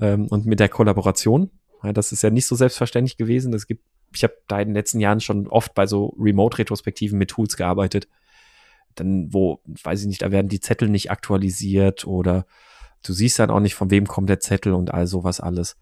ähm, 0.00 0.26
und 0.28 0.44
mit 0.44 0.60
der 0.60 0.68
Kollaboration. 0.68 1.50
Ja, 1.82 1.94
das 1.94 2.12
ist 2.12 2.22
ja 2.22 2.30
nicht 2.30 2.46
so 2.46 2.54
selbstverständlich 2.54 3.16
gewesen. 3.16 3.54
Es 3.54 3.66
gibt, 3.66 3.82
ich 4.14 4.24
habe 4.24 4.34
da 4.48 4.60
in 4.60 4.68
den 4.68 4.74
letzten 4.74 5.00
Jahren 5.00 5.20
schon 5.20 5.46
oft 5.46 5.74
bei 5.74 5.86
so 5.86 6.14
Remote-Retrospektiven 6.18 7.18
mit 7.18 7.30
Tools 7.30 7.56
gearbeitet. 7.56 8.08
Dann, 8.94 9.32
wo, 9.32 9.60
weiß 9.64 10.02
ich 10.02 10.06
nicht, 10.06 10.22
da 10.22 10.30
werden 10.30 10.48
die 10.48 10.60
Zettel 10.60 10.88
nicht 10.88 11.10
aktualisiert 11.10 12.06
oder 12.06 12.46
du 13.02 13.12
siehst 13.12 13.38
dann 13.38 13.50
auch 13.50 13.60
nicht, 13.60 13.74
von 13.74 13.90
wem 13.90 14.06
kommt 14.06 14.28
der 14.28 14.40
Zettel 14.40 14.74
und 14.74 14.92
all 14.92 15.06
sowas 15.06 15.40
alles. 15.40 15.76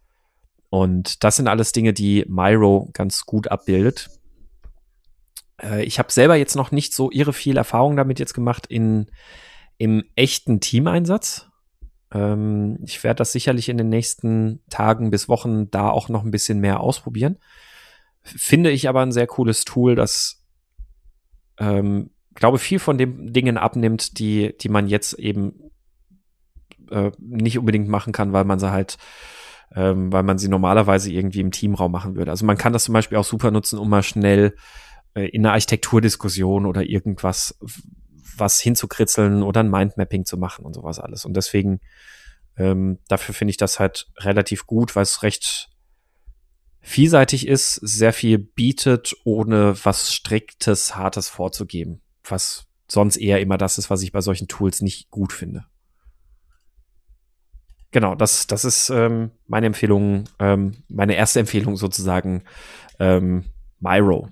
Und 0.68 1.24
das 1.24 1.36
sind 1.36 1.48
alles 1.48 1.72
Dinge, 1.72 1.92
die 1.92 2.24
Miro 2.28 2.88
ganz 2.92 3.26
gut 3.26 3.48
abbildet. 3.48 4.08
Äh, 5.60 5.84
ich 5.84 5.98
habe 5.98 6.12
selber 6.12 6.36
jetzt 6.36 6.54
noch 6.54 6.70
nicht 6.70 6.94
so 6.94 7.10
irre 7.10 7.32
viel 7.32 7.56
Erfahrung 7.56 7.96
damit 7.96 8.18
jetzt 8.20 8.34
gemacht 8.34 8.66
in, 8.66 9.06
im 9.78 10.04
echten 10.14 10.60
Teameinsatz. 10.60 11.48
Ähm, 12.12 12.78
ich 12.84 13.02
werde 13.02 13.18
das 13.18 13.32
sicherlich 13.32 13.68
in 13.68 13.78
den 13.78 13.88
nächsten 13.88 14.60
Tagen 14.70 15.10
bis 15.10 15.28
Wochen 15.28 15.70
da 15.70 15.90
auch 15.90 16.08
noch 16.08 16.24
ein 16.24 16.30
bisschen 16.30 16.60
mehr 16.60 16.80
ausprobieren. 16.80 17.38
Finde 18.22 18.70
ich 18.70 18.88
aber 18.88 19.00
ein 19.00 19.12
sehr 19.12 19.26
cooles 19.26 19.64
Tool, 19.64 19.94
das, 19.94 20.44
ähm, 21.58 22.10
glaube 22.34 22.58
viel 22.58 22.78
von 22.78 22.98
den 22.98 23.32
Dingen 23.32 23.56
abnimmt, 23.56 24.18
die, 24.18 24.56
die 24.58 24.68
man 24.68 24.86
jetzt 24.86 25.14
eben 25.14 25.70
äh, 26.90 27.10
nicht 27.18 27.58
unbedingt 27.58 27.88
machen 27.88 28.12
kann, 28.12 28.32
weil 28.32 28.44
man 28.44 28.58
sie 28.58 28.70
halt 28.70 28.98
ähm, 29.74 30.12
weil 30.12 30.22
man 30.22 30.38
sie 30.38 30.48
normalerweise 30.48 31.12
irgendwie 31.12 31.40
im 31.40 31.52
Teamraum 31.52 31.92
machen 31.92 32.16
würde. 32.16 32.30
Also 32.30 32.44
man 32.44 32.56
kann 32.56 32.72
das 32.72 32.84
zum 32.84 32.92
Beispiel 32.92 33.18
auch 33.18 33.24
super 33.24 33.50
nutzen, 33.50 33.78
um 33.78 33.88
mal 33.88 34.02
schnell 34.02 34.56
äh, 35.14 35.28
in 35.28 35.44
einer 35.44 35.52
Architekturdiskussion 35.52 36.66
oder 36.66 36.82
irgendwas 36.82 37.56
was 38.36 38.58
hinzukritzeln 38.58 39.42
oder 39.42 39.60
ein 39.60 39.70
Mindmapping 39.70 40.24
zu 40.24 40.38
machen 40.38 40.64
und 40.64 40.74
sowas 40.74 40.98
alles. 40.98 41.24
Und 41.24 41.36
deswegen, 41.36 41.80
ähm, 42.56 42.98
dafür 43.08 43.34
finde 43.34 43.50
ich 43.50 43.58
das 43.58 43.78
halt 43.78 44.08
relativ 44.18 44.66
gut, 44.66 44.96
weil 44.96 45.02
es 45.02 45.22
recht 45.22 45.68
vielseitig 46.80 47.46
ist, 47.46 47.74
sehr 47.74 48.12
viel 48.12 48.38
bietet, 48.38 49.14
ohne 49.24 49.74
was 49.84 50.12
striktes, 50.12 50.96
hartes 50.96 51.28
vorzugeben. 51.28 52.00
Was 52.24 52.66
sonst 52.88 53.16
eher 53.16 53.40
immer 53.40 53.58
das 53.58 53.78
ist, 53.78 53.90
was 53.90 54.02
ich 54.02 54.12
bei 54.12 54.20
solchen 54.20 54.48
Tools 54.48 54.80
nicht 54.80 55.10
gut 55.10 55.32
finde. 55.32 55.66
Genau, 57.92 58.14
das, 58.14 58.46
das 58.46 58.64
ist 58.64 58.90
ähm, 58.90 59.32
meine 59.46 59.66
Empfehlung, 59.66 60.24
ähm, 60.38 60.84
meine 60.88 61.16
erste 61.16 61.40
Empfehlung 61.40 61.76
sozusagen, 61.76 62.44
ähm, 63.00 63.46
Miro. 63.80 64.28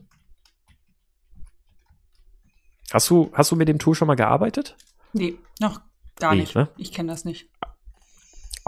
Hast 2.93 3.11
du, 3.11 3.31
hast 3.35 3.51
du 3.51 3.57
mit 3.57 3.69
dem 3.69 3.79
Tool 3.79 3.95
schon 3.95 4.07
mal 4.07 4.15
gearbeitet? 4.15 4.77
Nee, 5.13 5.39
noch 5.61 5.81
gar 6.17 6.35
nee, 6.35 6.43
nicht. 6.43 6.55
Ne? 6.55 6.69
Ich 6.77 6.93
kenne 6.93 7.11
das 7.11 7.25
nicht. 7.25 7.49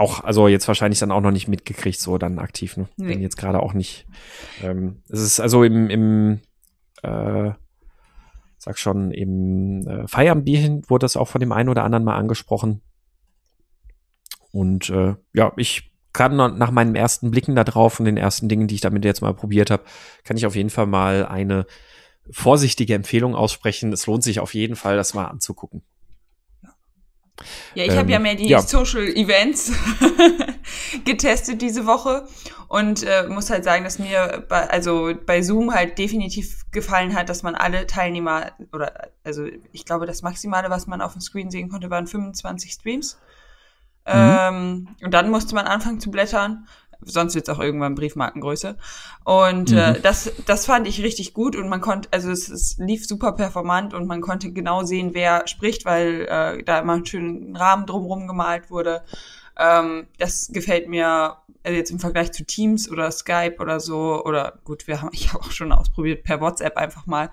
Auch, 0.01 0.23
also 0.23 0.47
jetzt 0.47 0.67
wahrscheinlich 0.67 0.99
dann 0.99 1.11
auch 1.11 1.21
noch 1.21 1.29
nicht 1.29 1.47
mitgekriegt, 1.47 1.99
so 1.99 2.17
dann 2.17 2.39
aktiv, 2.39 2.75
ne? 2.75 2.89
Nee. 2.97 3.13
Denn 3.13 3.21
jetzt 3.21 3.37
gerade 3.37 3.61
auch 3.61 3.73
nicht. 3.73 4.07
Ähm, 4.63 5.03
es 5.09 5.21
ist 5.21 5.39
also 5.39 5.63
im, 5.63 5.91
im 5.91 6.39
äh, 7.03 7.51
sag 8.57 8.79
schon, 8.79 9.11
im 9.11 9.87
äh, 9.87 10.07
Feierabendbierchen 10.07 10.89
wurde 10.89 11.03
das 11.03 11.17
auch 11.17 11.27
von 11.27 11.39
dem 11.39 11.51
einen 11.51 11.69
oder 11.69 11.83
anderen 11.83 12.03
mal 12.03 12.17
angesprochen. 12.17 12.81
Und 14.51 14.89
äh, 14.89 15.15
ja, 15.33 15.53
ich 15.55 15.93
kann 16.13 16.35
nach 16.35 16.71
meinen 16.71 16.95
ersten 16.95 17.29
Blicken 17.29 17.55
da 17.55 17.63
drauf 17.63 17.99
und 17.99 18.05
den 18.05 18.17
ersten 18.17 18.49
Dingen, 18.49 18.67
die 18.67 18.75
ich 18.75 18.81
damit 18.81 19.05
jetzt 19.05 19.21
mal 19.21 19.35
probiert 19.35 19.69
habe, 19.69 19.83
kann 20.23 20.35
ich 20.35 20.47
auf 20.47 20.55
jeden 20.55 20.71
Fall 20.71 20.87
mal 20.87 21.27
eine 21.27 21.67
vorsichtige 22.31 22.95
Empfehlung 22.95 23.35
aussprechen. 23.35 23.93
Es 23.93 24.07
lohnt 24.07 24.23
sich 24.23 24.39
auf 24.39 24.55
jeden 24.55 24.75
Fall, 24.75 24.95
das 24.95 25.13
mal 25.13 25.25
anzugucken. 25.25 25.83
Ja, 27.75 27.83
ich 27.83 27.91
ähm, 27.91 27.97
habe 27.97 28.11
ja 28.11 28.19
mehr 28.19 28.35
die 28.35 28.47
ja. 28.47 28.61
Social 28.61 29.07
Events 29.07 29.71
getestet 31.05 31.61
diese 31.61 31.85
Woche 31.85 32.27
und 32.67 33.03
äh, 33.03 33.27
muss 33.27 33.49
halt 33.49 33.63
sagen, 33.63 33.83
dass 33.83 33.99
mir 33.99 34.45
bei, 34.47 34.69
also 34.69 35.13
bei 35.25 35.41
Zoom 35.41 35.73
halt 35.73 35.97
definitiv 35.97 36.65
gefallen 36.71 37.15
hat, 37.15 37.29
dass 37.29 37.43
man 37.43 37.55
alle 37.55 37.87
Teilnehmer 37.87 38.51
oder 38.73 39.09
also 39.23 39.45
ich 39.71 39.85
glaube, 39.85 40.05
das 40.05 40.21
Maximale, 40.21 40.69
was 40.69 40.87
man 40.87 41.01
auf 41.01 41.13
dem 41.13 41.21
Screen 41.21 41.51
sehen 41.51 41.69
konnte, 41.69 41.89
waren 41.89 42.07
25 42.07 42.71
Streams. 42.71 43.19
Mhm. 44.07 44.11
Ähm, 44.13 44.87
und 45.03 45.13
dann 45.13 45.29
musste 45.29 45.53
man 45.53 45.67
anfangen 45.67 45.99
zu 45.99 46.09
blättern 46.09 46.67
sonst 47.03 47.35
wird 47.35 47.47
es 47.47 47.53
auch 47.53 47.59
irgendwann 47.59 47.95
Briefmarkengröße. 47.95 48.77
Und 49.23 49.71
äh, 49.71 49.73
mhm. 49.73 49.95
äh, 49.95 49.99
das, 50.01 50.31
das 50.45 50.65
fand 50.65 50.87
ich 50.87 51.03
richtig 51.03 51.33
gut 51.33 51.55
und 51.55 51.69
man 51.69 51.81
konnte, 51.81 52.09
also 52.11 52.31
es, 52.31 52.49
es 52.49 52.77
lief 52.77 53.07
super 53.07 53.33
performant 53.33 53.93
und 53.93 54.07
man 54.07 54.21
konnte 54.21 54.51
genau 54.51 54.83
sehen, 54.83 55.11
wer 55.13 55.47
spricht, 55.47 55.85
weil 55.85 56.27
äh, 56.29 56.63
da 56.63 56.79
immer 56.79 56.93
ein 56.93 57.05
schöner 57.05 57.59
Rahmen 57.59 57.85
drumherum 57.85 58.27
gemalt 58.27 58.69
wurde. 58.69 59.03
Ähm, 59.57 60.07
das 60.17 60.49
gefällt 60.51 60.87
mir 60.87 61.37
also 61.63 61.77
jetzt 61.77 61.91
im 61.91 61.99
Vergleich 61.99 62.31
zu 62.31 62.43
Teams 62.43 62.89
oder 62.89 63.11
Skype 63.11 63.57
oder 63.59 63.79
so 63.79 64.23
oder 64.25 64.59
gut, 64.63 64.87
wir 64.87 65.01
haben 65.01 65.11
ich 65.13 65.33
habe 65.33 65.43
auch 65.43 65.51
schon 65.51 65.71
ausprobiert 65.71 66.23
per 66.23 66.41
WhatsApp 66.41 66.77
einfach 66.77 67.05
mal. 67.05 67.29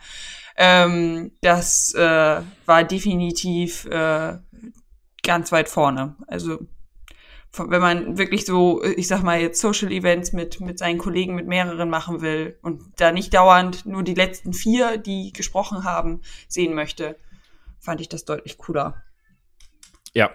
Ähm, 0.56 1.32
das 1.40 1.94
äh, 1.94 2.40
war 2.66 2.84
definitiv 2.84 3.84
äh, 3.86 4.38
ganz 5.22 5.52
weit 5.52 5.68
vorne. 5.68 6.16
Also 6.26 6.58
wenn 7.56 7.80
man 7.80 8.18
wirklich 8.18 8.44
so, 8.44 8.82
ich 8.84 9.08
sag 9.08 9.22
mal 9.22 9.40
jetzt 9.40 9.60
Social 9.60 9.90
Events 9.90 10.32
mit, 10.32 10.60
mit 10.60 10.78
seinen 10.78 10.98
Kollegen, 10.98 11.34
mit 11.34 11.46
mehreren 11.46 11.90
machen 11.90 12.20
will 12.20 12.58
und 12.62 12.82
da 12.96 13.10
nicht 13.10 13.34
dauernd 13.34 13.86
nur 13.86 14.02
die 14.02 14.14
letzten 14.14 14.52
vier, 14.52 14.98
die 14.98 15.32
gesprochen 15.32 15.84
haben, 15.84 16.20
sehen 16.46 16.74
möchte, 16.74 17.16
fand 17.80 18.00
ich 18.00 18.08
das 18.08 18.24
deutlich 18.24 18.58
cooler. 18.58 19.02
Ja, 20.14 20.30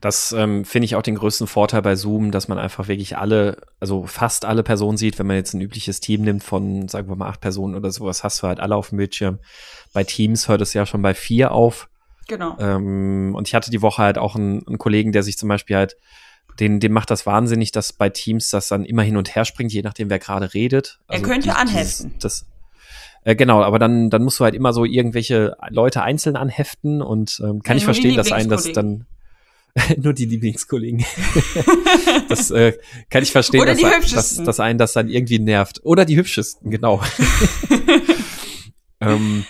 das 0.00 0.32
ähm, 0.32 0.64
finde 0.64 0.86
ich 0.86 0.96
auch 0.96 1.02
den 1.02 1.14
größten 1.14 1.46
Vorteil 1.46 1.82
bei 1.82 1.94
Zoom, 1.96 2.30
dass 2.30 2.48
man 2.48 2.58
einfach 2.58 2.88
wirklich 2.88 3.16
alle, 3.16 3.56
also 3.80 4.04
fast 4.06 4.44
alle 4.44 4.62
Personen 4.62 4.96
sieht. 4.96 5.18
Wenn 5.18 5.26
man 5.26 5.36
jetzt 5.36 5.54
ein 5.54 5.60
übliches 5.60 6.00
Team 6.00 6.22
nimmt 6.22 6.42
von, 6.42 6.88
sagen 6.88 7.08
wir 7.08 7.16
mal, 7.16 7.28
acht 7.28 7.40
Personen 7.40 7.74
oder 7.74 7.90
sowas, 7.90 8.24
hast 8.24 8.42
du 8.42 8.46
halt 8.46 8.60
alle 8.60 8.76
auf 8.76 8.90
dem 8.90 8.98
Bildschirm. 8.98 9.38
Bei 9.92 10.04
Teams 10.04 10.48
hört 10.48 10.60
es 10.60 10.74
ja 10.74 10.84
schon 10.86 11.02
bei 11.02 11.14
vier 11.14 11.52
auf. 11.52 11.88
Genau. 12.26 12.56
Ähm, 12.58 13.34
und 13.34 13.48
ich 13.48 13.54
hatte 13.54 13.70
die 13.70 13.82
Woche 13.82 14.02
halt 14.02 14.18
auch 14.18 14.34
einen, 14.34 14.66
einen 14.66 14.78
Kollegen, 14.78 15.12
der 15.12 15.22
sich 15.22 15.36
zum 15.36 15.48
Beispiel 15.48 15.76
halt 15.76 15.96
den, 16.60 16.80
den 16.80 16.92
macht 16.92 17.10
das 17.10 17.26
wahnsinnig, 17.26 17.72
dass 17.72 17.92
bei 17.92 18.08
Teams 18.08 18.50
das 18.50 18.68
dann 18.68 18.84
immer 18.84 19.02
hin 19.02 19.16
und 19.16 19.34
her 19.34 19.44
springt, 19.44 19.72
je 19.72 19.82
nachdem, 19.82 20.10
wer 20.10 20.18
gerade 20.18 20.54
redet. 20.54 21.00
Also 21.06 21.22
er 21.22 21.28
könnte 21.28 21.48
die, 21.48 21.54
anheften. 21.54 22.12
Dieses, 22.14 22.18
das, 22.20 22.46
äh, 23.24 23.34
genau, 23.34 23.62
aber 23.62 23.78
dann, 23.78 24.10
dann 24.10 24.22
musst 24.22 24.38
du 24.40 24.44
halt 24.44 24.54
immer 24.54 24.72
so 24.72 24.84
irgendwelche 24.84 25.56
Leute 25.70 26.02
einzeln 26.02 26.36
anheften 26.36 27.02
und 27.02 27.40
ähm, 27.42 27.62
kann 27.62 27.76
ja, 27.76 27.78
ich 27.78 27.84
verstehen, 27.84 28.16
dass 28.16 28.30
einen 28.32 28.48
das 28.48 28.70
dann 28.72 29.06
nur 29.96 30.12
die 30.12 30.26
Lieblingskollegen. 30.26 31.04
das 32.28 32.50
äh, 32.50 32.74
kann 33.10 33.22
ich 33.22 33.32
verstehen, 33.32 33.60
Oder 33.60 33.74
dass, 33.74 34.10
dass, 34.10 34.36
dass 34.36 34.60
einen 34.60 34.78
das 34.78 34.92
dann 34.92 35.08
irgendwie 35.08 35.38
nervt. 35.38 35.80
Oder 35.82 36.04
die 36.04 36.16
hübschesten, 36.16 36.70
genau. 36.70 37.02
ähm, 39.00 39.44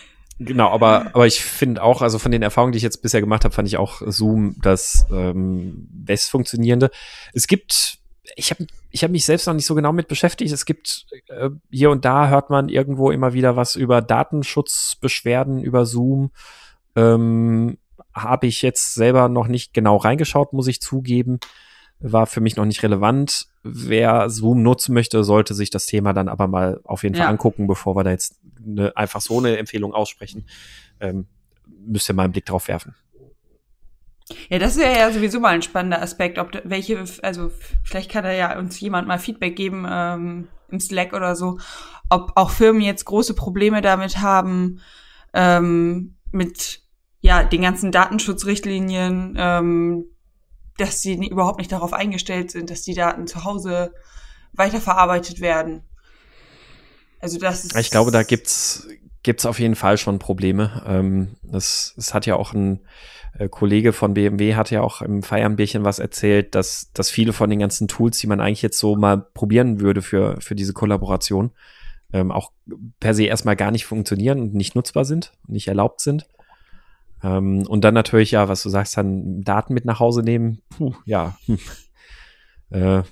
Genau, 0.44 0.70
aber, 0.70 1.06
aber 1.14 1.26
ich 1.26 1.42
finde 1.42 1.82
auch, 1.82 2.02
also 2.02 2.18
von 2.18 2.32
den 2.32 2.42
Erfahrungen, 2.42 2.72
die 2.72 2.76
ich 2.78 2.82
jetzt 2.82 3.02
bisher 3.02 3.20
gemacht 3.20 3.44
habe, 3.44 3.54
fand 3.54 3.68
ich 3.68 3.76
auch 3.76 4.02
Zoom 4.06 4.56
das 4.62 5.06
ähm, 5.10 5.86
best 5.90 6.30
funktionierende. 6.30 6.90
Es 7.32 7.46
gibt, 7.46 7.98
ich 8.36 8.50
habe 8.50 8.66
ich 8.90 9.02
hab 9.02 9.10
mich 9.10 9.24
selbst 9.24 9.46
noch 9.46 9.54
nicht 9.54 9.66
so 9.66 9.74
genau 9.74 9.92
mit 9.92 10.08
beschäftigt. 10.08 10.52
Es 10.52 10.66
gibt 10.66 11.06
äh, 11.28 11.50
hier 11.70 11.90
und 11.90 12.04
da 12.04 12.28
hört 12.28 12.50
man 12.50 12.68
irgendwo 12.68 13.10
immer 13.10 13.32
wieder 13.32 13.56
was 13.56 13.76
über 13.76 14.02
Datenschutzbeschwerden 14.02 15.62
über 15.62 15.86
Zoom. 15.86 16.30
Ähm, 16.94 17.78
habe 18.14 18.46
ich 18.46 18.62
jetzt 18.62 18.94
selber 18.94 19.28
noch 19.28 19.48
nicht 19.48 19.74
genau 19.74 19.96
reingeschaut, 19.96 20.52
muss 20.52 20.68
ich 20.68 20.80
zugeben. 20.80 21.40
War 22.00 22.26
für 22.26 22.40
mich 22.40 22.56
noch 22.56 22.64
nicht 22.64 22.82
relevant. 22.82 23.46
Wer 23.62 24.28
Zoom 24.28 24.62
nutzen 24.62 24.94
möchte, 24.94 25.24
sollte 25.24 25.54
sich 25.54 25.70
das 25.70 25.86
Thema 25.86 26.12
dann 26.12 26.28
aber 26.28 26.48
mal 26.48 26.80
auf 26.84 27.02
jeden 27.02 27.14
Fall 27.14 27.26
angucken, 27.26 27.66
bevor 27.66 27.96
wir 27.96 28.04
da 28.04 28.10
jetzt 28.10 28.38
eine, 28.64 28.96
einfach 28.96 29.20
so 29.20 29.38
eine 29.38 29.56
Empfehlung 29.56 29.94
aussprechen, 29.94 30.46
ähm, 31.00 31.26
müsst 31.86 32.08
ihr 32.10 32.14
mal 32.14 32.24
einen 32.24 32.32
Blick 32.32 32.46
drauf 32.46 32.68
werfen. 32.68 32.94
Ja, 34.48 34.58
das 34.58 34.76
ist 34.76 34.82
ja 34.82 35.10
sowieso 35.12 35.38
mal 35.38 35.54
ein 35.54 35.62
spannender 35.62 36.00
Aspekt, 36.00 36.38
ob 36.38 36.50
welche, 36.64 37.04
also 37.22 37.50
vielleicht 37.82 38.10
kann 38.10 38.24
da 38.24 38.32
ja 38.32 38.58
uns 38.58 38.80
jemand 38.80 39.06
mal 39.06 39.18
Feedback 39.18 39.54
geben 39.54 39.86
ähm, 39.88 40.48
im 40.70 40.80
Slack 40.80 41.12
oder 41.12 41.36
so, 41.36 41.58
ob 42.08 42.32
auch 42.36 42.50
Firmen 42.50 42.80
jetzt 42.80 43.04
große 43.04 43.34
Probleme 43.34 43.82
damit 43.82 44.18
haben, 44.18 44.80
ähm, 45.34 46.16
mit 46.32 46.80
ja 47.20 47.44
den 47.44 47.62
ganzen 47.62 47.92
Datenschutzrichtlinien, 47.92 49.34
ähm, 49.38 50.06
dass 50.78 51.00
sie 51.00 51.14
überhaupt 51.26 51.58
nicht 51.58 51.72
darauf 51.72 51.92
eingestellt 51.92 52.50
sind, 52.50 52.70
dass 52.70 52.82
die 52.82 52.94
Daten 52.94 53.26
zu 53.26 53.44
Hause 53.44 53.94
weiterverarbeitet 54.52 55.40
werden. 55.40 55.82
Also 57.20 57.38
das 57.38 57.64
ist. 57.64 57.76
Ich 57.76 57.90
glaube, 57.90 58.10
da 58.10 58.22
gibt's 58.22 58.86
gibt's 59.22 59.46
auf 59.46 59.58
jeden 59.58 59.74
Fall 59.74 59.98
schon 59.98 60.18
Probleme. 60.18 60.82
Ähm, 60.86 61.36
hat 62.12 62.26
ja 62.26 62.36
auch 62.36 62.52
ein 62.52 62.80
äh, 63.38 63.48
Kollege 63.48 63.92
von 63.92 64.14
BMW 64.14 64.54
hat 64.54 64.70
ja 64.70 64.82
auch 64.82 65.02
im 65.02 65.22
Feierbierchen 65.22 65.84
was 65.84 65.98
erzählt, 65.98 66.54
dass, 66.54 66.92
dass 66.92 67.10
viele 67.10 67.32
von 67.32 67.50
den 67.50 67.58
ganzen 67.58 67.88
Tools, 67.88 68.18
die 68.18 68.26
man 68.26 68.40
eigentlich 68.40 68.62
jetzt 68.62 68.78
so 68.78 68.96
mal 68.96 69.18
probieren 69.18 69.80
würde 69.80 70.02
für, 70.02 70.40
für 70.40 70.54
diese 70.54 70.72
Kollaboration, 70.72 71.50
ähm, 72.12 72.30
auch 72.30 72.52
per 73.00 73.14
se 73.14 73.24
erstmal 73.24 73.56
gar 73.56 73.70
nicht 73.70 73.86
funktionieren 73.86 74.40
und 74.40 74.54
nicht 74.54 74.76
nutzbar 74.76 75.04
sind, 75.04 75.32
nicht 75.48 75.68
erlaubt 75.68 76.00
sind. 76.00 76.26
Ähm, 77.24 77.66
und 77.66 77.82
dann 77.84 77.94
natürlich, 77.94 78.32
ja, 78.32 78.48
was 78.48 78.62
du 78.62 78.68
sagst, 78.68 78.98
dann 78.98 79.40
Daten 79.40 79.72
mit 79.72 79.86
nach 79.86 79.98
Hause 79.98 80.22
nehmen, 80.22 80.60
puh, 80.68 80.94
ja, 81.06 81.38
äh, 82.70 83.02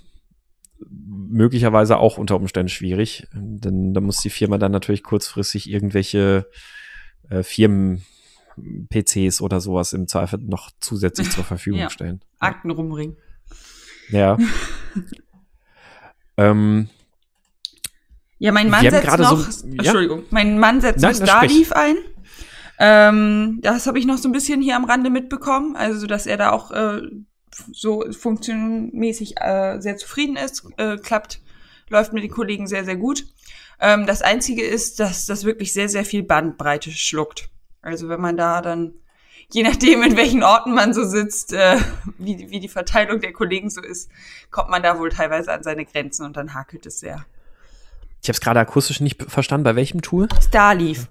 möglicherweise 0.87 1.97
auch 1.97 2.19
unter 2.19 2.37
Umständen 2.37 2.69
schwierig, 2.69 3.27
denn 3.33 3.95
da 3.95 4.03
muss 4.03 4.19
die 4.19 4.31
Firma 4.31 4.59
dann 4.59 4.73
natürlich 4.73 5.03
kurzfristig 5.03 5.71
irgendwelche 5.71 6.47
äh, 7.31 7.43
Firmen 7.43 8.03
PCs 8.91 9.41
oder 9.41 9.63
sowas 9.63 9.95
im 9.95 10.07
Zweifel 10.07 10.41
noch 10.41 10.71
zusätzlich 10.79 11.31
zur 11.31 11.45
Verfügung 11.45 11.81
ja. 11.81 11.89
stellen. 11.89 12.21
Akten 12.39 12.71
rumringen. 12.71 13.17
Ja. 14.11 14.37
ähm, 16.37 16.91
ja, 18.39 18.53
mein 18.53 18.69
Mann 18.69 18.91
setzt 18.91 19.19
noch, 19.19 19.39
so, 19.39 19.67
ja? 19.69 19.75
Entschuldigung, 19.79 20.25
mein 20.31 20.59
Mann 20.59 20.83
setzt 20.83 21.01
Nein, 21.01 21.13
noch 21.13 21.23
Starleaf 21.23 21.73
ein. 21.73 21.97
Ähm, 22.85 23.61
das 23.63 23.87
habe 23.87 24.01
ich 24.01 24.07
noch 24.07 24.19
so 24.19 24.29
ein 24.29 24.33
bisschen 24.33 24.61
hier 24.61 24.75
am 24.75 24.85
Rande 24.85 25.09
mitbekommen, 25.09 25.77
also 25.77 26.09
dass 26.09 26.27
er 26.27 26.37
da 26.37 26.51
auch 26.51 26.73
äh, 26.73 27.03
so 27.71 28.05
funktionmäßig 28.11 29.41
äh, 29.41 29.79
sehr 29.79 29.97
zufrieden 29.97 30.35
ist, 30.35 30.67
äh, 30.79 30.97
klappt, 30.97 31.41
läuft 31.91 32.13
mit 32.13 32.25
den 32.25 32.33
Kollegen 32.33 32.67
sehr, 32.67 32.85
sehr 32.85 32.97
gut. 32.97 33.25
Ähm, 33.79 34.05
das 34.05 34.21
Einzige 34.21 34.65
ist, 34.65 34.99
dass 34.99 35.27
das 35.27 35.45
wirklich 35.45 35.73
sehr, 35.73 35.89
sehr 35.89 36.05
viel 36.05 36.25
Bandbreite 36.25 36.91
schluckt. 36.91 37.51
Also 37.83 38.09
wenn 38.09 38.21
man 38.21 38.37
da 38.37 38.61
dann, 38.61 38.95
je 39.53 39.63
nachdem, 39.63 40.03
in 40.03 40.17
welchen 40.17 40.43
Orten 40.43 40.75
man 40.75 40.93
so 40.93 41.05
sitzt, 41.05 41.53
äh, 41.53 41.77
wie, 42.19 42.51
wie 42.51 42.59
die 42.59 42.69
Verteilung 42.69 43.21
der 43.21 43.33
Kollegen 43.33 43.71
so 43.71 43.81
ist, 43.81 44.11
kommt 44.51 44.71
man 44.71 44.83
da 44.83 44.99
wohl 44.99 45.11
teilweise 45.11 45.53
an 45.53 45.63
seine 45.63 45.85
Grenzen 45.85 46.27
und 46.27 46.37
dann 46.37 46.53
hakelt 46.53 46.85
es 46.87 46.99
sehr. 46.99 47.25
Ich 48.23 48.29
habe 48.29 48.35
es 48.35 48.41
gerade 48.41 48.59
akustisch 48.59 48.99
nicht 48.99 49.23
verstanden. 49.31 49.63
Bei 49.63 49.77
welchem 49.77 50.03
Tool? 50.03 50.27
Starleaf. 50.41 51.07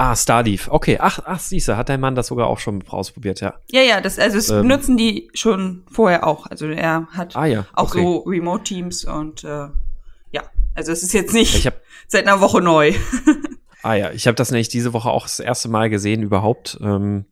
Ah, 0.00 0.16
Starleaf. 0.16 0.68
Okay. 0.68 0.96
Ach, 0.98 1.18
ach, 1.26 1.38
siehste, 1.38 1.76
hat 1.76 1.90
dein 1.90 2.00
Mann 2.00 2.14
das 2.14 2.28
sogar 2.28 2.46
auch 2.46 2.58
schon 2.58 2.82
ausprobiert, 2.88 3.42
ja. 3.42 3.56
Ja, 3.70 3.82
ja, 3.82 4.00
das, 4.00 4.18
also 4.18 4.38
das 4.38 4.48
ähm, 4.48 4.66
nutzen 4.66 4.96
die 4.96 5.28
schon 5.34 5.84
vorher 5.92 6.26
auch. 6.26 6.46
Also 6.46 6.68
er 6.68 7.06
hat 7.08 7.36
ah, 7.36 7.44
ja. 7.44 7.66
auch 7.74 7.90
okay. 7.90 8.00
so 8.00 8.20
Remote-Teams 8.20 9.04
und 9.04 9.44
äh, 9.44 9.68
ja, 10.32 10.42
also 10.74 10.90
es 10.90 11.02
ist 11.02 11.12
jetzt 11.12 11.34
nicht 11.34 11.66
hab, 11.66 11.82
seit 12.08 12.26
einer 12.26 12.40
Woche 12.40 12.62
neu. 12.62 12.94
Ah 13.82 13.94
ja, 13.94 14.10
ich 14.10 14.26
habe 14.26 14.34
das 14.34 14.50
nämlich 14.50 14.68
diese 14.68 14.92
Woche 14.92 15.08
auch 15.08 15.22
das 15.22 15.40
erste 15.40 15.70
Mal 15.70 15.88
gesehen 15.88 16.22
überhaupt. 16.22 16.78
Ähm, 16.82 17.24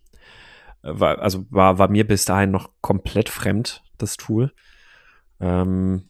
war, 0.81 1.19
also 1.19 1.45
war, 1.51 1.79
war 1.79 1.89
mir 1.89 2.07
bis 2.07 2.25
dahin 2.25 2.51
noch 2.51 2.71
komplett 2.81 3.29
fremd, 3.29 3.83
das 3.99 4.16
Tool. 4.16 4.55
Ähm, 5.41 6.09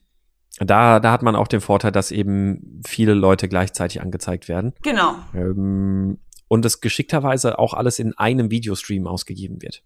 da, 0.61 1.01
da 1.01 1.11
hat 1.11 1.25
man 1.25 1.35
auch 1.35 1.49
den 1.49 1.61
Vorteil, 1.61 1.91
dass 1.91 2.13
eben 2.13 2.81
viele 2.87 3.15
Leute 3.15 3.49
gleichzeitig 3.49 4.01
angezeigt 4.01 4.49
werden. 4.49 4.75
Genau. 4.83 5.17
Ähm, 5.35 6.19
und 6.49 6.65
es 6.65 6.81
geschickterweise 6.81 7.59
auch 7.59 7.75
alles 7.75 7.99
in 7.99 8.17
einem 8.17 8.51
Videostream 8.51 9.07
ausgegeben 9.07 9.63
wird. 9.63 9.83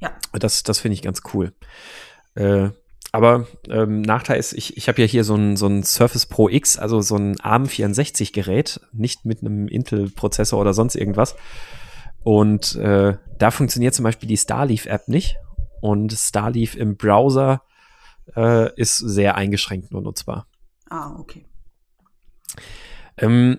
Ja. 0.00 0.12
Das, 0.32 0.62
das 0.62 0.80
finde 0.80 0.94
ich 0.94 1.02
ganz 1.02 1.22
cool. 1.32 1.52
Äh, 2.34 2.70
aber 3.12 3.46
ähm, 3.68 4.02
Nachteil 4.02 4.40
ist, 4.40 4.52
ich, 4.54 4.76
ich 4.76 4.88
habe 4.88 5.00
ja 5.00 5.06
hier 5.06 5.22
so 5.22 5.36
ein, 5.36 5.56
so 5.56 5.68
ein 5.68 5.84
Surface 5.84 6.26
Pro 6.26 6.48
X, 6.48 6.76
also 6.76 7.00
so 7.00 7.14
ein 7.14 7.36
ARM64-Gerät, 7.36 8.80
nicht 8.92 9.24
mit 9.24 9.40
einem 9.40 9.68
Intel-Prozessor 9.68 10.60
oder 10.60 10.74
sonst 10.74 10.96
irgendwas. 10.96 11.36
Und 12.24 12.74
äh, 12.74 13.16
da 13.38 13.50
funktioniert 13.52 13.94
zum 13.94 14.02
Beispiel 14.02 14.28
die 14.28 14.36
Starleaf-App 14.36 15.06
nicht. 15.06 15.36
Und 15.80 16.12
Starleaf 16.12 16.74
im 16.74 16.96
Browser 16.96 17.62
äh, 18.34 18.74
ist 18.74 18.96
sehr 18.96 19.36
eingeschränkt 19.36 19.92
nur 19.92 20.02
nutzbar. 20.02 20.48
Ah, 20.90 21.14
okay. 21.18 21.44
Ähm, 23.16 23.58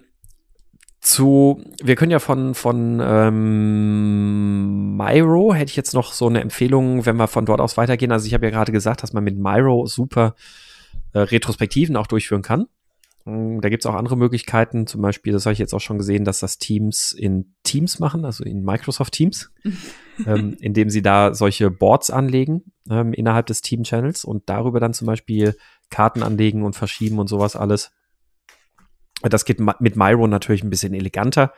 zu, 1.06 1.64
wir 1.84 1.96
können 1.96 2.12
ja 2.12 2.20
von, 2.20 2.56
von 2.56 3.00
ähm, 3.02 4.98
Myro, 4.98 5.54
hätte 5.54 5.70
ich 5.70 5.76
jetzt 5.76 5.94
noch 5.94 6.12
so 6.12 6.28
eine 6.28 6.42
Empfehlung, 6.42 7.06
wenn 7.06 7.18
wir 7.18 7.28
von 7.28 7.46
dort 7.46 7.62
aus 7.62 7.78
weitergehen. 7.78 8.12
Also 8.12 8.26
ich 8.26 8.34
habe 8.34 8.46
ja 8.46 8.52
gerade 8.52 8.72
gesagt, 8.72 9.04
dass 9.04 9.14
man 9.14 9.24
mit 9.24 9.38
Myro 9.38 9.86
super 9.86 10.36
äh, 11.14 11.20
Retrospektiven 11.20 11.96
auch 11.96 12.08
durchführen 12.08 12.42
kann. 12.42 12.66
Ähm, 13.28 13.62
da 13.62 13.70
gibt 13.70 13.84
es 13.84 13.86
auch 13.86 13.94
andere 13.94 14.18
Möglichkeiten, 14.18 14.88
zum 14.88 15.02
Beispiel, 15.02 15.34
das 15.34 15.46
habe 15.46 15.54
ich 15.54 15.60
jetzt 15.60 15.74
auch 15.74 15.82
schon 15.82 16.00
gesehen, 16.00 16.26
dass 16.26 16.40
das 16.40 16.58
Teams 16.58 17.12
in 17.12 17.54
Teams 17.64 18.00
machen, 18.00 18.26
also 18.26 18.44
in 18.44 18.64
Microsoft 18.64 19.14
Teams, 19.14 19.52
ähm, 20.26 20.58
indem 20.60 20.90
sie 20.90 21.02
da 21.02 21.34
solche 21.34 21.70
Boards 21.70 22.10
anlegen 22.10 22.64
ähm, 22.90 23.14
innerhalb 23.14 23.46
des 23.46 23.62
Team-Channels 23.62 24.26
und 24.26 24.50
darüber 24.50 24.80
dann 24.80 24.94
zum 24.94 25.06
Beispiel 25.06 25.56
Karten 25.90 26.24
anlegen 26.24 26.64
und 26.64 26.76
verschieben 26.76 27.20
und 27.20 27.28
sowas 27.28 27.56
alles. 27.56 27.92
Das 29.30 29.46
geht 29.46 29.60
mit 29.60 29.96
Myro 29.96 30.28
natürlich 30.28 30.64
ein 30.64 30.70
bisschen 30.70 30.94
eleganter. 30.94 31.54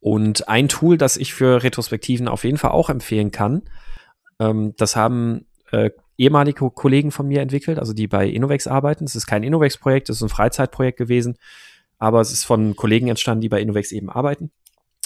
Und 0.00 0.48
ein 0.48 0.68
Tool, 0.68 0.98
das 0.98 1.16
ich 1.16 1.32
für 1.32 1.62
Retrospektiven 1.62 2.26
auf 2.26 2.44
jeden 2.44 2.58
Fall 2.58 2.72
auch 2.72 2.90
empfehlen 2.90 3.30
kann, 3.30 3.62
ähm, 4.40 4.74
das 4.76 4.96
haben 4.96 5.46
äh, 5.70 5.90
ehemalige 6.18 6.70
Kollegen 6.70 7.10
von 7.10 7.28
mir 7.28 7.40
entwickelt, 7.40 7.78
also 7.78 7.92
die 7.92 8.06
bei 8.06 8.28
Innovex 8.28 8.66
arbeiten. 8.66 9.04
Es 9.04 9.14
ist 9.14 9.26
kein 9.26 9.42
Innovex-Projekt, 9.42 10.08
es 10.08 10.16
ist 10.16 10.22
ein 10.22 10.28
Freizeitprojekt 10.28 10.98
gewesen, 10.98 11.36
aber 11.98 12.20
es 12.20 12.32
ist 12.32 12.44
von 12.44 12.76
Kollegen 12.76 13.08
entstanden, 13.08 13.42
die 13.42 13.48
bei 13.48 13.60
Innovex 13.60 13.92
eben 13.92 14.10
arbeiten. 14.10 14.50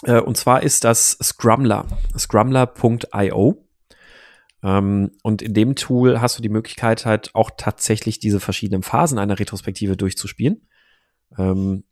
Äh, 0.02 0.20
und 0.20 0.36
zwar 0.36 0.62
ist 0.62 0.84
das 0.84 1.18
Scrumler, 1.22 1.86
scrumler.io. 2.18 3.66
Ähm, 4.62 5.10
und 5.22 5.42
in 5.42 5.54
dem 5.54 5.76
Tool 5.76 6.20
hast 6.20 6.38
du 6.38 6.42
die 6.42 6.48
Möglichkeit 6.48 7.06
halt 7.06 7.34
auch 7.34 7.50
tatsächlich 7.56 8.18
diese 8.18 8.40
verschiedenen 8.40 8.82
Phasen 8.82 9.18
einer 9.18 9.38
Retrospektive 9.38 9.96
durchzuspielen. 9.96 10.66
Ähm, 11.38 11.84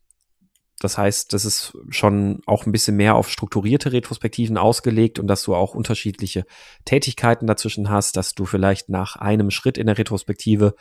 das 0.80 0.98
heißt, 0.98 1.32
das 1.32 1.44
ist 1.44 1.78
schon 1.88 2.42
auch 2.46 2.66
ein 2.66 2.72
bisschen 2.72 2.96
mehr 2.96 3.14
auf 3.14 3.30
strukturierte 3.30 3.92
Retrospektiven 3.92 4.58
ausgelegt 4.58 5.18
und 5.18 5.28
dass 5.28 5.42
du 5.42 5.54
auch 5.54 5.74
unterschiedliche 5.74 6.44
Tätigkeiten 6.84 7.46
dazwischen 7.46 7.88
hast, 7.88 8.16
dass 8.16 8.34
du 8.34 8.44
vielleicht 8.44 8.88
nach 8.88 9.16
einem 9.16 9.50
Schritt 9.50 9.78
in 9.78 9.86
der 9.86 9.96
Retrospektive 9.96 10.74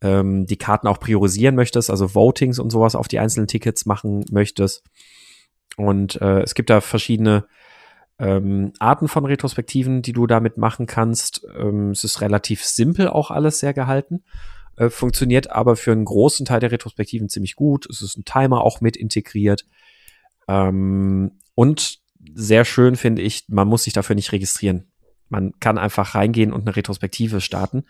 ähm, 0.00 0.46
die 0.46 0.56
Karten 0.56 0.86
auch 0.86 0.98
priorisieren 0.98 1.56
möchtest, 1.56 1.90
also 1.90 2.14
Votings 2.14 2.58
und 2.58 2.70
sowas 2.70 2.94
auf 2.94 3.08
die 3.08 3.18
einzelnen 3.18 3.46
Tickets 3.46 3.86
machen 3.86 4.24
möchtest. 4.30 4.82
Und 5.76 6.20
äh, 6.22 6.40
es 6.40 6.54
gibt 6.54 6.70
da 6.70 6.80
verschiedene 6.80 7.46
ähm, 8.18 8.72
Arten 8.78 9.08
von 9.08 9.24
Retrospektiven, 9.24 10.02
die 10.02 10.12
du 10.12 10.26
damit 10.26 10.56
machen 10.56 10.86
kannst. 10.86 11.46
Ähm, 11.58 11.90
es 11.90 12.04
ist 12.04 12.20
relativ 12.20 12.64
simpel 12.64 13.08
auch 13.08 13.30
alles 13.30 13.58
sehr 13.58 13.74
gehalten. 13.74 14.24
Äh, 14.76 14.90
funktioniert 14.90 15.50
aber 15.50 15.76
für 15.76 15.92
einen 15.92 16.04
großen 16.04 16.46
Teil 16.46 16.60
der 16.60 16.72
Retrospektiven 16.72 17.28
ziemlich 17.28 17.54
gut. 17.54 17.86
Es 17.88 18.02
ist 18.02 18.16
ein 18.16 18.24
Timer 18.24 18.62
auch 18.62 18.80
mit 18.80 18.96
integriert. 18.96 19.66
Ähm, 20.48 21.32
und 21.54 22.00
sehr 22.34 22.64
schön 22.64 22.96
finde 22.96 23.22
ich, 23.22 23.44
man 23.48 23.68
muss 23.68 23.84
sich 23.84 23.92
dafür 23.92 24.16
nicht 24.16 24.32
registrieren. 24.32 24.86
Man 25.28 25.52
kann 25.60 25.78
einfach 25.78 26.14
reingehen 26.14 26.52
und 26.52 26.62
eine 26.62 26.76
Retrospektive 26.76 27.40
starten. 27.40 27.84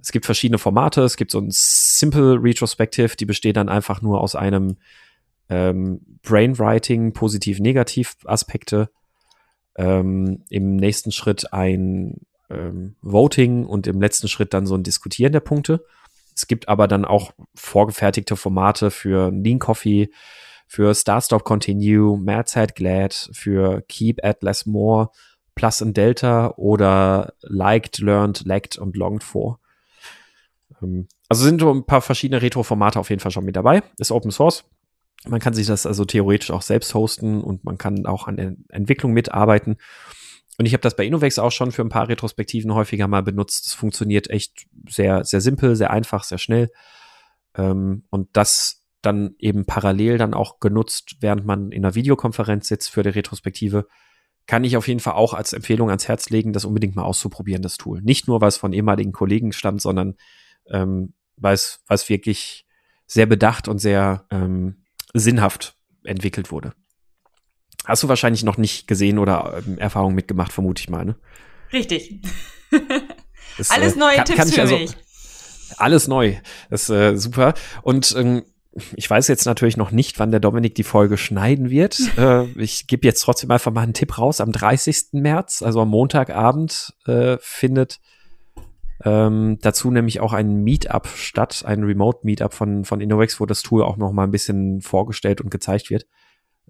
Es 0.00 0.12
gibt 0.12 0.26
verschiedene 0.26 0.58
Formate. 0.58 1.02
Es 1.02 1.16
gibt 1.16 1.30
so 1.30 1.38
ein 1.38 1.48
Simple 1.50 2.42
Retrospective, 2.42 3.16
die 3.16 3.26
besteht 3.26 3.56
dann 3.56 3.68
einfach 3.68 4.00
nur 4.00 4.20
aus 4.20 4.34
einem 4.34 4.76
ähm, 5.48 6.00
Brainwriting, 6.22 7.12
positiv-negativ-Aspekte. 7.12 8.90
Ähm, 9.76 10.44
Im 10.50 10.76
nächsten 10.76 11.10
Schritt 11.10 11.52
ein 11.52 12.20
ähm, 12.50 12.96
Voting 13.02 13.64
und 13.64 13.86
im 13.86 14.00
letzten 14.00 14.28
Schritt 14.28 14.54
dann 14.54 14.66
so 14.66 14.74
ein 14.74 14.82
Diskutieren 14.82 15.32
der 15.32 15.40
Punkte. 15.40 15.84
Es 16.38 16.46
gibt 16.46 16.68
aber 16.68 16.86
dann 16.86 17.04
auch 17.04 17.32
vorgefertigte 17.56 18.36
Formate 18.36 18.92
für 18.92 19.32
Lean 19.32 19.58
Coffee, 19.58 20.08
für 20.68 20.94
Start 20.94 21.24
Stop 21.24 21.42
Continue, 21.42 22.16
Mad 22.16 22.48
Sad 22.48 22.76
Glad, 22.76 23.30
für 23.32 23.82
Keep 23.88 24.20
Less 24.40 24.64
More, 24.64 25.10
Plus 25.56 25.82
and 25.82 25.96
Delta 25.96 26.54
oder 26.56 27.34
Liked, 27.40 27.98
Learned, 27.98 28.44
Lagged 28.46 28.78
und 28.78 28.96
Longed 28.96 29.24
for. 29.24 29.58
Ähm, 30.80 31.08
also 31.28 31.42
sind 31.42 31.60
so 31.60 31.74
ein 31.74 31.84
paar 31.84 32.02
verschiedene 32.02 32.40
Retro-Formate 32.40 33.00
auf 33.00 33.10
jeden 33.10 33.18
Fall 33.18 33.32
schon 33.32 33.44
mit 33.44 33.56
dabei. 33.56 33.82
Ist 33.98 34.12
Open 34.12 34.30
Source. 34.30 34.62
Man 35.26 35.40
kann 35.40 35.54
sich 35.54 35.66
das 35.66 35.86
also 35.86 36.04
theoretisch 36.04 36.52
auch 36.52 36.62
selbst 36.62 36.94
hosten 36.94 37.40
und 37.40 37.64
man 37.64 37.78
kann 37.78 38.06
auch 38.06 38.28
an 38.28 38.36
der 38.36 38.54
Entwicklung 38.68 39.12
mitarbeiten. 39.12 39.76
Und 40.58 40.66
ich 40.66 40.72
habe 40.72 40.82
das 40.82 40.96
bei 40.96 41.06
Innovex 41.06 41.38
auch 41.38 41.52
schon 41.52 41.70
für 41.70 41.82
ein 41.82 41.88
paar 41.88 42.08
Retrospektiven 42.08 42.74
häufiger 42.74 43.06
mal 43.06 43.22
benutzt. 43.22 43.66
Es 43.66 43.74
funktioniert 43.74 44.28
echt 44.28 44.66
sehr, 44.88 45.24
sehr 45.24 45.40
simpel, 45.40 45.76
sehr 45.76 45.90
einfach, 45.90 46.24
sehr 46.24 46.38
schnell. 46.38 46.70
Ähm, 47.56 48.04
und 48.10 48.28
das 48.32 48.84
dann 49.00 49.36
eben 49.38 49.64
parallel 49.64 50.18
dann 50.18 50.34
auch 50.34 50.58
genutzt, 50.58 51.16
während 51.20 51.46
man 51.46 51.70
in 51.70 51.84
einer 51.84 51.94
Videokonferenz 51.94 52.66
sitzt 52.66 52.90
für 52.90 53.04
die 53.04 53.10
Retrospektive, 53.10 53.86
kann 54.46 54.64
ich 54.64 54.76
auf 54.76 54.88
jeden 54.88 54.98
Fall 54.98 55.12
auch 55.12 55.34
als 55.34 55.52
Empfehlung 55.52 55.90
ans 55.90 56.08
Herz 56.08 56.30
legen, 56.30 56.52
das 56.52 56.64
unbedingt 56.64 56.96
mal 56.96 57.04
auszuprobieren, 57.04 57.62
das 57.62 57.76
Tool. 57.76 58.00
Nicht 58.02 58.26
nur, 58.26 58.40
weil 58.40 58.48
es 58.48 58.56
von 58.56 58.72
ehemaligen 58.72 59.12
Kollegen 59.12 59.52
stammt, 59.52 59.80
sondern 59.80 60.16
ähm, 60.66 61.14
weil 61.36 61.54
es, 61.54 61.84
wirklich 62.08 62.66
sehr 63.06 63.26
bedacht 63.26 63.68
und 63.68 63.78
sehr 63.78 64.26
ähm, 64.30 64.84
sinnhaft 65.14 65.76
entwickelt 66.02 66.50
wurde. 66.50 66.72
Hast 67.88 68.02
du 68.02 68.08
wahrscheinlich 68.08 68.44
noch 68.44 68.58
nicht 68.58 68.86
gesehen 68.86 69.18
oder 69.18 69.62
ähm, 69.66 69.78
Erfahrungen 69.78 70.14
mitgemacht, 70.14 70.52
vermute 70.52 70.80
ich 70.80 70.90
mal, 70.90 71.04
ne? 71.04 71.16
Richtig. 71.72 72.20
Das, 73.56 73.70
Alles 73.70 73.96
äh, 73.96 73.98
neue 73.98 74.14
kann, 74.14 74.24
Tipps 74.24 74.38
kann 74.38 74.48
für 74.50 74.60
also, 74.60 74.78
mich. 74.78 74.90
Alles 75.78 76.06
neu. 76.06 76.36
Das 76.70 76.82
ist 76.82 76.90
äh, 76.90 77.16
super. 77.16 77.54
Und 77.82 78.14
ähm, 78.16 78.44
ich 78.94 79.10
weiß 79.10 79.26
jetzt 79.26 79.46
natürlich 79.46 79.76
noch 79.76 79.90
nicht, 79.90 80.20
wann 80.20 80.30
der 80.30 80.38
Dominik 80.38 80.76
die 80.76 80.84
Folge 80.84 81.18
schneiden 81.18 81.68
wird. 81.68 81.98
äh, 82.18 82.44
ich 82.52 82.86
gebe 82.86 83.04
jetzt 83.04 83.20
trotzdem 83.22 83.50
einfach 83.50 83.72
mal 83.72 83.80
einen 83.80 83.94
Tipp 83.94 84.16
raus. 84.16 84.40
Am 84.40 84.52
30. 84.52 85.08
März, 85.12 85.62
also 85.62 85.80
am 85.80 85.88
Montagabend, 85.88 86.94
äh, 87.06 87.38
findet 87.40 87.98
ähm, 89.04 89.58
dazu 89.60 89.90
nämlich 89.90 90.20
auch 90.20 90.32
ein 90.32 90.62
Meetup 90.62 91.08
statt, 91.08 91.64
ein 91.66 91.82
Remote-Meetup 91.82 92.54
von, 92.54 92.84
von 92.84 93.00
Innovex, 93.00 93.40
wo 93.40 93.46
das 93.46 93.62
Tool 93.62 93.82
auch 93.82 93.96
noch 93.96 94.12
mal 94.12 94.22
ein 94.24 94.30
bisschen 94.30 94.82
vorgestellt 94.82 95.40
und 95.40 95.50
gezeigt 95.50 95.90
wird. 95.90 96.06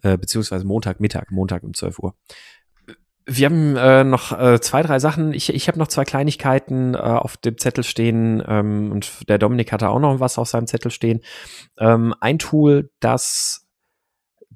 Äh, 0.02 0.16
beziehungsweise 0.16 0.66
Montagmittag, 0.66 1.30
Montag 1.30 1.62
um 1.62 1.74
12 1.74 1.98
Uhr. 1.98 2.14
Wir 3.26 3.46
haben 3.46 3.76
äh, 3.76 4.04
noch 4.04 4.32
äh, 4.38 4.58
zwei, 4.60 4.82
drei 4.82 4.98
Sachen. 4.98 5.34
Ich, 5.34 5.52
ich 5.52 5.68
habe 5.68 5.78
noch 5.78 5.88
zwei 5.88 6.04
Kleinigkeiten 6.04 6.94
äh, 6.94 6.98
auf 6.98 7.36
dem 7.36 7.58
Zettel 7.58 7.84
stehen 7.84 8.42
ähm, 8.46 8.90
und 8.90 9.28
der 9.28 9.38
Dominik 9.38 9.70
hatte 9.70 9.90
auch 9.90 9.98
noch 9.98 10.18
was 10.18 10.38
auf 10.38 10.48
seinem 10.48 10.66
Zettel 10.66 10.90
stehen. 10.90 11.20
Ähm, 11.78 12.14
ein 12.20 12.38
Tool, 12.38 12.90
das 13.00 13.66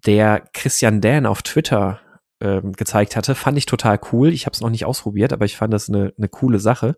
der 0.07 0.49
Christian 0.55 1.03
Dan 1.03 1.27
auf 1.27 1.43
Twitter 1.43 2.01
ähm, 2.41 2.73
gezeigt 2.73 3.15
hatte, 3.15 3.35
fand 3.35 3.59
ich 3.59 3.67
total 3.67 4.01
cool. 4.11 4.33
Ich 4.33 4.47
habe 4.47 4.55
es 4.55 4.61
noch 4.61 4.71
nicht 4.71 4.87
ausprobiert, 4.87 5.33
aber 5.33 5.45
ich 5.45 5.57
fand 5.57 5.73
das 5.73 5.89
eine, 5.89 6.15
eine 6.17 6.29
coole 6.29 6.59
Sache. 6.59 6.97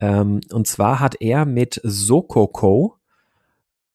Ähm, 0.00 0.40
und 0.50 0.66
zwar 0.66 1.00
hat 1.00 1.20
er 1.20 1.46
mit 1.46 1.80
Sokoko 1.84 2.96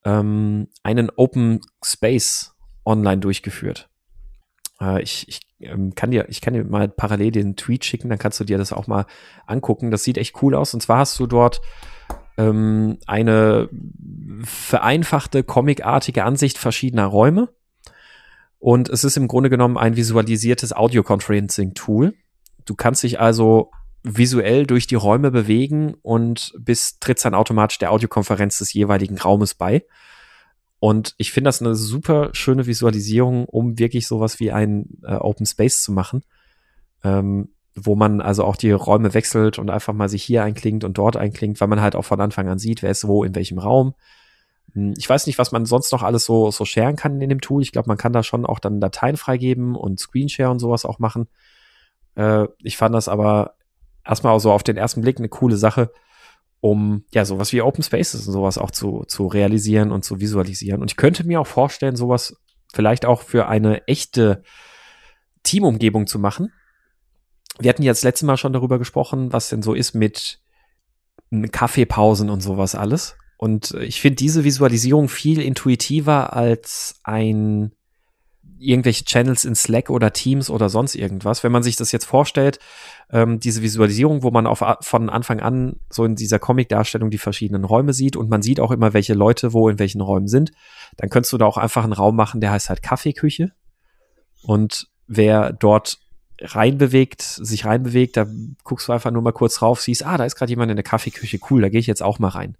ähm, 0.05 0.69
einen 0.83 1.11
Open 1.15 1.59
Space 1.83 2.55
online 2.87 3.19
durchgeführt. 3.19 3.89
Äh, 4.81 5.01
ich, 5.03 5.27
ich 5.27 5.41
ähm, 5.59 5.93
kann 5.95 6.11
dir, 6.11 6.27
ich 6.29 6.41
kann 6.41 6.53
dir 6.53 6.63
mal 6.63 6.87
parallel 6.87 7.31
den 7.31 7.55
Tweet 7.55 7.85
schicken, 7.85 8.09
dann 8.09 8.19
kannst 8.19 8.39
du 8.39 8.43
dir 8.43 8.57
das 8.57 8.73
auch 8.73 8.87
mal 8.87 9.05
angucken. 9.45 9.91
Das 9.91 10.03
sieht 10.03 10.17
echt 10.17 10.41
cool 10.41 10.55
aus. 10.55 10.73
Und 10.73 10.81
zwar 10.81 10.99
hast 10.99 11.19
du 11.19 11.27
dort 11.27 11.61
ähm, 12.37 12.97
eine 13.05 13.69
vereinfachte, 14.43 15.43
comicartige 15.43 16.23
Ansicht 16.23 16.57
verschiedener 16.57 17.05
Räume. 17.05 17.49
Und 18.59 18.89
es 18.89 19.03
ist 19.03 19.17
im 19.17 19.27
Grunde 19.27 19.49
genommen 19.49 19.77
ein 19.77 19.95
visualisiertes 19.95 20.73
Audio-Conferencing-Tool. 20.73 22.15
Du 22.65 22.75
kannst 22.75 23.03
dich 23.03 23.19
also 23.19 23.71
visuell 24.03 24.65
durch 24.65 24.87
die 24.87 24.95
Räume 24.95 25.31
bewegen 25.31 25.95
und 26.01 26.53
bis 26.57 26.99
tritt 26.99 27.23
dann 27.23 27.35
automatisch 27.35 27.77
der 27.77 27.91
Audiokonferenz 27.91 28.57
des 28.57 28.73
jeweiligen 28.73 29.17
Raumes 29.17 29.53
bei. 29.53 29.83
Und 30.79 31.15
ich 31.17 31.31
finde 31.31 31.47
das 31.47 31.61
eine 31.61 31.75
super 31.75 32.29
schöne 32.33 32.67
Visualisierung, 32.67 33.45
um 33.45 33.79
wirklich 33.79 34.07
sowas 34.07 34.39
wie 34.39 34.51
ein 34.51 34.99
äh, 35.03 35.15
Open 35.15 35.45
Space 35.45 35.81
zu 35.81 35.91
machen, 35.91 36.23
ähm, 37.03 37.49
wo 37.75 37.95
man 37.95 38.21
also 38.21 38.43
auch 38.43 38.55
die 38.55 38.71
Räume 38.71 39.13
wechselt 39.13 39.57
und 39.57 39.69
einfach 39.69 39.93
mal 39.93 40.09
sich 40.09 40.23
hier 40.23 40.43
einklingt 40.43 40.83
und 40.83 40.97
dort 40.97 41.17
einklingt, 41.17 41.59
weil 41.59 41.67
man 41.67 41.81
halt 41.81 41.95
auch 41.95 42.05
von 42.05 42.21
Anfang 42.21 42.47
an 42.47 42.59
sieht, 42.59 42.83
wer 42.83 42.91
ist 42.91 43.07
wo 43.07 43.23
in 43.23 43.35
welchem 43.35 43.57
Raum. 43.57 43.95
Hm, 44.73 44.93
ich 44.97 45.09
weiß 45.09 45.25
nicht, 45.25 45.39
was 45.39 45.51
man 45.51 45.65
sonst 45.65 45.91
noch 45.91 46.03
alles 46.03 46.25
so, 46.25 46.51
so 46.51 46.63
sharen 46.63 46.95
kann 46.95 47.21
in 47.21 47.29
dem 47.29 47.41
Tool. 47.41 47.63
Ich 47.63 47.71
glaube, 47.71 47.87
man 47.87 47.97
kann 47.97 48.13
da 48.13 48.21
schon 48.21 48.45
auch 48.45 48.59
dann 48.59 48.79
Dateien 48.79 49.17
freigeben 49.17 49.75
und 49.75 49.99
Screenshare 49.99 50.51
und 50.51 50.59
sowas 50.59 50.85
auch 50.85 50.99
machen. 50.99 51.27
Äh, 52.15 52.47
ich 52.61 52.77
fand 52.77 52.93
das 52.93 53.07
aber 53.07 53.55
erstmal 54.05 54.39
so 54.39 54.51
auf 54.51 54.63
den 54.63 54.77
ersten 54.77 55.01
Blick 55.01 55.17
eine 55.17 55.29
coole 55.29 55.57
Sache, 55.57 55.91
um 56.59 57.03
ja 57.11 57.25
sowas 57.25 57.53
wie 57.53 57.61
Open 57.61 57.83
Spaces 57.83 58.27
und 58.27 58.33
sowas 58.33 58.57
auch 58.57 58.71
zu, 58.71 59.03
zu 59.07 59.27
realisieren 59.27 59.91
und 59.91 60.03
zu 60.03 60.19
visualisieren. 60.19 60.81
Und 60.81 60.91
ich 60.91 60.97
könnte 60.97 61.25
mir 61.25 61.39
auch 61.39 61.47
vorstellen, 61.47 61.95
sowas 61.95 62.35
vielleicht 62.73 63.05
auch 63.05 63.21
für 63.21 63.47
eine 63.47 63.87
echte 63.87 64.43
Teamumgebung 65.43 66.07
zu 66.07 66.19
machen. 66.19 66.51
Wir 67.59 67.69
hatten 67.69 67.83
jetzt 67.83 68.03
letztes 68.03 68.25
Mal 68.25 68.37
schon 68.37 68.53
darüber 68.53 68.79
gesprochen, 68.79 69.33
was 69.33 69.49
denn 69.49 69.61
so 69.61 69.73
ist 69.73 69.93
mit 69.93 70.41
Kaffeepausen 71.51 72.29
und 72.29 72.41
sowas 72.41 72.75
alles. 72.75 73.15
Und 73.37 73.71
ich 73.81 74.01
finde 74.01 74.15
diese 74.15 74.43
Visualisierung 74.43 75.09
viel 75.09 75.41
intuitiver 75.41 76.33
als 76.33 76.99
ein 77.03 77.71
irgendwelche 78.59 79.05
Channels 79.05 79.45
in 79.45 79.55
Slack 79.55 79.89
oder 79.89 80.13
Teams 80.13 80.49
oder 80.49 80.69
sonst 80.69 80.95
irgendwas. 80.95 81.43
Wenn 81.43 81.51
man 81.51 81.63
sich 81.63 81.75
das 81.75 81.91
jetzt 81.91 82.05
vorstellt, 82.05 82.59
ähm, 83.11 83.39
diese 83.39 83.61
Visualisierung, 83.61 84.23
wo 84.23 84.31
man 84.31 84.47
auf, 84.47 84.63
von 84.81 85.09
Anfang 85.09 85.39
an 85.39 85.77
so 85.89 86.05
in 86.05 86.15
dieser 86.15 86.39
Comic-Darstellung 86.39 87.09
die 87.09 87.17
verschiedenen 87.17 87.63
Räume 87.63 87.93
sieht 87.93 88.15
und 88.15 88.29
man 88.29 88.41
sieht 88.41 88.59
auch 88.59 88.71
immer, 88.71 88.93
welche 88.93 89.13
Leute 89.13 89.53
wo 89.53 89.69
in 89.69 89.79
welchen 89.79 90.01
Räumen 90.01 90.27
sind, 90.27 90.51
dann 90.97 91.09
könntest 91.09 91.33
du 91.33 91.37
da 91.37 91.45
auch 91.45 91.57
einfach 91.57 91.83
einen 91.83 91.93
Raum 91.93 92.15
machen, 92.15 92.41
der 92.41 92.51
heißt 92.51 92.69
halt 92.69 92.83
Kaffeeküche. 92.83 93.51
Und 94.43 94.87
wer 95.07 95.53
dort 95.53 95.99
reinbewegt, 96.39 97.21
sich 97.21 97.65
reinbewegt, 97.65 98.17
da 98.17 98.27
guckst 98.63 98.87
du 98.87 98.93
einfach 98.93 99.11
nur 99.11 99.21
mal 99.21 99.31
kurz 99.31 99.61
rauf, 99.61 99.81
siehst, 99.81 100.05
ah, 100.05 100.17
da 100.17 100.25
ist 100.25 100.35
gerade 100.35 100.51
jemand 100.51 100.69
in 100.71 100.77
der 100.77 100.83
Kaffeeküche, 100.83 101.39
cool, 101.49 101.61
da 101.61 101.69
gehe 101.69 101.79
ich 101.79 101.87
jetzt 101.87 102.03
auch 102.03 102.19
mal 102.19 102.29
rein. 102.29 102.57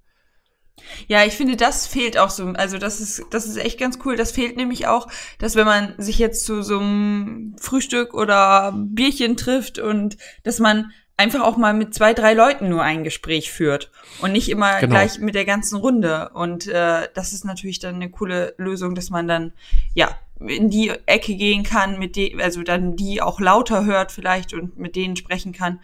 Ja, 1.08 1.26
ich 1.26 1.34
finde, 1.34 1.56
das 1.56 1.88
fehlt 1.88 2.18
auch 2.18 2.30
so. 2.30 2.48
Also 2.50 2.78
das 2.78 3.02
ist, 3.02 3.26
das 3.32 3.46
ist 3.46 3.58
echt 3.58 3.80
ganz 3.80 4.00
cool. 4.06 4.16
Das 4.16 4.32
fehlt 4.32 4.58
nämlich 4.58 4.88
auch, 4.88 5.08
dass 5.40 5.56
wenn 5.56 5.66
man 5.66 5.94
sich 5.98 6.20
jetzt 6.20 6.46
zu 6.46 6.62
so 6.62 6.80
einem 6.80 7.56
Frühstück 7.60 8.14
oder 8.14 8.74
Bierchen 8.76 9.38
trifft 9.38 9.80
und 9.80 10.18
dass 10.44 10.60
man 10.60 10.92
einfach 11.18 11.42
auch 11.42 11.58
mal 11.58 11.74
mit 11.74 11.94
zwei, 11.94 12.14
drei 12.14 12.34
Leuten 12.34 12.70
nur 12.70 12.84
ein 12.84 13.04
Gespräch 13.04 13.52
führt 13.52 13.92
und 14.22 14.32
nicht 14.32 14.50
immer 14.50 14.80
genau. 14.80 14.92
gleich 14.92 15.20
mit 15.20 15.36
der 15.36 15.46
ganzen 15.46 15.78
Runde. 15.78 16.30
Und 16.34 16.68
äh, 16.68 17.08
das 17.14 17.34
ist 17.34 17.44
natürlich 17.44 17.80
dann 17.80 17.96
eine 17.96 18.10
coole 18.10 18.54
Lösung, 18.58 18.94
dass 18.94 19.10
man 19.10 19.28
dann 19.28 19.54
ja 19.96 20.16
in 20.40 20.70
die 20.70 20.92
Ecke 21.06 21.36
gehen 21.36 21.64
kann, 21.64 22.00
mit 22.00 22.16
die, 22.16 22.42
also 22.42 22.64
dann 22.64 22.96
die 22.96 23.22
auch 23.22 23.40
lauter 23.40 23.86
hört 23.86 24.12
vielleicht 24.12 24.54
und 24.54 24.78
mit 24.78 24.96
denen 24.96 25.16
sprechen 25.16 25.54
kann. 25.54 25.80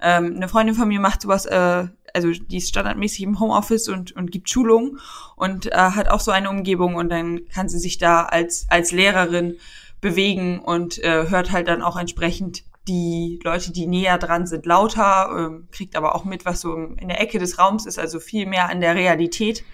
Ähm, 0.00 0.34
eine 0.36 0.48
Freundin 0.48 0.74
von 0.74 0.88
mir 0.88 1.00
macht 1.00 1.22
sowas 1.22 1.46
äh, 1.46 1.86
also 2.16 2.30
die 2.30 2.56
ist 2.56 2.70
standardmäßig 2.70 3.22
im 3.22 3.38
Homeoffice 3.38 3.88
und, 3.88 4.12
und 4.12 4.32
gibt 4.32 4.48
Schulungen 4.48 4.98
und 5.36 5.66
äh, 5.66 5.76
hat 5.76 6.08
auch 6.08 6.20
so 6.20 6.30
eine 6.30 6.48
Umgebung 6.48 6.94
und 6.94 7.10
dann 7.10 7.46
kann 7.48 7.68
sie 7.68 7.78
sich 7.78 7.98
da 7.98 8.24
als, 8.24 8.66
als 8.70 8.90
Lehrerin 8.90 9.58
bewegen 10.00 10.58
und 10.60 11.02
äh, 11.04 11.28
hört 11.28 11.52
halt 11.52 11.68
dann 11.68 11.82
auch 11.82 11.96
entsprechend 11.96 12.64
die 12.88 13.40
Leute, 13.42 13.72
die 13.72 13.86
näher 13.86 14.16
dran 14.16 14.46
sind, 14.46 14.64
lauter, 14.64 15.50
äh, 15.60 15.74
kriegt 15.74 15.96
aber 15.96 16.14
auch 16.14 16.24
mit, 16.24 16.46
was 16.46 16.60
so 16.60 16.74
in 16.74 17.08
der 17.08 17.20
Ecke 17.20 17.38
des 17.38 17.58
Raums 17.58 17.84
ist, 17.84 17.98
also 17.98 18.18
viel 18.18 18.46
mehr 18.46 18.70
an 18.70 18.80
der 18.80 18.94
Realität. 18.94 19.64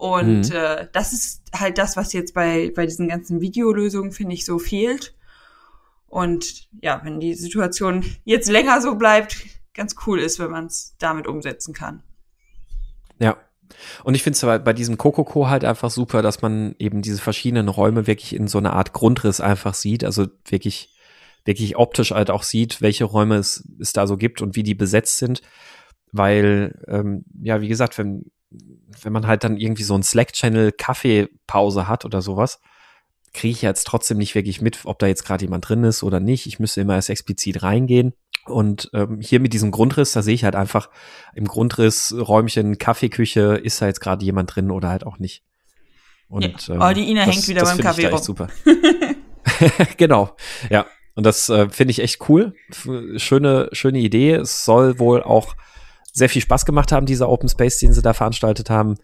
Und 0.00 0.48
mhm. 0.48 0.56
äh, 0.56 0.88
das 0.94 1.12
ist 1.12 1.42
halt 1.52 1.76
das, 1.76 1.94
was 1.94 2.14
jetzt 2.14 2.32
bei, 2.32 2.72
bei 2.74 2.86
diesen 2.86 3.06
ganzen 3.06 3.42
Videolösungen, 3.42 4.12
finde 4.12 4.32
ich, 4.32 4.46
so 4.46 4.58
fehlt. 4.58 5.14
Und 6.06 6.70
ja, 6.80 7.02
wenn 7.04 7.20
die 7.20 7.34
Situation 7.34 8.02
jetzt 8.24 8.48
länger 8.48 8.80
so 8.80 8.94
bleibt, 8.94 9.44
ganz 9.74 9.96
cool 10.06 10.18
ist, 10.18 10.38
wenn 10.38 10.50
man 10.50 10.64
es 10.64 10.96
damit 10.98 11.26
umsetzen 11.26 11.74
kann. 11.74 12.02
Ja. 13.18 13.36
Und 14.02 14.14
ich 14.14 14.22
finde 14.22 14.38
es 14.38 14.64
bei 14.64 14.72
diesem 14.72 14.96
Kokoko 14.96 15.48
halt 15.48 15.66
einfach 15.66 15.90
super, 15.90 16.22
dass 16.22 16.40
man 16.40 16.74
eben 16.78 17.02
diese 17.02 17.20
verschiedenen 17.20 17.68
Räume 17.68 18.06
wirklich 18.06 18.34
in 18.34 18.48
so 18.48 18.56
einer 18.56 18.72
Art 18.72 18.94
Grundriss 18.94 19.42
einfach 19.42 19.74
sieht. 19.74 20.02
Also 20.02 20.28
wirklich, 20.46 20.96
wirklich 21.44 21.76
optisch 21.76 22.12
halt 22.12 22.30
auch 22.30 22.42
sieht, 22.42 22.80
welche 22.80 23.04
Räume 23.04 23.36
es, 23.36 23.68
es 23.78 23.92
da 23.92 24.06
so 24.06 24.16
gibt 24.16 24.40
und 24.40 24.56
wie 24.56 24.62
die 24.62 24.74
besetzt 24.74 25.18
sind. 25.18 25.42
Weil, 26.10 26.82
ähm, 26.88 27.26
ja, 27.42 27.60
wie 27.60 27.68
gesagt, 27.68 27.98
wenn, 27.98 28.30
wenn 28.50 29.12
man 29.12 29.26
halt 29.26 29.44
dann 29.44 29.56
irgendwie 29.56 29.82
so 29.82 29.94
ein 29.94 30.02
Slack-Channel 30.02 30.72
Kaffeepause 30.72 31.88
hat 31.88 32.04
oder 32.04 32.22
sowas, 32.22 32.60
kriege 33.32 33.52
ich 33.52 33.62
jetzt 33.62 33.86
trotzdem 33.86 34.18
nicht 34.18 34.34
wirklich 34.34 34.60
mit, 34.60 34.80
ob 34.84 34.98
da 34.98 35.06
jetzt 35.06 35.24
gerade 35.24 35.44
jemand 35.44 35.68
drin 35.68 35.84
ist 35.84 36.02
oder 36.02 36.20
nicht. 36.20 36.46
Ich 36.46 36.58
müsste 36.58 36.80
immer 36.80 36.96
erst 36.96 37.10
explizit 37.10 37.62
reingehen. 37.62 38.12
Und 38.46 38.90
ähm, 38.94 39.20
hier 39.20 39.38
mit 39.38 39.52
diesem 39.52 39.70
Grundriss, 39.70 40.12
da 40.12 40.22
sehe 40.22 40.34
ich 40.34 40.44
halt 40.44 40.56
einfach 40.56 40.90
im 41.34 41.44
Grundriss 41.44 42.14
Räumchen 42.16 42.78
Kaffeeküche, 42.78 43.60
ist 43.62 43.80
da 43.80 43.86
jetzt 43.86 44.00
gerade 44.00 44.24
jemand 44.24 44.54
drin 44.54 44.70
oder 44.70 44.88
halt 44.88 45.06
auch 45.06 45.18
nicht. 45.18 45.44
Und, 46.28 46.66
ja. 46.66 46.74
ähm, 46.74 46.80
oh, 46.80 46.92
die 46.92 47.08
Ina 47.10 47.26
das, 47.26 47.34
hängt 47.34 47.48
wieder 47.48 47.64
beim 47.64 47.78
Kaffee 47.78 48.06
rum. 48.06 48.18
super. 48.18 48.48
genau, 49.96 50.34
ja. 50.70 50.86
Und 51.14 51.26
das 51.26 51.48
äh, 51.48 51.68
finde 51.68 51.90
ich 51.90 52.00
echt 52.00 52.28
cool. 52.28 52.54
Schöne, 53.16 53.68
schöne 53.72 53.98
Idee. 53.98 54.34
Es 54.34 54.64
soll 54.64 54.98
wohl 54.98 55.22
auch 55.22 55.54
sehr 56.12 56.28
viel 56.28 56.42
Spaß 56.42 56.64
gemacht 56.64 56.92
haben, 56.92 57.06
dieser 57.06 57.28
Open 57.28 57.48
Space, 57.48 57.78
den 57.78 57.92
sie 57.92 58.02
da 58.02 58.12
veranstaltet 58.12 58.70
haben. 58.70 58.96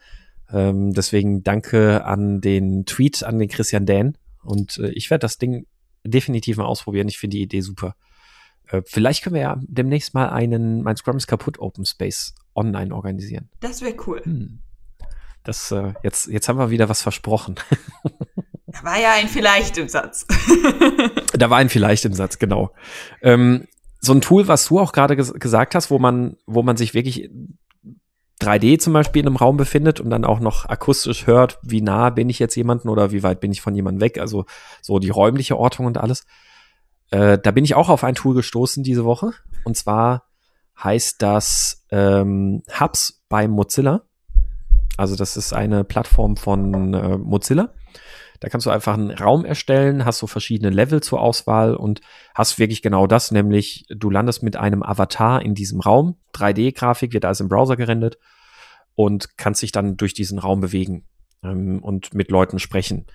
Ähm, 0.52 0.92
deswegen 0.92 1.42
danke 1.42 2.04
an 2.04 2.40
den 2.40 2.84
Tweet, 2.86 3.22
an 3.22 3.38
den 3.38 3.48
Christian 3.48 3.86
Dan. 3.86 4.16
Und 4.42 4.78
äh, 4.78 4.90
ich 4.90 5.10
werde 5.10 5.22
das 5.22 5.38
Ding 5.38 5.66
definitiv 6.04 6.56
mal 6.56 6.66
ausprobieren. 6.66 7.08
Ich 7.08 7.18
finde 7.18 7.36
die 7.36 7.42
Idee 7.42 7.60
super. 7.60 7.96
Äh, 8.68 8.82
vielleicht 8.86 9.22
können 9.22 9.34
wir 9.34 9.42
ja 9.42 9.60
demnächst 9.62 10.14
mal 10.14 10.28
einen 10.28 10.82
Mein 10.82 10.96
Scrum 10.96 11.16
ist 11.16 11.26
kaputt 11.26 11.58
Open 11.58 11.84
Space 11.84 12.34
online 12.54 12.94
organisieren. 12.94 13.48
Das 13.60 13.82
wäre 13.82 13.94
cool. 14.06 14.22
Hm. 14.24 14.60
Das, 15.42 15.70
äh, 15.70 15.92
jetzt, 16.02 16.26
jetzt 16.26 16.48
haben 16.48 16.58
wir 16.58 16.70
wieder 16.70 16.88
was 16.88 17.02
versprochen. 17.02 17.56
Da 18.66 18.82
war 18.82 18.98
ja 18.98 19.12
ein 19.12 19.28
Vielleicht 19.28 19.78
im 19.78 19.88
Satz. 19.88 20.26
da 21.32 21.50
war 21.50 21.58
ein 21.58 21.68
Vielleicht 21.68 22.04
im 22.04 22.12
Satz, 22.12 22.38
genau. 22.38 22.74
Ähm, 23.22 23.68
so 24.06 24.12
ein 24.12 24.20
Tool, 24.20 24.48
was 24.48 24.66
du 24.66 24.78
auch 24.78 24.92
gerade 24.92 25.16
ges 25.16 25.34
gesagt 25.34 25.74
hast, 25.74 25.90
wo 25.90 25.98
man, 25.98 26.36
wo 26.46 26.62
man 26.62 26.76
sich 26.76 26.94
wirklich 26.94 27.30
3D 28.40 28.78
zum 28.78 28.92
Beispiel 28.92 29.20
in 29.20 29.28
einem 29.28 29.36
Raum 29.36 29.56
befindet 29.56 30.00
und 30.00 30.10
dann 30.10 30.24
auch 30.24 30.40
noch 30.40 30.66
akustisch 30.66 31.26
hört, 31.26 31.58
wie 31.62 31.80
nah 31.80 32.10
bin 32.10 32.28
ich 32.28 32.38
jetzt 32.38 32.54
jemanden 32.54 32.88
oder 32.88 33.10
wie 33.10 33.22
weit 33.22 33.40
bin 33.40 33.52
ich 33.52 33.60
von 33.60 33.74
jemandem 33.74 34.00
weg, 34.00 34.18
also 34.18 34.44
so 34.82 34.98
die 34.98 35.10
räumliche 35.10 35.56
Ortung 35.56 35.86
und 35.86 35.98
alles. 35.98 36.26
Äh, 37.10 37.38
da 37.38 37.50
bin 37.50 37.64
ich 37.64 37.74
auch 37.74 37.88
auf 37.88 38.04
ein 38.04 38.14
Tool 38.14 38.34
gestoßen 38.34 38.82
diese 38.82 39.04
Woche 39.04 39.32
und 39.64 39.76
zwar 39.76 40.24
heißt 40.82 41.22
das 41.22 41.86
ähm, 41.90 42.62
Hubs 42.78 43.24
bei 43.28 43.48
Mozilla. 43.48 44.02
Also 44.98 45.16
das 45.16 45.36
ist 45.36 45.52
eine 45.52 45.84
Plattform 45.84 46.36
von 46.36 46.94
äh, 46.94 47.18
Mozilla. 47.18 47.72
Da 48.40 48.48
kannst 48.48 48.66
du 48.66 48.70
einfach 48.70 48.94
einen 48.94 49.10
Raum 49.10 49.44
erstellen, 49.44 50.04
hast 50.04 50.18
so 50.18 50.26
verschiedene 50.26 50.70
Level 50.70 51.02
zur 51.02 51.20
Auswahl 51.20 51.74
und 51.74 52.00
hast 52.34 52.58
wirklich 52.58 52.82
genau 52.82 53.06
das, 53.06 53.30
nämlich 53.30 53.86
du 53.88 54.10
landest 54.10 54.42
mit 54.42 54.56
einem 54.56 54.82
Avatar 54.82 55.42
in 55.42 55.54
diesem 55.54 55.80
Raum. 55.80 56.16
3D-Grafik 56.34 57.12
wird 57.12 57.24
alles 57.24 57.40
im 57.40 57.48
Browser 57.48 57.76
gerendert 57.76 58.18
und 58.94 59.36
kannst 59.36 59.62
dich 59.62 59.72
dann 59.72 59.96
durch 59.96 60.14
diesen 60.14 60.38
Raum 60.38 60.60
bewegen 60.60 61.06
ähm, 61.42 61.82
und 61.82 62.14
mit 62.14 62.30
Leuten 62.30 62.58
sprechen. 62.58 63.06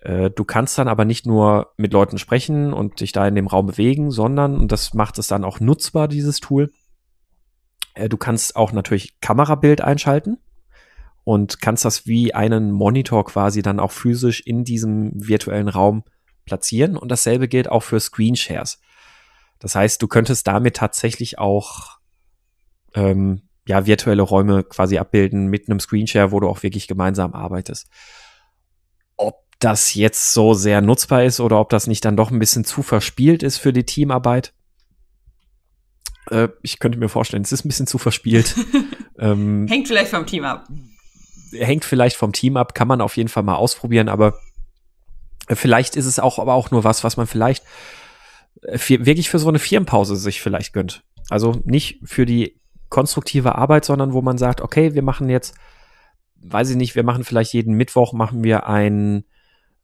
Äh, 0.00 0.30
du 0.30 0.44
kannst 0.44 0.78
dann 0.78 0.88
aber 0.88 1.04
nicht 1.04 1.26
nur 1.26 1.72
mit 1.76 1.92
Leuten 1.92 2.18
sprechen 2.18 2.72
und 2.72 3.00
dich 3.00 3.12
da 3.12 3.26
in 3.26 3.34
dem 3.34 3.46
Raum 3.46 3.66
bewegen, 3.66 4.10
sondern, 4.10 4.58
und 4.58 4.72
das 4.72 4.94
macht 4.94 5.18
es 5.18 5.28
dann 5.28 5.44
auch 5.44 5.60
nutzbar, 5.60 6.08
dieses 6.08 6.40
Tool, 6.40 6.70
äh, 7.94 8.08
du 8.08 8.16
kannst 8.16 8.56
auch 8.56 8.72
natürlich 8.72 9.20
Kamerabild 9.20 9.80
einschalten 9.80 10.38
und 11.24 11.60
kannst 11.60 11.84
das 11.84 12.06
wie 12.06 12.34
einen 12.34 12.70
Monitor 12.70 13.24
quasi 13.24 13.62
dann 13.62 13.80
auch 13.80 13.92
physisch 13.92 14.40
in 14.40 14.64
diesem 14.64 15.12
virtuellen 15.14 15.68
Raum 15.68 16.04
platzieren. 16.44 16.96
Und 16.96 17.10
dasselbe 17.10 17.48
gilt 17.48 17.68
auch 17.68 17.82
für 17.82 18.00
Screenshares. 18.00 18.80
Das 19.58 19.74
heißt, 19.74 20.02
du 20.02 20.08
könntest 20.08 20.46
damit 20.46 20.76
tatsächlich 20.76 21.38
auch 21.38 21.98
ähm, 22.94 23.42
ja, 23.66 23.86
virtuelle 23.86 24.22
Räume 24.22 24.64
quasi 24.64 24.98
abbilden 24.98 25.46
mit 25.46 25.68
einem 25.68 25.78
Screenshare, 25.78 26.32
wo 26.32 26.40
du 26.40 26.48
auch 26.48 26.64
wirklich 26.64 26.88
gemeinsam 26.88 27.32
arbeitest. 27.32 27.88
Ob 29.16 29.44
das 29.60 29.94
jetzt 29.94 30.32
so 30.32 30.54
sehr 30.54 30.80
nutzbar 30.80 31.22
ist 31.22 31.38
oder 31.38 31.60
ob 31.60 31.70
das 31.70 31.86
nicht 31.86 32.04
dann 32.04 32.16
doch 32.16 32.32
ein 32.32 32.40
bisschen 32.40 32.64
zu 32.64 32.82
verspielt 32.82 33.44
ist 33.44 33.58
für 33.58 33.72
die 33.72 33.84
Teamarbeit, 33.84 34.52
äh, 36.30 36.48
ich 36.62 36.80
könnte 36.80 36.98
mir 36.98 37.08
vorstellen, 37.08 37.44
es 37.44 37.52
ist 37.52 37.64
ein 37.64 37.68
bisschen 37.68 37.86
zu 37.86 37.98
verspielt. 37.98 38.56
ähm, 39.18 39.68
hängt 39.68 39.86
vielleicht 39.86 40.10
vom 40.10 40.26
Team 40.26 40.44
ab. 40.44 40.66
Hängt 41.52 41.84
vielleicht 41.84 42.16
vom 42.16 42.32
Team 42.32 42.56
ab, 42.56 42.74
kann 42.74 42.88
man 42.88 43.00
auf 43.00 43.16
jeden 43.16 43.28
Fall 43.28 43.42
mal 43.42 43.56
ausprobieren, 43.56 44.08
aber 44.08 44.34
vielleicht 45.48 45.96
ist 45.96 46.06
es 46.06 46.18
auch, 46.18 46.38
aber 46.38 46.54
auch 46.54 46.70
nur 46.70 46.84
was, 46.84 47.04
was 47.04 47.16
man 47.16 47.26
vielleicht 47.26 47.64
für, 48.74 49.04
wirklich 49.06 49.30
für 49.30 49.38
so 49.38 49.48
eine 49.48 49.58
Firmenpause 49.58 50.16
sich 50.16 50.40
vielleicht 50.40 50.72
gönnt. 50.72 51.02
Also 51.30 51.60
nicht 51.64 52.00
für 52.04 52.26
die 52.26 52.60
konstruktive 52.88 53.54
Arbeit, 53.56 53.84
sondern 53.84 54.12
wo 54.12 54.22
man 54.22 54.38
sagt, 54.38 54.60
okay, 54.60 54.94
wir 54.94 55.02
machen 55.02 55.28
jetzt, 55.28 55.54
weiß 56.42 56.70
ich 56.70 56.76
nicht, 56.76 56.94
wir 56.94 57.04
machen 57.04 57.24
vielleicht 57.24 57.52
jeden 57.54 57.74
Mittwoch 57.74 58.12
machen 58.12 58.44
wir 58.44 58.66
ein, 58.66 59.24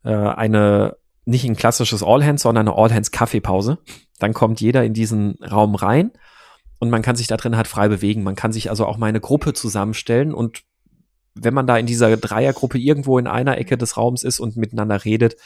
äh, 0.05 0.13
eine, 0.13 0.97
nicht 1.25 1.45
ein 1.45 1.57
klassisches 1.57 2.03
All 2.03 2.25
Hands, 2.25 2.41
sondern 2.41 2.69
eine 2.69 2.77
All 2.77 2.93
Hands 2.93 3.11
Kaffeepause. 3.11 3.79
Dann 4.19 4.35
kommt 4.35 4.61
jeder 4.61 4.85
in 4.85 4.95
diesen 4.95 5.39
Raum 5.43 5.75
rein 5.75 6.13
und 6.79 6.91
man 6.91 7.03
kann 7.03 7.17
sich 7.17 7.27
da 7.27 7.37
drin 7.37 7.57
halt 7.57 7.67
frei 7.67 7.89
bewegen. 7.89 8.23
Man 8.23 8.37
kann 8.37 8.53
sich 8.53 8.71
also 8.71 8.87
auch 8.87 8.99
mal 8.99 9.07
eine 9.07 9.21
Gruppe 9.21 9.55
zusammenstellen 9.55 10.35
und 10.35 10.63
wenn 11.43 11.55
man 11.55 11.67
da 11.67 11.77
in 11.77 11.87
dieser 11.87 12.17
Dreiergruppe 12.17 12.79
irgendwo 12.79 13.19
in 13.19 13.27
einer 13.27 13.59
Ecke 13.59 13.77
des 13.77 13.97
Raums 13.97 14.23
ist 14.23 14.41
und 14.41 14.57
miteinander 14.57 15.05
redet, 15.05 15.37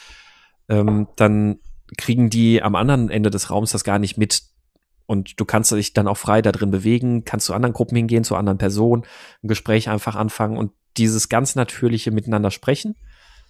ähm, 0.69 1.07
dann 1.15 1.59
kriegen 1.97 2.29
die 2.29 2.61
am 2.61 2.75
anderen 2.75 3.09
Ende 3.09 3.29
des 3.29 3.49
Raums 3.49 3.71
das 3.71 3.83
gar 3.83 3.99
nicht 3.99 4.17
mit. 4.17 4.43
Und 5.05 5.39
du 5.39 5.45
kannst 5.45 5.71
dich 5.71 5.93
dann 5.93 6.07
auch 6.07 6.17
frei 6.17 6.41
da 6.41 6.51
drin 6.51 6.71
bewegen, 6.71 7.25
kannst 7.25 7.47
zu 7.47 7.53
anderen 7.53 7.73
Gruppen 7.73 7.95
hingehen, 7.95 8.23
zu 8.23 8.35
anderen 8.35 8.57
Personen, 8.57 9.03
ein 9.43 9.47
Gespräch 9.47 9.89
einfach 9.89 10.15
anfangen 10.15 10.57
und 10.57 10.71
dieses 10.97 11.27
ganz 11.29 11.55
natürliche 11.55 12.11
Miteinander 12.11 12.51
sprechen, 12.51 12.95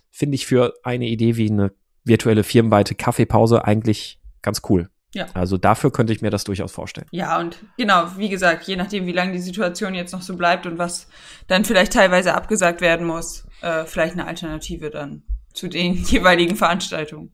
finde 0.09 0.35
ich 0.35 0.45
für 0.45 0.73
eine 0.83 1.07
Idee 1.07 1.35
wie 1.35 1.49
eine 1.49 1.71
virtuelle 2.03 2.43
firmenweite 2.43 2.95
Kaffeepause 2.95 3.65
eigentlich 3.65 4.19
ganz 4.41 4.61
cool. 4.69 4.89
Ja. 5.13 5.27
Also 5.33 5.57
dafür 5.57 5.91
könnte 5.91 6.11
ich 6.11 6.21
mir 6.21 6.31
das 6.31 6.43
durchaus 6.43 6.71
vorstellen. 6.71 7.07
Ja, 7.11 7.39
und 7.39 7.57
genau, 7.77 8.05
wie 8.17 8.29
gesagt, 8.29 8.63
je 8.65 8.75
nachdem, 8.75 9.05
wie 9.05 9.11
lange 9.11 9.31
die 9.31 9.39
Situation 9.39 9.93
jetzt 9.93 10.11
noch 10.11 10.23
so 10.23 10.35
bleibt 10.35 10.65
und 10.65 10.77
was 10.77 11.07
dann 11.47 11.65
vielleicht 11.65 11.93
teilweise 11.93 12.33
abgesagt 12.33 12.81
werden 12.81 13.05
muss, 13.05 13.45
äh, 13.61 13.85
vielleicht 13.85 14.13
eine 14.13 14.25
Alternative 14.25 14.89
dann 14.89 15.23
zu 15.53 15.67
den 15.67 15.93
jeweiligen 16.03 16.55
Veranstaltungen. 16.55 17.31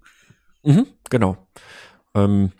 Mhm, 0.63 0.87
genau. 1.09 1.37
Ähm, 2.15 2.51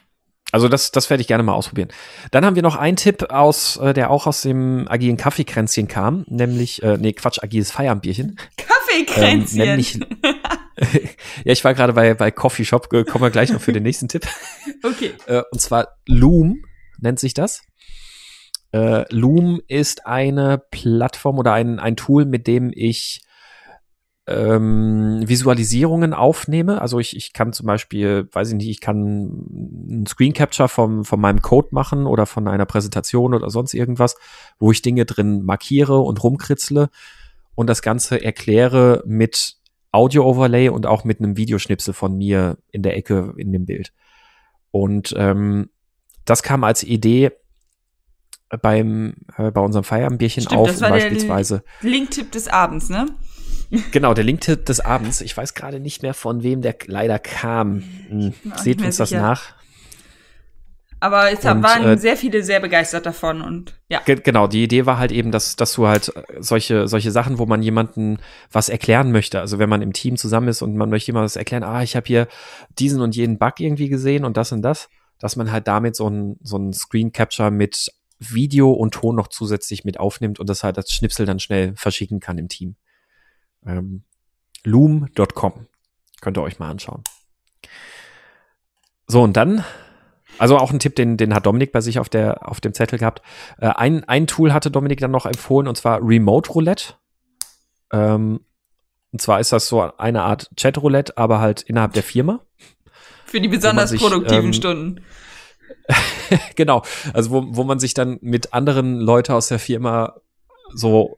also 0.52 0.68
das, 0.68 0.92
das 0.92 1.10
werde 1.10 1.22
ich 1.22 1.28
gerne 1.28 1.44
mal 1.44 1.54
ausprobieren. 1.54 1.90
Dann 2.32 2.44
haben 2.44 2.56
wir 2.56 2.64
noch 2.64 2.76
einen 2.76 2.98
Tipp 2.98 3.30
aus, 3.30 3.78
äh, 3.78 3.94
der 3.94 4.10
auch 4.10 4.26
aus 4.26 4.42
dem 4.42 4.88
agilen 4.88 5.18
Kaffeekränzchen 5.18 5.88
kam, 5.88 6.26
nämlich, 6.28 6.82
äh, 6.82 6.98
nee, 6.98 7.14
Quatsch, 7.14 7.44
agiles 7.44 7.72
Feierabendbierchen. 7.72 8.40
Kaffeekränzchen. 8.58 9.60
Ähm, 9.60 9.68
nämlich, 9.68 10.00
ja, 11.44 11.52
ich 11.52 11.64
war 11.64 11.74
gerade 11.74 11.94
bei, 11.94 12.14
bei 12.14 12.32
Coffee 12.32 12.66
Shop, 12.66 12.90
kommen 12.90 13.22
wir 13.22 13.30
gleich 13.30 13.52
noch 13.52 13.62
für 13.62 13.74
den 13.74 13.84
nächsten 13.84 14.08
Tipp. 14.08 14.28
Okay. 14.84 15.12
Äh, 15.26 15.44
und 15.52 15.60
zwar 15.60 15.98
Loom 16.06 16.64
nennt 17.00 17.20
sich 17.20 17.34
das. 17.34 17.64
Äh, 18.72 19.04
Loom 19.14 19.62
ist 19.68 20.06
eine 20.06 20.62
Plattform 20.72 21.38
oder 21.38 21.54
ein, 21.54 21.80
ein 21.80 21.98
Tool, 21.98 22.26
mit 22.26 22.48
dem 22.48 22.72
ich 22.74 23.22
ähm, 24.28 25.28
Visualisierungen 25.28 26.14
aufnehme. 26.14 26.82
Also 26.82 27.00
ich, 27.00 27.16
ich 27.16 27.34
kann 27.34 27.52
zum 27.52 27.66
Beispiel, 27.66 28.30
weiß 28.32 28.50
ich 28.50 28.56
nicht, 28.56 28.70
ich 28.70 28.80
kann 28.80 28.96
einen 29.90 30.06
Screen 30.08 30.34
Capture 30.34 30.70
vom, 30.70 31.04
von 31.04 31.20
meinem 31.20 31.42
Code 31.42 31.70
machen 31.72 32.06
oder 32.06 32.26
von 32.26 32.48
einer 32.48 32.66
Präsentation 32.66 33.34
oder 33.34 33.50
sonst 33.50 33.74
irgendwas, 33.74 34.16
wo 34.60 34.72
ich 34.72 34.82
Dinge 34.82 35.06
drin 35.06 35.44
markiere 35.44 36.00
und 36.00 36.24
rumkritzle 36.24 36.90
und 37.56 37.68
das 37.68 37.82
Ganze 37.82 38.24
erkläre 38.24 39.04
mit 39.06 39.59
Audio-Overlay 39.92 40.70
und 40.70 40.86
auch 40.86 41.04
mit 41.04 41.20
einem 41.20 41.38
Videoschnipsel 41.38 41.94
von 41.94 42.18
mir 42.18 42.58
in 42.72 42.84
der 42.84 42.96
Ecke 42.96 43.34
in 43.38 43.52
dem 43.52 43.66
Bild. 43.66 43.94
Und 44.72 45.14
ähm, 45.18 45.70
das 46.26 46.44
kam 46.44 46.64
als 46.64 46.84
Idee 46.84 47.32
beim 48.62 49.16
äh, 49.38 49.52
bei 49.52 49.62
unserem 49.62 49.84
Feierabendbierchen 49.84 50.44
Stimmt, 50.44 50.60
auf 50.60 50.68
das 50.68 50.82
war 50.82 50.90
beispielsweise. 50.90 51.64
Der 51.84 51.90
Linktipp 51.90 52.32
des 52.32 52.48
Abends, 52.48 52.90
ne? 52.90 53.08
genau, 53.92 54.14
der 54.14 54.24
Linktipp 54.24 54.66
des 54.66 54.80
Abends. 54.80 55.22
Ich 55.22 55.36
weiß 55.36 55.54
gerade 55.54 55.80
nicht 55.80 56.02
mehr 56.02 56.14
von 56.14 56.44
wem 56.44 56.62
der 56.62 56.76
leider 56.88 57.20
kam. 57.20 57.84
Hm, 58.10 58.34
seht 58.56 58.82
uns 58.82 58.98
das 58.98 59.12
nach. 59.12 59.59
Aber 61.02 61.32
es 61.32 61.46
und, 61.46 61.64
waren 61.64 61.84
äh, 61.84 61.98
sehr 61.98 62.18
viele 62.18 62.44
sehr 62.44 62.60
begeistert 62.60 63.06
davon 63.06 63.42
und 63.42 63.80
ja. 63.88 64.02
Genau, 64.06 64.48
die 64.48 64.64
Idee 64.64 64.86
war 64.86 64.98
halt 64.98 65.12
eben, 65.12 65.32
dass, 65.32 65.56
dass 65.56 65.74
du 65.74 65.88
halt 65.88 66.14
äh, 66.16 66.24
solche, 66.40 66.88
solche 66.88 67.12
Sachen, 67.12 67.40
wo 67.40 67.46
man 67.46 67.62
jemanden 67.62 68.18
was 68.52 68.70
erklären 68.70 69.12
möchte, 69.12 69.40
also 69.40 69.60
wenn 69.60 69.70
man 69.70 69.82
im 69.82 69.94
Team 69.94 70.18
zusammen 70.18 70.50
ist 70.50 70.62
und 70.62 70.76
man 70.76 70.90
möchte 70.90 71.08
jemandem 71.08 71.26
was 71.26 71.36
erklären, 71.36 71.64
ah, 71.64 71.84
ich 71.84 71.96
habe 71.96 72.06
hier 72.08 72.28
diesen 72.78 73.02
und 73.02 73.16
jenen 73.16 73.38
Bug 73.38 73.60
irgendwie 73.60 73.90
gesehen 73.90 74.26
und 74.26 74.36
das 74.36 74.52
und 74.52 74.62
das, 74.62 74.90
dass 75.20 75.36
man 75.36 75.52
halt 75.52 75.68
damit 75.68 75.96
so 75.96 76.10
ein, 76.10 76.38
so 76.42 76.58
ein 76.58 76.74
Screen 76.74 77.12
Capture 77.12 77.52
mit 77.52 77.92
Video 78.20 78.72
und 78.72 78.94
Ton 78.94 79.16
noch 79.16 79.30
zusätzlich 79.30 79.86
mit 79.86 80.00
aufnimmt 80.00 80.40
und 80.40 80.50
das 80.50 80.64
halt 80.64 80.78
als 80.78 80.92
Schnipsel 80.92 81.26
dann 81.26 81.40
schnell 81.40 81.74
verschicken 81.76 82.20
kann 82.20 82.38
im 82.38 82.50
Team. 82.50 82.76
Ähm, 83.66 84.04
Loom.com 84.66 85.68
könnt 86.20 86.38
ihr 86.38 86.44
euch 86.44 86.60
mal 86.60 86.70
anschauen. 86.70 87.04
So, 89.08 89.24
und 89.24 89.38
dann 89.38 89.64
also 90.40 90.58
auch 90.58 90.72
ein 90.72 90.80
Tipp, 90.80 90.96
den, 90.96 91.18
den 91.18 91.34
hat 91.34 91.46
Dominik 91.46 91.72
bei 91.72 91.82
sich 91.82 92.00
auf, 92.00 92.10
der, 92.10 92.50
auf 92.50 92.62
dem 92.62 92.74
Zettel 92.74 92.98
gehabt. 92.98 93.22
Äh, 93.60 93.68
ein, 93.68 94.04
ein 94.06 94.26
Tool 94.26 94.54
hatte 94.54 94.72
Dominik 94.72 95.00
dann 95.00 95.12
noch 95.12 95.26
empfohlen, 95.26 95.68
und 95.68 95.76
zwar 95.76 96.00
Remote 96.02 96.50
Roulette. 96.52 96.94
Ähm, 97.92 98.40
und 99.12 99.22
zwar 99.22 99.40
ist 99.40 99.52
das 99.52 99.68
so 99.68 99.82
eine 99.98 100.24
Art 100.24 100.50
Chat-Roulette, 100.56 101.18
aber 101.18 101.40
halt 101.40 101.62
innerhalb 101.62 101.94
der 101.94 102.04
Firma. 102.04 102.42
Für 103.26 103.42
die 103.42 103.48
besonders 103.48 103.90
sich, 103.90 104.02
produktiven 104.02 104.46
ähm, 104.46 104.54
Stunden. 104.54 105.02
genau. 106.56 106.84
Also 107.14 107.32
wo, 107.32 107.46
wo 107.50 107.64
man 107.64 107.80
sich 107.80 107.94
dann 107.94 108.18
mit 108.22 108.54
anderen 108.54 109.00
Leuten 109.00 109.34
aus 109.34 109.48
der 109.48 109.60
Firma 109.60 110.16
so 110.74 111.18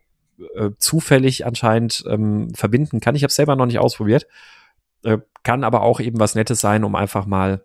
äh, 0.55 0.71
zufällig 0.77 1.45
anscheinend 1.45 2.03
ähm, 2.07 2.53
verbinden 2.55 2.99
kann. 2.99 3.15
Ich 3.15 3.23
habe 3.23 3.29
es 3.29 3.35
selber 3.35 3.55
noch 3.55 3.65
nicht 3.65 3.79
ausprobiert. 3.79 4.27
Äh, 5.03 5.19
kann 5.43 5.63
aber 5.63 5.81
auch 5.81 5.99
eben 5.99 6.19
was 6.19 6.35
Nettes 6.35 6.61
sein, 6.61 6.83
um 6.83 6.95
einfach 6.95 7.25
mal 7.25 7.63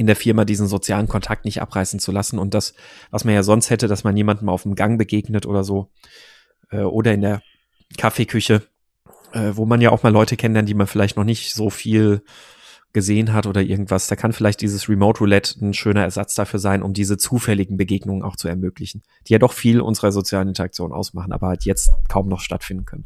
in 0.00 0.06
der 0.06 0.16
Firma 0.16 0.46
diesen 0.46 0.66
sozialen 0.66 1.08
Kontakt 1.08 1.44
nicht 1.44 1.60
abreißen 1.60 2.00
zu 2.00 2.10
lassen 2.10 2.38
und 2.38 2.54
das, 2.54 2.72
was 3.10 3.26
man 3.26 3.34
ja 3.34 3.42
sonst 3.42 3.68
hätte, 3.68 3.86
dass 3.86 4.02
man 4.02 4.16
jemandem 4.16 4.48
auf 4.48 4.62
dem 4.62 4.74
Gang 4.74 4.98
begegnet 4.98 5.44
oder 5.44 5.62
so 5.62 5.90
äh, 6.70 6.80
oder 6.80 7.12
in 7.12 7.20
der 7.20 7.42
Kaffeeküche, 7.98 8.62
äh, 9.32 9.50
wo 9.52 9.66
man 9.66 9.82
ja 9.82 9.90
auch 9.90 10.02
mal 10.02 10.08
Leute 10.10 10.38
kennenlernt, 10.38 10.70
die 10.70 10.74
man 10.74 10.86
vielleicht 10.86 11.18
noch 11.18 11.24
nicht 11.24 11.52
so 11.52 11.68
viel 11.68 12.22
gesehen 12.94 13.34
hat 13.34 13.46
oder 13.46 13.60
irgendwas. 13.60 14.06
Da 14.06 14.16
kann 14.16 14.32
vielleicht 14.32 14.62
dieses 14.62 14.88
Remote 14.88 15.18
Roulette 15.20 15.62
ein 15.62 15.74
schöner 15.74 16.04
Ersatz 16.04 16.34
dafür 16.34 16.60
sein, 16.60 16.82
um 16.82 16.94
diese 16.94 17.18
zufälligen 17.18 17.76
Begegnungen 17.76 18.22
auch 18.22 18.36
zu 18.36 18.48
ermöglichen, 18.48 19.02
die 19.28 19.34
ja 19.34 19.38
doch 19.38 19.52
viel 19.52 19.82
unserer 19.82 20.12
sozialen 20.12 20.48
Interaktion 20.48 20.94
ausmachen, 20.94 21.32
aber 21.34 21.48
halt 21.48 21.66
jetzt 21.66 21.92
kaum 22.08 22.26
noch 22.26 22.40
stattfinden 22.40 22.86
können. 22.86 23.04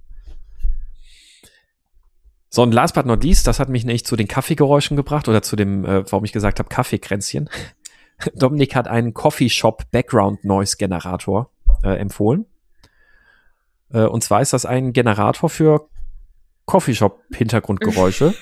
So, 2.55 2.63
und 2.63 2.71
last 2.71 2.95
but 2.95 3.05
not 3.05 3.25
least, 3.25 3.49
das 3.49 3.59
hat 3.59 3.69
mich 3.69 3.85
nämlich 3.85 4.05
zu 4.05 4.15
den 4.15 4.29
Kaffeegeräuschen 4.29 4.97
gebracht 4.97 5.27
oder 5.27 5.43
zu 5.43 5.57
dem, 5.57 5.85
äh, 5.85 6.09
warum 6.09 6.25
ich 6.25 6.31
gesagt 6.31 6.61
habe, 6.61 6.69
Kaffeekränzchen. 6.69 7.51
Dominik 8.37 8.77
hat 8.77 8.87
einen 8.87 9.13
Coffee 9.13 9.51
Shop 9.51 9.91
Background 9.91 10.45
Noise 10.45 10.77
Generator 10.77 11.51
äh, 11.83 11.97
empfohlen. 11.97 12.47
Äh, 13.93 14.05
und 14.05 14.23
zwar 14.23 14.41
ist 14.41 14.53
das 14.53 14.67
ein 14.67 14.93
Generator 14.93 15.51
für 15.51 15.89
Coffeeshop-Hintergrundgeräusche. 16.67 18.35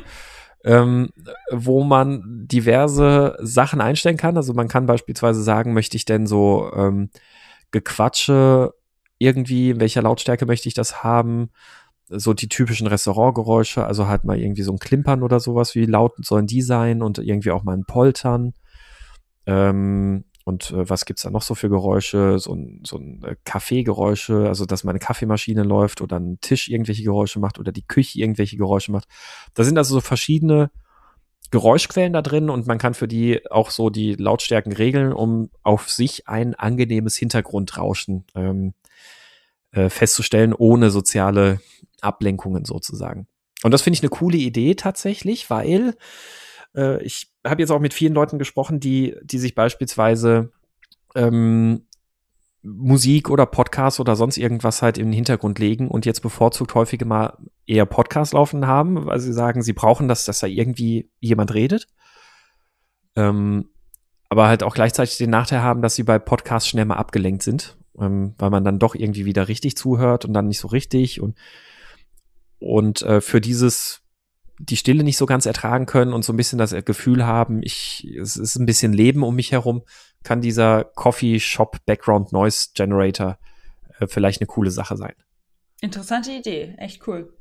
ähm, 0.64 1.08
wo 1.50 1.82
man 1.82 2.46
diverse 2.46 3.38
Sachen 3.40 3.80
einstellen 3.80 4.18
kann. 4.18 4.36
Also 4.36 4.52
man 4.52 4.68
kann 4.68 4.84
beispielsweise 4.84 5.42
sagen, 5.42 5.72
möchte 5.72 5.96
ich 5.96 6.04
denn 6.04 6.26
so 6.26 6.70
ähm, 6.74 7.08
Gequatsche 7.70 8.74
irgendwie, 9.16 9.70
in 9.70 9.80
welcher 9.80 10.02
Lautstärke 10.02 10.44
möchte 10.44 10.68
ich 10.68 10.74
das 10.74 11.02
haben? 11.02 11.48
So 12.08 12.34
die 12.34 12.48
typischen 12.48 12.86
Restaurantgeräusche, 12.86 13.84
also 13.84 14.06
halt 14.06 14.24
mal 14.24 14.38
irgendwie 14.38 14.62
so 14.62 14.72
ein 14.72 14.78
Klimpern 14.78 15.22
oder 15.22 15.40
sowas, 15.40 15.74
wie 15.74 15.86
laut 15.86 16.12
sollen 16.24 16.46
die 16.46 16.62
sein 16.62 17.02
und 17.02 17.18
irgendwie 17.18 17.50
auch 17.50 17.64
mal 17.64 17.76
ein 17.76 17.84
Poltern. 17.84 18.54
Ähm, 19.46 20.24
und 20.44 20.70
äh, 20.70 20.88
was 20.88 21.06
gibt's 21.06 21.22
da 21.22 21.30
noch 21.30 21.42
so 21.42 21.56
für 21.56 21.68
Geräusche? 21.68 22.38
So 22.38 22.54
ein, 22.54 22.82
so 22.86 22.98
ein 22.98 23.20
äh, 23.24 23.34
Kaffeegeräusche, 23.44 24.46
also 24.46 24.64
dass 24.64 24.84
meine 24.84 25.00
Kaffeemaschine 25.00 25.64
läuft 25.64 26.00
oder 26.00 26.20
ein 26.20 26.38
Tisch 26.40 26.68
irgendwelche 26.68 27.02
Geräusche 27.02 27.40
macht 27.40 27.58
oder 27.58 27.72
die 27.72 27.84
Küche 27.84 28.20
irgendwelche 28.20 28.56
Geräusche 28.56 28.92
macht. 28.92 29.08
Da 29.54 29.64
sind 29.64 29.76
also 29.76 29.94
so 29.94 30.00
verschiedene 30.00 30.70
Geräuschquellen 31.50 32.12
da 32.12 32.22
drin 32.22 32.48
und 32.48 32.68
man 32.68 32.78
kann 32.78 32.94
für 32.94 33.08
die 33.08 33.50
auch 33.50 33.70
so 33.70 33.90
die 33.90 34.14
Lautstärken 34.14 34.72
regeln, 34.72 35.12
um 35.12 35.50
auf 35.64 35.90
sich 35.90 36.28
ein 36.28 36.54
angenehmes 36.54 37.16
Hintergrundrauschen 37.16 38.24
ähm, 38.36 38.74
äh, 39.72 39.88
festzustellen, 39.88 40.52
ohne 40.52 40.90
soziale 40.90 41.60
Ablenkungen 42.00 42.64
sozusagen. 42.64 43.26
Und 43.62 43.72
das 43.72 43.82
finde 43.82 43.96
ich 43.96 44.02
eine 44.02 44.10
coole 44.10 44.36
Idee 44.36 44.74
tatsächlich, 44.74 45.50
weil 45.50 45.96
äh, 46.74 47.02
ich 47.02 47.32
habe 47.46 47.62
jetzt 47.62 47.70
auch 47.70 47.80
mit 47.80 47.94
vielen 47.94 48.14
Leuten 48.14 48.38
gesprochen, 48.38 48.80
die, 48.80 49.16
die 49.22 49.38
sich 49.38 49.54
beispielsweise 49.54 50.52
ähm, 51.14 51.86
Musik 52.62 53.30
oder 53.30 53.46
Podcast 53.46 54.00
oder 54.00 54.16
sonst 54.16 54.36
irgendwas 54.36 54.82
halt 54.82 54.98
in 54.98 55.06
den 55.06 55.12
Hintergrund 55.12 55.58
legen 55.58 55.88
und 55.88 56.04
jetzt 56.04 56.20
bevorzugt 56.20 56.74
häufig 56.74 57.04
mal 57.04 57.38
eher 57.66 57.86
Podcast 57.86 58.32
laufen 58.34 58.66
haben, 58.66 59.06
weil 59.06 59.20
sie 59.20 59.32
sagen, 59.32 59.62
sie 59.62 59.72
brauchen 59.72 60.08
das, 60.08 60.24
dass 60.24 60.40
da 60.40 60.46
irgendwie 60.46 61.10
jemand 61.20 61.54
redet. 61.54 61.86
Ähm, 63.14 63.70
aber 64.28 64.48
halt 64.48 64.64
auch 64.64 64.74
gleichzeitig 64.74 65.16
den 65.16 65.30
Nachteil 65.30 65.62
haben, 65.62 65.80
dass 65.80 65.94
sie 65.94 66.02
bei 66.02 66.18
Podcasts 66.18 66.68
schnell 66.68 66.84
mal 66.84 66.96
abgelenkt 66.96 67.42
sind, 67.42 67.76
ähm, 68.00 68.34
weil 68.38 68.50
man 68.50 68.64
dann 68.64 68.78
doch 68.78 68.94
irgendwie 68.94 69.24
wieder 69.24 69.48
richtig 69.48 69.76
zuhört 69.76 70.24
und 70.24 70.32
dann 70.32 70.48
nicht 70.48 70.58
so 70.58 70.68
richtig 70.68 71.20
und 71.20 71.36
und 72.58 73.02
äh, 73.02 73.20
für 73.20 73.40
dieses 73.40 74.02
die 74.58 74.76
Stille 74.76 75.04
nicht 75.04 75.18
so 75.18 75.26
ganz 75.26 75.46
ertragen 75.46 75.86
können 75.86 76.12
und 76.12 76.24
so 76.24 76.32
ein 76.32 76.36
bisschen 76.36 76.58
das 76.58 76.74
Gefühl 76.84 77.26
haben, 77.26 77.60
ich, 77.62 78.06
es 78.18 78.36
ist 78.36 78.56
ein 78.56 78.66
bisschen 78.66 78.92
Leben 78.92 79.22
um 79.22 79.34
mich 79.34 79.52
herum, 79.52 79.82
kann 80.22 80.40
dieser 80.40 80.84
Coffee 80.84 81.38
Shop 81.40 81.84
Background 81.84 82.32
Noise 82.32 82.68
Generator 82.74 83.38
äh, 83.98 84.06
vielleicht 84.06 84.40
eine 84.40 84.46
coole 84.46 84.70
Sache 84.70 84.96
sein. 84.96 85.14
Interessante 85.80 86.32
Idee, 86.32 86.74
echt 86.78 87.06
cool. 87.06 87.34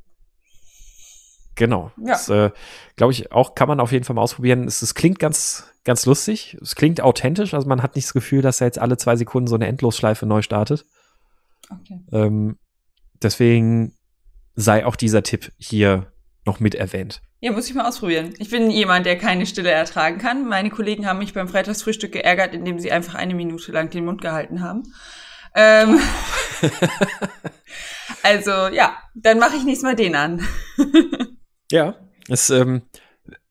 Genau. 1.55 1.91
Ja. 1.97 2.13
Das, 2.13 2.29
äh, 2.29 2.51
glaube 2.95 3.13
ich, 3.13 3.31
auch 3.31 3.55
kann 3.55 3.67
man 3.67 3.79
auf 3.79 3.91
jeden 3.91 4.03
Fall 4.05 4.15
mal 4.15 4.21
ausprobieren. 4.21 4.65
Es, 4.65 4.81
es, 4.81 4.93
klingt 4.93 5.19
ganz, 5.19 5.71
ganz 5.83 6.05
lustig. 6.05 6.57
Es 6.61 6.75
klingt 6.75 7.01
authentisch. 7.01 7.53
Also 7.53 7.67
man 7.67 7.81
hat 7.81 7.95
nicht 7.95 8.07
das 8.07 8.13
Gefühl, 8.13 8.41
dass 8.41 8.61
er 8.61 8.67
jetzt 8.67 8.79
alle 8.79 8.97
zwei 8.97 9.15
Sekunden 9.15 9.47
so 9.47 9.55
eine 9.55 9.67
Endlosschleife 9.67 10.25
neu 10.25 10.41
startet. 10.41 10.85
Okay. 11.69 11.99
Ähm, 12.11 12.57
deswegen 13.21 13.95
sei 14.55 14.85
auch 14.85 14.95
dieser 14.95 15.23
Tipp 15.23 15.51
hier 15.57 16.11
noch 16.45 16.59
mit 16.59 16.75
erwähnt. 16.75 17.21
Ja, 17.39 17.51
muss 17.51 17.69
ich 17.69 17.75
mal 17.75 17.87
ausprobieren. 17.87 18.33
Ich 18.37 18.49
bin 18.49 18.69
jemand, 18.69 19.05
der 19.05 19.17
keine 19.17 19.45
Stille 19.45 19.71
ertragen 19.71 20.17
kann. 20.17 20.47
Meine 20.47 20.69
Kollegen 20.69 21.05
haben 21.05 21.19
mich 21.19 21.33
beim 21.33 21.47
Freitagsfrühstück 21.47 22.11
geärgert, 22.11 22.53
indem 22.53 22.79
sie 22.79 22.91
einfach 22.91 23.15
eine 23.15 23.33
Minute 23.33 23.71
lang 23.71 23.89
den 23.89 24.05
Mund 24.05 24.21
gehalten 24.21 24.61
haben. 24.61 24.83
Ähm, 25.55 25.99
also 28.23 28.67
ja, 28.73 28.97
dann 29.13 29.39
mache 29.39 29.55
ich 29.57 29.63
nächstes 29.63 29.83
Mal 29.83 29.95
den 29.95 30.15
an. 30.15 30.47
ja, 31.71 31.95
es, 32.27 32.49
ähm, 32.49 32.83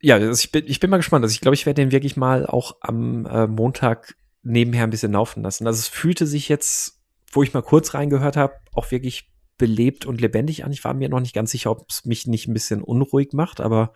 ja, 0.00 0.18
ich 0.30 0.52
bin, 0.52 0.64
ich 0.66 0.80
bin 0.80 0.90
mal 0.90 0.98
gespannt. 0.98 1.24
Also 1.24 1.32
ich 1.32 1.40
glaube, 1.40 1.54
ich 1.54 1.66
werde 1.66 1.82
den 1.82 1.92
wirklich 1.92 2.16
mal 2.16 2.46
auch 2.46 2.76
am 2.80 3.26
äh, 3.26 3.46
Montag 3.46 4.16
nebenher 4.42 4.84
ein 4.84 4.90
bisschen 4.90 5.12
laufen 5.12 5.42
lassen. 5.42 5.66
Also 5.66 5.78
es 5.78 5.88
fühlte 5.88 6.26
sich 6.26 6.48
jetzt, 6.48 7.00
wo 7.32 7.42
ich 7.42 7.54
mal 7.54 7.62
kurz 7.62 7.94
reingehört 7.94 8.36
habe, 8.36 8.54
auch 8.72 8.90
wirklich 8.90 9.30
belebt 9.56 10.04
und 10.04 10.20
lebendig 10.20 10.64
an. 10.64 10.72
Ich 10.72 10.84
war 10.84 10.94
mir 10.94 11.08
noch 11.08 11.20
nicht 11.20 11.34
ganz 11.34 11.50
sicher, 11.50 11.70
ob 11.70 11.88
es 11.88 12.04
mich 12.04 12.26
nicht 12.26 12.48
ein 12.48 12.54
bisschen 12.54 12.82
unruhig 12.82 13.32
macht, 13.32 13.60
aber 13.60 13.92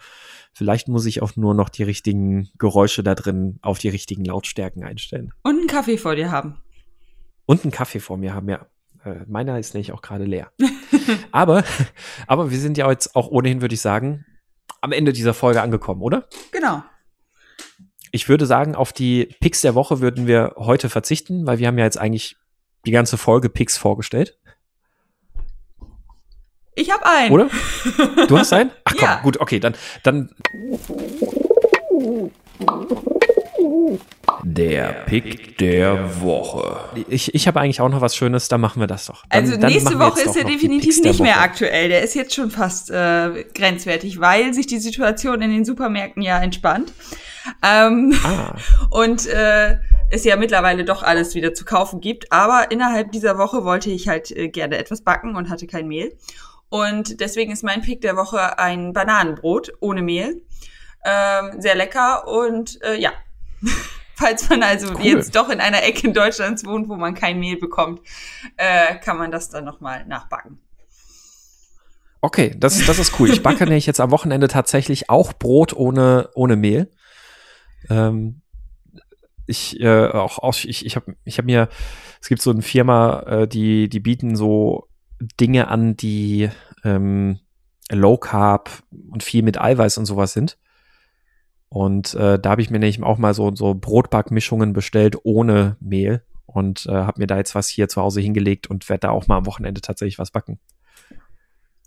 vielleicht 0.53 0.89
muss 0.89 1.05
ich 1.07 1.21
auch 1.21 1.37
nur 1.37 1.55
noch 1.55 1.69
die 1.69 1.83
richtigen 1.83 2.49
Geräusche 2.59 3.03
da 3.03 3.14
drin 3.14 3.59
auf 3.62 3.79
die 3.79 3.89
richtigen 3.89 4.25
Lautstärken 4.25 4.85
einstellen. 4.85 5.33
Und 5.43 5.59
einen 5.59 5.66
Kaffee 5.66 5.99
vor 5.99 6.14
dir 6.14 6.31
haben. 6.31 6.61
Und 7.45 7.64
einen 7.64 7.73
Kaffee 7.73 8.01
vor 8.01 8.16
mir 8.16 8.35
haben, 8.35 8.49
ja. 8.49 8.66
Äh, 9.05 9.24
meiner 9.26 9.59
ist 9.59 9.74
nämlich 9.74 9.92
auch 9.92 10.03
gerade 10.03 10.24
leer. 10.24 10.53
aber, 11.32 11.64
aber 12.26 12.51
wir 12.51 12.59
sind 12.59 12.78
ja 12.78 12.90
jetzt 12.90 13.14
auch 13.14 13.28
ohnehin, 13.28 13.61
würde 13.61 13.74
ich 13.74 13.80
sagen, 13.80 14.24
am 14.80 14.92
Ende 14.92 15.12
dieser 15.12 15.34
Folge 15.34 15.62
angekommen, 15.62 16.03
oder? 16.03 16.28
Genau. 16.53 16.82
Ich 18.11 18.28
würde 18.28 18.46
sagen, 18.46 18.74
auf 18.74 18.92
die 18.92 19.34
Picks 19.40 19.61
der 19.61 19.74
Woche 19.74 20.01
würden 20.01 20.26
wir 20.26 20.55
heute 20.57 20.88
verzichten, 20.88 21.46
weil 21.46 21.59
wir 21.59 21.66
haben 21.66 21.78
ja 21.78 21.84
jetzt 21.84 21.99
eigentlich 21.99 22.36
die 22.86 22.90
ganze 22.90 23.18
Folge 23.18 23.49
Picks 23.49 23.76
vorgestellt. 23.76 24.38
Ich 26.74 26.92
habe 26.92 27.05
einen. 27.05 27.32
Oder? 27.32 27.51
Du 28.28 28.38
hast 28.38 28.53
einen? 28.53 28.70
Ach 28.84 28.92
komm, 28.92 29.09
ja. 29.09 29.20
gut, 29.20 29.40
okay, 29.40 29.59
dann, 29.59 29.74
dann. 30.05 30.30
Der 34.59 35.04
Pick 35.06 35.56
der 35.59 36.20
Woche. 36.20 36.80
Ich, 37.09 37.32
ich 37.32 37.46
habe 37.46 37.61
eigentlich 37.61 37.80
auch 37.80 37.88
noch 37.88 38.00
was 38.00 38.16
Schönes, 38.16 38.48
da 38.48 38.59
machen 38.59 38.80
wir 38.80 38.88
das 38.88 39.06
doch. 39.06 39.24
Dann, 39.30 39.44
also 39.44 39.56
nächste 39.56 40.00
Woche 40.00 40.20
ist 40.20 40.36
er 40.36 40.42
definitiv 40.42 41.00
nicht 41.00 41.20
mehr 41.20 41.40
aktuell. 41.40 41.88
Der 41.88 42.02
ist 42.02 42.16
jetzt 42.16 42.34
schon 42.34 42.50
fast 42.50 42.90
äh, 42.90 43.44
grenzwertig, 43.54 44.18
weil 44.20 44.52
sich 44.52 44.66
die 44.66 44.80
Situation 44.80 45.40
in 45.42 45.52
den 45.52 45.64
Supermärkten 45.64 46.22
ja 46.22 46.40
entspannt. 46.40 46.92
Ähm, 47.62 48.12
ah. 48.24 48.56
Und 48.90 49.28
äh, 49.28 49.76
es 50.11 50.24
ja 50.24 50.34
mittlerweile 50.34 50.84
doch 50.84 51.04
alles 51.04 51.36
wieder 51.36 51.54
zu 51.54 51.64
kaufen 51.64 52.00
gibt. 52.00 52.32
Aber 52.32 52.72
innerhalb 52.72 53.12
dieser 53.12 53.38
Woche 53.38 53.64
wollte 53.64 53.90
ich 53.90 54.09
halt 54.09 54.32
äh, 54.32 54.48
gerne 54.48 54.78
etwas 54.78 55.02
backen 55.02 55.36
und 55.36 55.50
hatte 55.50 55.68
kein 55.68 55.86
Mehl. 55.86 56.16
Und 56.68 57.20
deswegen 57.20 57.52
ist 57.52 57.62
mein 57.62 57.82
Pick 57.82 58.00
der 58.00 58.16
Woche 58.16 58.59
ein 58.59 58.92
Bananenbrot 58.92 59.72
ohne 59.78 60.02
Mehl. 60.02 60.42
Ähm, 61.04 61.61
sehr 61.61 61.76
lecker 61.76 62.26
und 62.26 62.82
äh, 62.82 62.96
ja. 62.96 63.12
Falls 64.19 64.49
man 64.49 64.64
also 64.64 64.95
cool. 64.95 65.05
jetzt 65.05 65.37
doch 65.37 65.49
in 65.49 65.61
einer 65.61 65.85
Ecke 65.85 66.09
in 66.09 66.12
Deutschlands 66.12 66.64
wohnt, 66.66 66.89
wo 66.89 66.97
man 66.97 67.14
kein 67.14 67.39
Mehl 67.39 67.57
bekommt, 67.57 68.01
äh, 68.57 68.97
kann 68.97 69.16
man 69.16 69.31
das 69.31 69.49
dann 69.49 69.64
nochmal 69.64 70.05
nachbacken. 70.07 70.59
Okay, 72.21 72.53
das, 72.59 72.85
das 72.85 72.99
ist 72.99 73.21
cool. 73.21 73.31
Ich 73.31 73.45
backe 73.45 73.64
nämlich 73.64 73.87
jetzt 73.87 74.01
am 74.01 74.11
Wochenende 74.11 74.49
tatsächlich 74.49 75.09
auch 75.09 75.33
Brot 75.33 75.73
ohne, 75.73 76.31
ohne 76.35 76.57
Mehl. 76.57 76.91
Ähm, 77.89 78.41
ich 79.47 79.79
äh, 79.79 80.09
auch, 80.09 80.39
auch 80.41 80.57
ich, 80.64 80.85
ich 80.85 80.97
habe 80.97 81.14
ich 81.25 81.39
hab 81.39 81.45
mir, 81.45 81.69
es 82.21 82.29
gibt 82.29 82.43
so 82.43 82.51
eine 82.51 82.62
Firma, 82.62 83.21
äh, 83.21 83.47
die, 83.47 83.89
die 83.89 84.01
bieten 84.01 84.35
so 84.35 84.89
Dinge 85.41 85.69
an, 85.69 85.97
die 85.97 86.51
ähm, 86.83 87.39
Low 87.89 88.16
Carb 88.19 88.83
und 89.12 89.23
viel 89.23 89.45
mit 89.45 89.61
Eiweiß 89.61 89.97
und 89.97 90.07
sowas 90.07 90.33
sind. 90.33 90.59
Und 91.69 92.14
äh, 92.14 92.39
da 92.39 92.51
habe 92.51 92.62
ich 92.62 92.71
mir 92.71 92.79
nämlich 92.79 93.03
auch 93.03 93.19
mal 93.19 93.35
so, 93.35 93.55
so 93.55 93.75
Brotbackmischungen 93.75 94.73
bestellt 94.73 95.16
ohne 95.25 95.77
Mehl 95.81 96.23
und 96.47 96.87
äh, 96.87 96.93
habe 96.93 97.21
mir 97.21 97.27
da 97.27 97.37
jetzt 97.37 97.55
was 97.55 97.69
hier 97.69 97.89
zu 97.89 98.01
Hause 98.01 98.21
hingelegt 98.21 98.69
und 98.69 98.89
werde 98.89 99.01
da 99.01 99.11
auch 99.11 99.27
mal 99.27 99.37
am 99.37 99.47
Wochenende 99.47 99.81
tatsächlich 99.81 100.19
was 100.19 100.31
backen. 100.31 100.59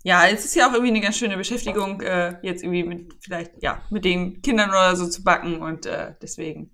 Ja, 0.04 0.28
es 0.28 0.46
ist 0.46 0.56
ja 0.56 0.68
auch 0.68 0.74
irgendwie 0.74 0.92
eine 0.92 1.02
ganz 1.02 1.18
schöne 1.18 1.38
Beschäftigung, 1.38 2.02
äh, 2.02 2.36
jetzt 2.42 2.64
irgendwie 2.64 2.84
mit 2.84 3.14
vielleicht, 3.22 3.52
ja, 3.62 3.82
mit 3.90 4.06
den 4.06 4.42
Kindern 4.42 4.70
oder 4.70 4.96
so 4.96 5.08
zu 5.08 5.24
backen 5.24 5.62
und 5.62 5.86
äh, 5.86 6.14
deswegen 6.22 6.72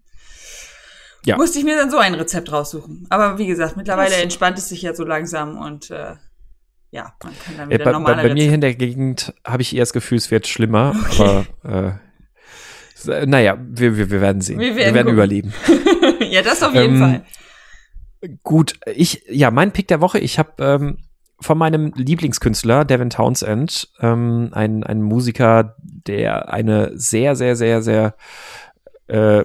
ja. 1.26 1.36
musste 1.38 1.60
ich 1.60 1.66
mir 1.66 1.76
dann 1.76 1.92
so 1.92 1.98
ein 1.98 2.14
Rezept 2.14 2.52
raussuchen. 2.52 3.06
Aber 3.10 3.38
wie 3.38 3.48
gesagt, 3.48 3.76
mittlerweile 3.76 4.16
entspannt 4.16 4.58
es 4.58 4.70
sich 4.70 4.82
ja 4.82 4.94
so 4.94 5.04
langsam 5.04 5.58
und 5.58 5.92
äh, 5.92 6.16
ja, 6.92 7.14
man 7.22 7.34
kann 7.40 7.58
dann 7.58 7.70
wieder 7.70 7.86
ja, 7.86 8.00
bei, 8.00 8.16
bei, 8.16 8.24
bei 8.28 8.34
mir 8.34 8.44
hier 8.44 8.54
in 8.54 8.62
der 8.62 8.76
Gegend 8.76 9.34
habe 9.46 9.62
ich 9.62 9.76
eher 9.76 9.82
das 9.82 9.94
Gefühl, 9.94 10.18
es 10.18 10.32
wird 10.32 10.48
schlimmer, 10.48 10.96
okay. 11.12 11.46
aber 11.64 11.88
äh, 11.88 12.07
naja, 13.06 13.58
wir, 13.60 13.98
wir, 13.98 14.10
wir 14.10 14.22
werden 14.22 14.42
sehen. 14.42 14.60
Wir 14.60 14.76
werden, 14.76 14.88
wir 14.88 14.94
werden 14.94 15.14
überleben. 15.14 15.54
ja, 16.30 16.42
das 16.42 16.64
auf 16.64 16.74
jeden 16.74 16.96
ähm, 16.96 17.00
Fall. 17.00 17.26
Gut, 18.44 18.80
ich, 18.86 19.24
ja, 19.30 19.52
mein 19.52 19.72
Pick 19.72 19.88
der 19.88 20.02
Woche, 20.02 20.20
ich 20.20 20.40
habe 20.40 20.52
ähm, 20.60 20.98
von 21.40 21.58
meinem 21.58 21.94
Lieblingskünstler, 21.96 22.84
Devin 22.84 23.10
Townsend, 23.10 23.90
ähm, 24.00 24.50
ein, 24.54 24.84
ein 24.84 25.02
Musiker, 25.02 25.76
der 25.82 26.52
eine 26.52 26.92
sehr, 26.96 27.36
sehr, 27.36 27.56
sehr, 27.56 27.82
sehr 27.82 28.16
äh, 29.08 29.44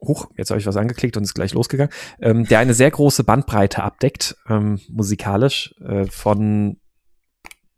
Huch, 0.00 0.26
jetzt 0.36 0.50
habe 0.50 0.58
ich 0.60 0.66
was 0.66 0.76
angeklickt 0.76 1.16
und 1.16 1.22
ist 1.22 1.34
gleich 1.34 1.54
losgegangen, 1.54 1.92
ähm, 2.20 2.44
der 2.44 2.58
eine 2.58 2.74
sehr 2.74 2.90
große 2.90 3.24
Bandbreite 3.24 3.82
abdeckt, 3.82 4.36
ähm, 4.48 4.80
musikalisch, 4.88 5.74
äh, 5.80 6.06
von 6.06 6.78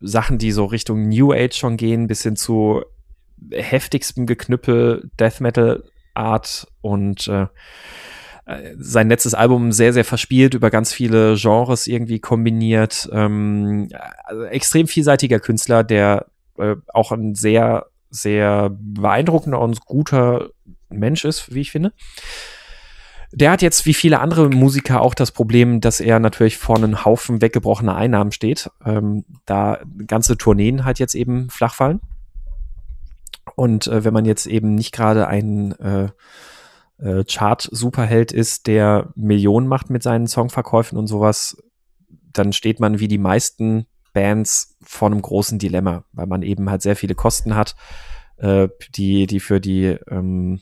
Sachen, 0.01 0.39
die 0.39 0.51
so 0.51 0.65
Richtung 0.65 1.09
New 1.09 1.33
Age 1.33 1.55
schon 1.55 1.77
gehen, 1.77 2.07
bis 2.07 2.23
hin 2.23 2.37
zu 2.37 2.83
heftigstem 3.51 4.27
Geknüppel, 4.27 5.11
Death 5.19 5.41
Metal 5.41 5.85
Art 6.15 6.67
und 6.81 7.27
äh, 7.29 7.47
sein 8.77 9.09
letztes 9.09 9.35
Album 9.35 9.73
sehr, 9.73 9.93
sehr 9.93 10.05
verspielt, 10.05 10.55
über 10.55 10.71
ganz 10.71 10.93
viele 10.93 11.35
Genres 11.37 11.87
irgendwie 11.87 12.21
kombiniert. 12.21 13.09
Ähm, 13.13 13.89
also 14.25 14.45
extrem 14.45 14.87
vielseitiger 14.87 15.41
Künstler, 15.41 15.83
der 15.83 16.27
äh, 16.59 16.77
auch 16.93 17.11
ein 17.13 17.35
sehr, 17.35 17.87
sehr 18.11 18.71
beeindruckender 18.71 19.61
und 19.61 19.85
guter 19.87 20.51
Mensch 20.91 21.25
ist, 21.25 21.55
wie 21.55 21.63
ich 21.63 21.73
finde. 21.73 21.93
Der 23.33 23.51
hat 23.51 23.63
jetzt 23.63 23.87
wie 23.87 23.95
viele 23.95 24.21
andere 24.21 24.49
Musiker 24.49 25.01
auch 25.01 25.15
das 25.15 25.33
Problem, 25.33 25.81
dass 25.81 25.99
er 25.99 26.21
natürlich 26.21 26.57
vor 26.57 26.77
einem 26.77 27.05
Haufen 27.05 27.41
weggebrochener 27.41 27.97
Einnahmen 27.97 28.31
steht, 28.31 28.71
ähm, 28.85 29.25
da 29.45 29.81
ganze 30.07 30.37
Tourneen 30.37 30.85
halt 30.85 31.01
jetzt 31.01 31.17
eben 31.17 31.51
flach 31.51 31.75
fallen. 31.75 32.01
Und 33.57 33.87
äh, 33.87 34.05
wenn 34.05 34.15
man 34.15 34.25
jetzt 34.25 34.47
eben 34.47 34.75
nicht 34.75 34.93
gerade 34.93 35.27
ein 35.27 35.73
äh, 35.73 36.09
äh, 36.99 37.25
Chart-Superheld 37.25 38.33
ist, 38.33 38.67
der 38.67 39.13
Millionen 39.15 39.67
macht 39.67 39.91
mit 39.91 40.03
seinen 40.03 40.27
Songverkäufen 40.27 40.99
und 40.99 41.07
sowas, 41.07 41.57
dann 42.33 42.53
steht 42.53 42.81
man 42.81 43.01
wie 43.01 43.09
die 43.09 43.19
meisten 43.19 43.87
Bands 44.13 44.77
vor 44.83 45.11
einem 45.11 45.23
großen 45.23 45.59
Dilemma, 45.59 46.05
weil 46.13 46.27
man 46.27 46.43
eben 46.43 46.71
halt 46.71 46.83
sehr 46.83 46.97
viele 46.97 47.15
Kosten 47.15 47.55
hat, 47.55 47.75
äh, 48.37 48.69
die, 48.95 49.27
die 49.27 49.41
für 49.41 49.61
die 49.61 49.97
ähm, 50.09 50.61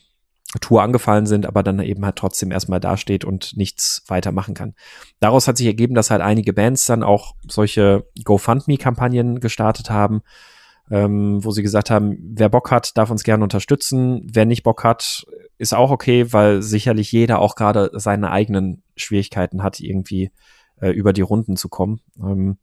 Tour 0.60 0.82
angefallen 0.82 1.26
sind, 1.26 1.46
aber 1.46 1.62
dann 1.62 1.80
eben 1.80 2.04
halt 2.04 2.16
trotzdem 2.16 2.50
erstmal 2.50 2.80
dasteht 2.80 3.24
und 3.24 3.56
nichts 3.56 4.04
weitermachen 4.08 4.54
kann. 4.54 4.74
Daraus 5.20 5.48
hat 5.48 5.56
sich 5.56 5.66
ergeben, 5.66 5.94
dass 5.94 6.10
halt 6.10 6.20
einige 6.20 6.52
Bands 6.52 6.84
dann 6.84 7.02
auch 7.02 7.34
solche 7.48 8.06
GoFundMe-Kampagnen 8.22 9.40
gestartet 9.40 9.90
haben, 9.90 10.22
ähm, 10.93 11.43
wo 11.43 11.51
sie 11.53 11.62
gesagt 11.62 11.88
haben, 11.88 12.18
wer 12.20 12.51
Bock 12.51 12.70
hat, 12.70 12.99
darf 12.99 13.11
uns 13.11 13.24
gerne 13.24 13.43
unterstützen. 13.43 14.28
Wer 14.30 14.45
nicht 14.45 14.62
Bock 14.62 14.84
hat, 14.84 15.24
ist 15.57 15.72
auch 15.72 15.90
okay, 15.90 16.34
weil 16.34 16.61
sicherlich 16.61 17.11
jeder 17.11 17.38
auch 17.38 17.55
gerade 17.55 17.90
seine 17.95 18.30
eigenen 18.30 18.82
Schwierigkeiten 18.95 19.62
hat, 19.62 19.80
irgendwie 19.80 20.30
äh, 20.82 20.90
über 20.90 21.14
die 21.14 21.22
Runden 21.22 21.57
zu 21.57 21.70
kommen. 21.70 22.03
Ähm, 22.20 22.59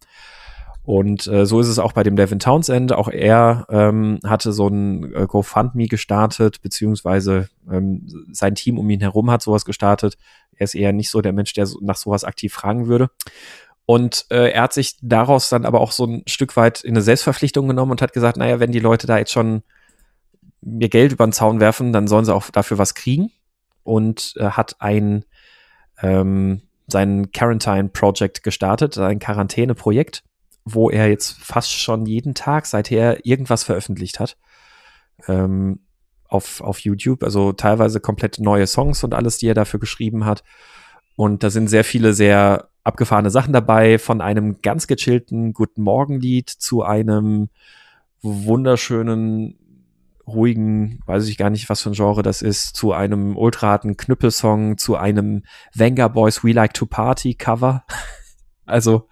und 0.84 1.26
äh, 1.26 1.48
so 1.48 1.60
ist 1.60 1.70
es 1.70 1.80
auch 1.80 1.94
bei 1.94 2.04
dem 2.04 2.16
Devin 2.16 2.38
Townsend. 2.38 2.94
Auch 2.94 3.08
er 3.08 3.66
ähm, 3.70 4.20
hatte 4.24 4.54
so 4.54 4.68
ein 4.68 5.12
äh, 5.16 5.26
GoFundMe 5.28 5.88
gestartet, 5.88 6.62
beziehungsweise 6.62 7.50
ähm, 7.70 8.08
sein 8.32 8.54
Team 8.54 8.78
um 8.78 8.88
ihn 8.92 9.02
herum 9.02 9.32
hat 9.32 9.42
sowas 9.42 9.66
gestartet. 9.66 10.18
Er 10.56 10.66
ist 10.66 10.76
eher 10.76 10.94
nicht 10.94 11.10
so 11.10 11.22
der 11.22 11.34
Mensch, 11.34 11.54
der 11.54 11.66
so, 11.66 11.80
nach 11.82 11.98
sowas 11.98 12.24
aktiv 12.24 12.54
fragen 12.54 12.88
würde. 12.88 13.10
Und 13.90 14.28
äh, 14.30 14.52
er 14.52 14.62
hat 14.62 14.74
sich 14.74 14.98
daraus 15.02 15.50
dann 15.50 15.66
aber 15.66 15.82
auch 15.82 15.92
so 15.92 16.06
ein 16.06 16.22
Stück 16.28 16.56
weit 16.56 16.82
in 16.82 16.92
eine 16.92 17.02
Selbstverpflichtung 17.02 17.68
genommen 17.68 17.90
und 17.90 18.04
hat 18.04 18.14
gesagt, 18.14 18.38
naja, 18.38 18.60
wenn 18.60 18.72
die 18.72 18.80
Leute 18.80 19.08
da 19.08 19.18
jetzt 19.18 19.32
schon 19.32 19.64
mir 20.62 20.90
Geld 20.90 21.12
über 21.12 21.26
den 21.26 21.32
Zaun 21.32 21.60
werfen, 21.60 21.92
dann 21.92 22.08
sollen 22.08 22.24
sie 22.24 22.36
auch 22.36 22.52
dafür 22.52 22.78
was 22.78 22.94
kriegen. 22.94 23.32
Und 23.82 24.36
äh, 24.38 24.52
hat 24.52 24.76
ein 24.78 25.26
ähm, 26.04 26.62
sein 26.86 27.32
Quarantine 27.32 27.90
Project 27.90 28.44
gestartet, 28.44 28.96
ein 29.00 29.18
Quarantäne-Projekt, 29.18 30.24
wo 30.66 30.92
er 30.92 31.10
jetzt 31.10 31.40
fast 31.40 31.74
schon 31.74 32.06
jeden 32.06 32.36
Tag 32.36 32.68
seither 32.68 33.26
irgendwas 33.26 33.64
veröffentlicht 33.64 34.20
hat. 34.20 34.38
Ähm, 35.28 35.80
auf, 36.28 36.62
auf 36.62 36.82
YouTube, 36.82 37.24
also 37.24 37.54
teilweise 37.54 38.00
komplett 38.00 38.38
neue 38.38 38.68
Songs 38.68 39.04
und 39.04 39.16
alles, 39.16 39.40
die 39.40 39.48
er 39.48 39.56
dafür 39.56 39.80
geschrieben 39.80 40.26
hat. 40.26 40.44
Und 41.16 41.42
da 41.42 41.50
sind 41.50 41.72
sehr 41.72 41.84
viele 41.84 42.14
sehr 42.14 42.69
abgefahrene 42.84 43.30
Sachen 43.30 43.54
dabei, 43.54 44.00
von 44.00 44.22
einem 44.22 44.62
ganz 44.62 44.88
gechillten 44.88 45.54
Guten 45.54 45.82
Morgen-Lied 45.82 46.50
zu 46.50 46.84
einem 46.84 47.50
wunderschönen, 48.22 49.58
ruhigen, 50.28 51.00
weiß 51.06 51.28
ich 51.28 51.38
gar 51.38 51.50
nicht, 51.50 51.70
was 51.70 51.82
für 51.82 51.90
ein 51.90 51.94
Genre 51.94 52.22
das 52.22 52.42
ist, 52.42 52.76
zu 52.76 52.94
einem 52.94 53.36
ultraten 53.36 53.98
Knüppelsong, 53.98 54.78
zu 54.78 54.96
einem 54.96 55.44
Venga 55.74 56.08
Boys 56.08 56.44
We 56.44 56.52
Like 56.52 56.74
to 56.74 56.86
Party 56.86 57.34
Cover. 57.34 57.84
also 58.66 59.08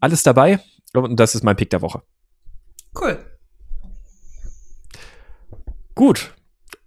alles 0.00 0.22
dabei 0.22 0.60
und 0.94 1.18
das 1.18 1.34
ist 1.34 1.44
mein 1.44 1.56
Pick 1.56 1.70
der 1.70 1.82
Woche. 1.82 2.02
Cool. 2.98 3.18
Gut. 5.94 6.34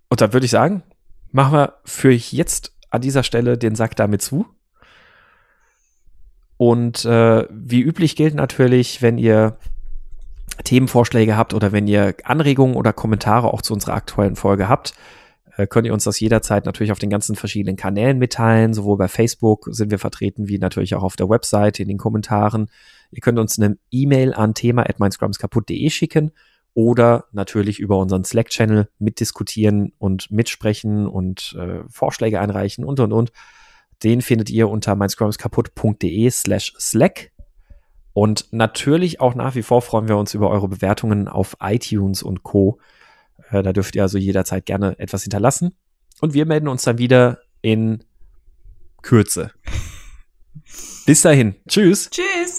Und 0.10 0.22
dann 0.22 0.34
würde 0.34 0.46
ich 0.46 0.52
sagen, 0.52 0.84
machen 1.32 1.54
wir 1.54 1.80
für 1.86 2.12
jetzt 2.12 2.76
an 2.89 3.02
dieser 3.02 3.24
Stelle 3.24 3.58
den 3.58 3.76
Sack 3.76 3.96
damit 3.96 4.22
zu. 4.22 4.46
Und 6.58 7.06
äh, 7.06 7.47
wie 7.49 7.82
üblich 7.82 8.16
gilt 8.16 8.36
natürlich, 8.36 9.01
wenn 9.01 9.18
ihr 9.18 9.58
Themenvorschläge 10.64 11.36
habt 11.36 11.54
oder 11.54 11.72
wenn 11.72 11.88
ihr 11.88 12.16
Anregungen 12.24 12.76
oder 12.76 12.93
Kommentare 12.93 13.54
auch 13.54 13.62
zu 13.62 13.74
unserer 13.74 13.95
aktuellen 13.95 14.36
Folge 14.36 14.70
habt, 14.70 14.93
äh, 15.58 15.68
könnt 15.68 15.88
ihr 15.88 15.93
uns 15.93 16.04
das 16.04 16.20
jederzeit 16.20 16.66
natürlich 16.66 16.91
auf 16.91 16.99
den 16.99 17.10
ganzen 17.10 17.36
verschiedenen 17.36 17.76
Kanälen 17.76 18.18
mitteilen. 18.18 18.74
Sowohl 18.74 18.97
bei 18.97 19.08
Facebook 19.08 19.68
sind 19.72 19.91
wir 19.91 19.99
vertreten, 19.99 20.47
wie 20.47 20.58
natürlich 20.58 20.95
auch 20.95 21.04
auf 21.04 21.16
der 21.16 21.30
Website, 21.30 21.80
in 21.80 21.88
den 21.88 21.97
Kommentaren. 21.97 22.70
Ihr 23.12 23.22
könnt 23.22 23.39
uns 23.39 23.60
eine 23.60 23.78
E-Mail 23.91 24.34
an 24.34 24.54
thema.meinscrumskaputt.de 24.54 25.89
schicken 25.89 26.32
oder 26.74 27.26
natürlich 27.32 27.80
über 27.80 27.97
unseren 27.97 28.24
Slack-Channel 28.24 28.89
mitdiskutieren 28.97 29.93
und 29.99 30.32
mitsprechen 30.32 31.08
und 31.08 31.56
äh, 31.60 31.84
Vorschläge 31.88 32.39
einreichen 32.39 32.84
und 32.84 32.99
und 32.99 33.14
und. 33.14 33.32
Den 34.04 34.22
findet 34.22 34.49
ihr 34.49 34.70
unter 34.70 34.95
meinscrumskaputt.de 34.95 36.30
slash 36.30 36.74
Slack. 36.80 37.32
Und 38.14 38.47
natürlich 38.51 39.20
auch 39.20 39.34
nach 39.34 39.56
wie 39.56 39.64
vor 39.64 39.82
freuen 39.82 40.08
wir 40.08 40.18
uns 40.18 40.34
über 40.34 40.49
eure 40.49 40.68
Bewertungen 40.68 41.28
auf 41.28 41.58
iTunes 41.62 42.22
und 42.22 42.43
Co. 42.43 42.80
Äh, 43.49 43.64
da 43.64 43.74
dürft 43.74 43.95
ihr 43.95 44.04
also 44.04 44.18
jederzeit 44.18 44.66
gerne 44.66 44.97
etwas 44.99 45.24
hinterlassen. 45.24 45.74
Und 46.22 46.34
wir 46.34 46.45
melden 46.45 46.68
uns 46.68 46.84
dann 46.84 46.97
wieder 46.99 47.39
in 47.62 48.04
Kürze. 49.01 49.51
Bis 51.06 51.22
dahin. 51.22 51.56
Tschüss. 51.68 52.10
Tschüss. 52.10 52.58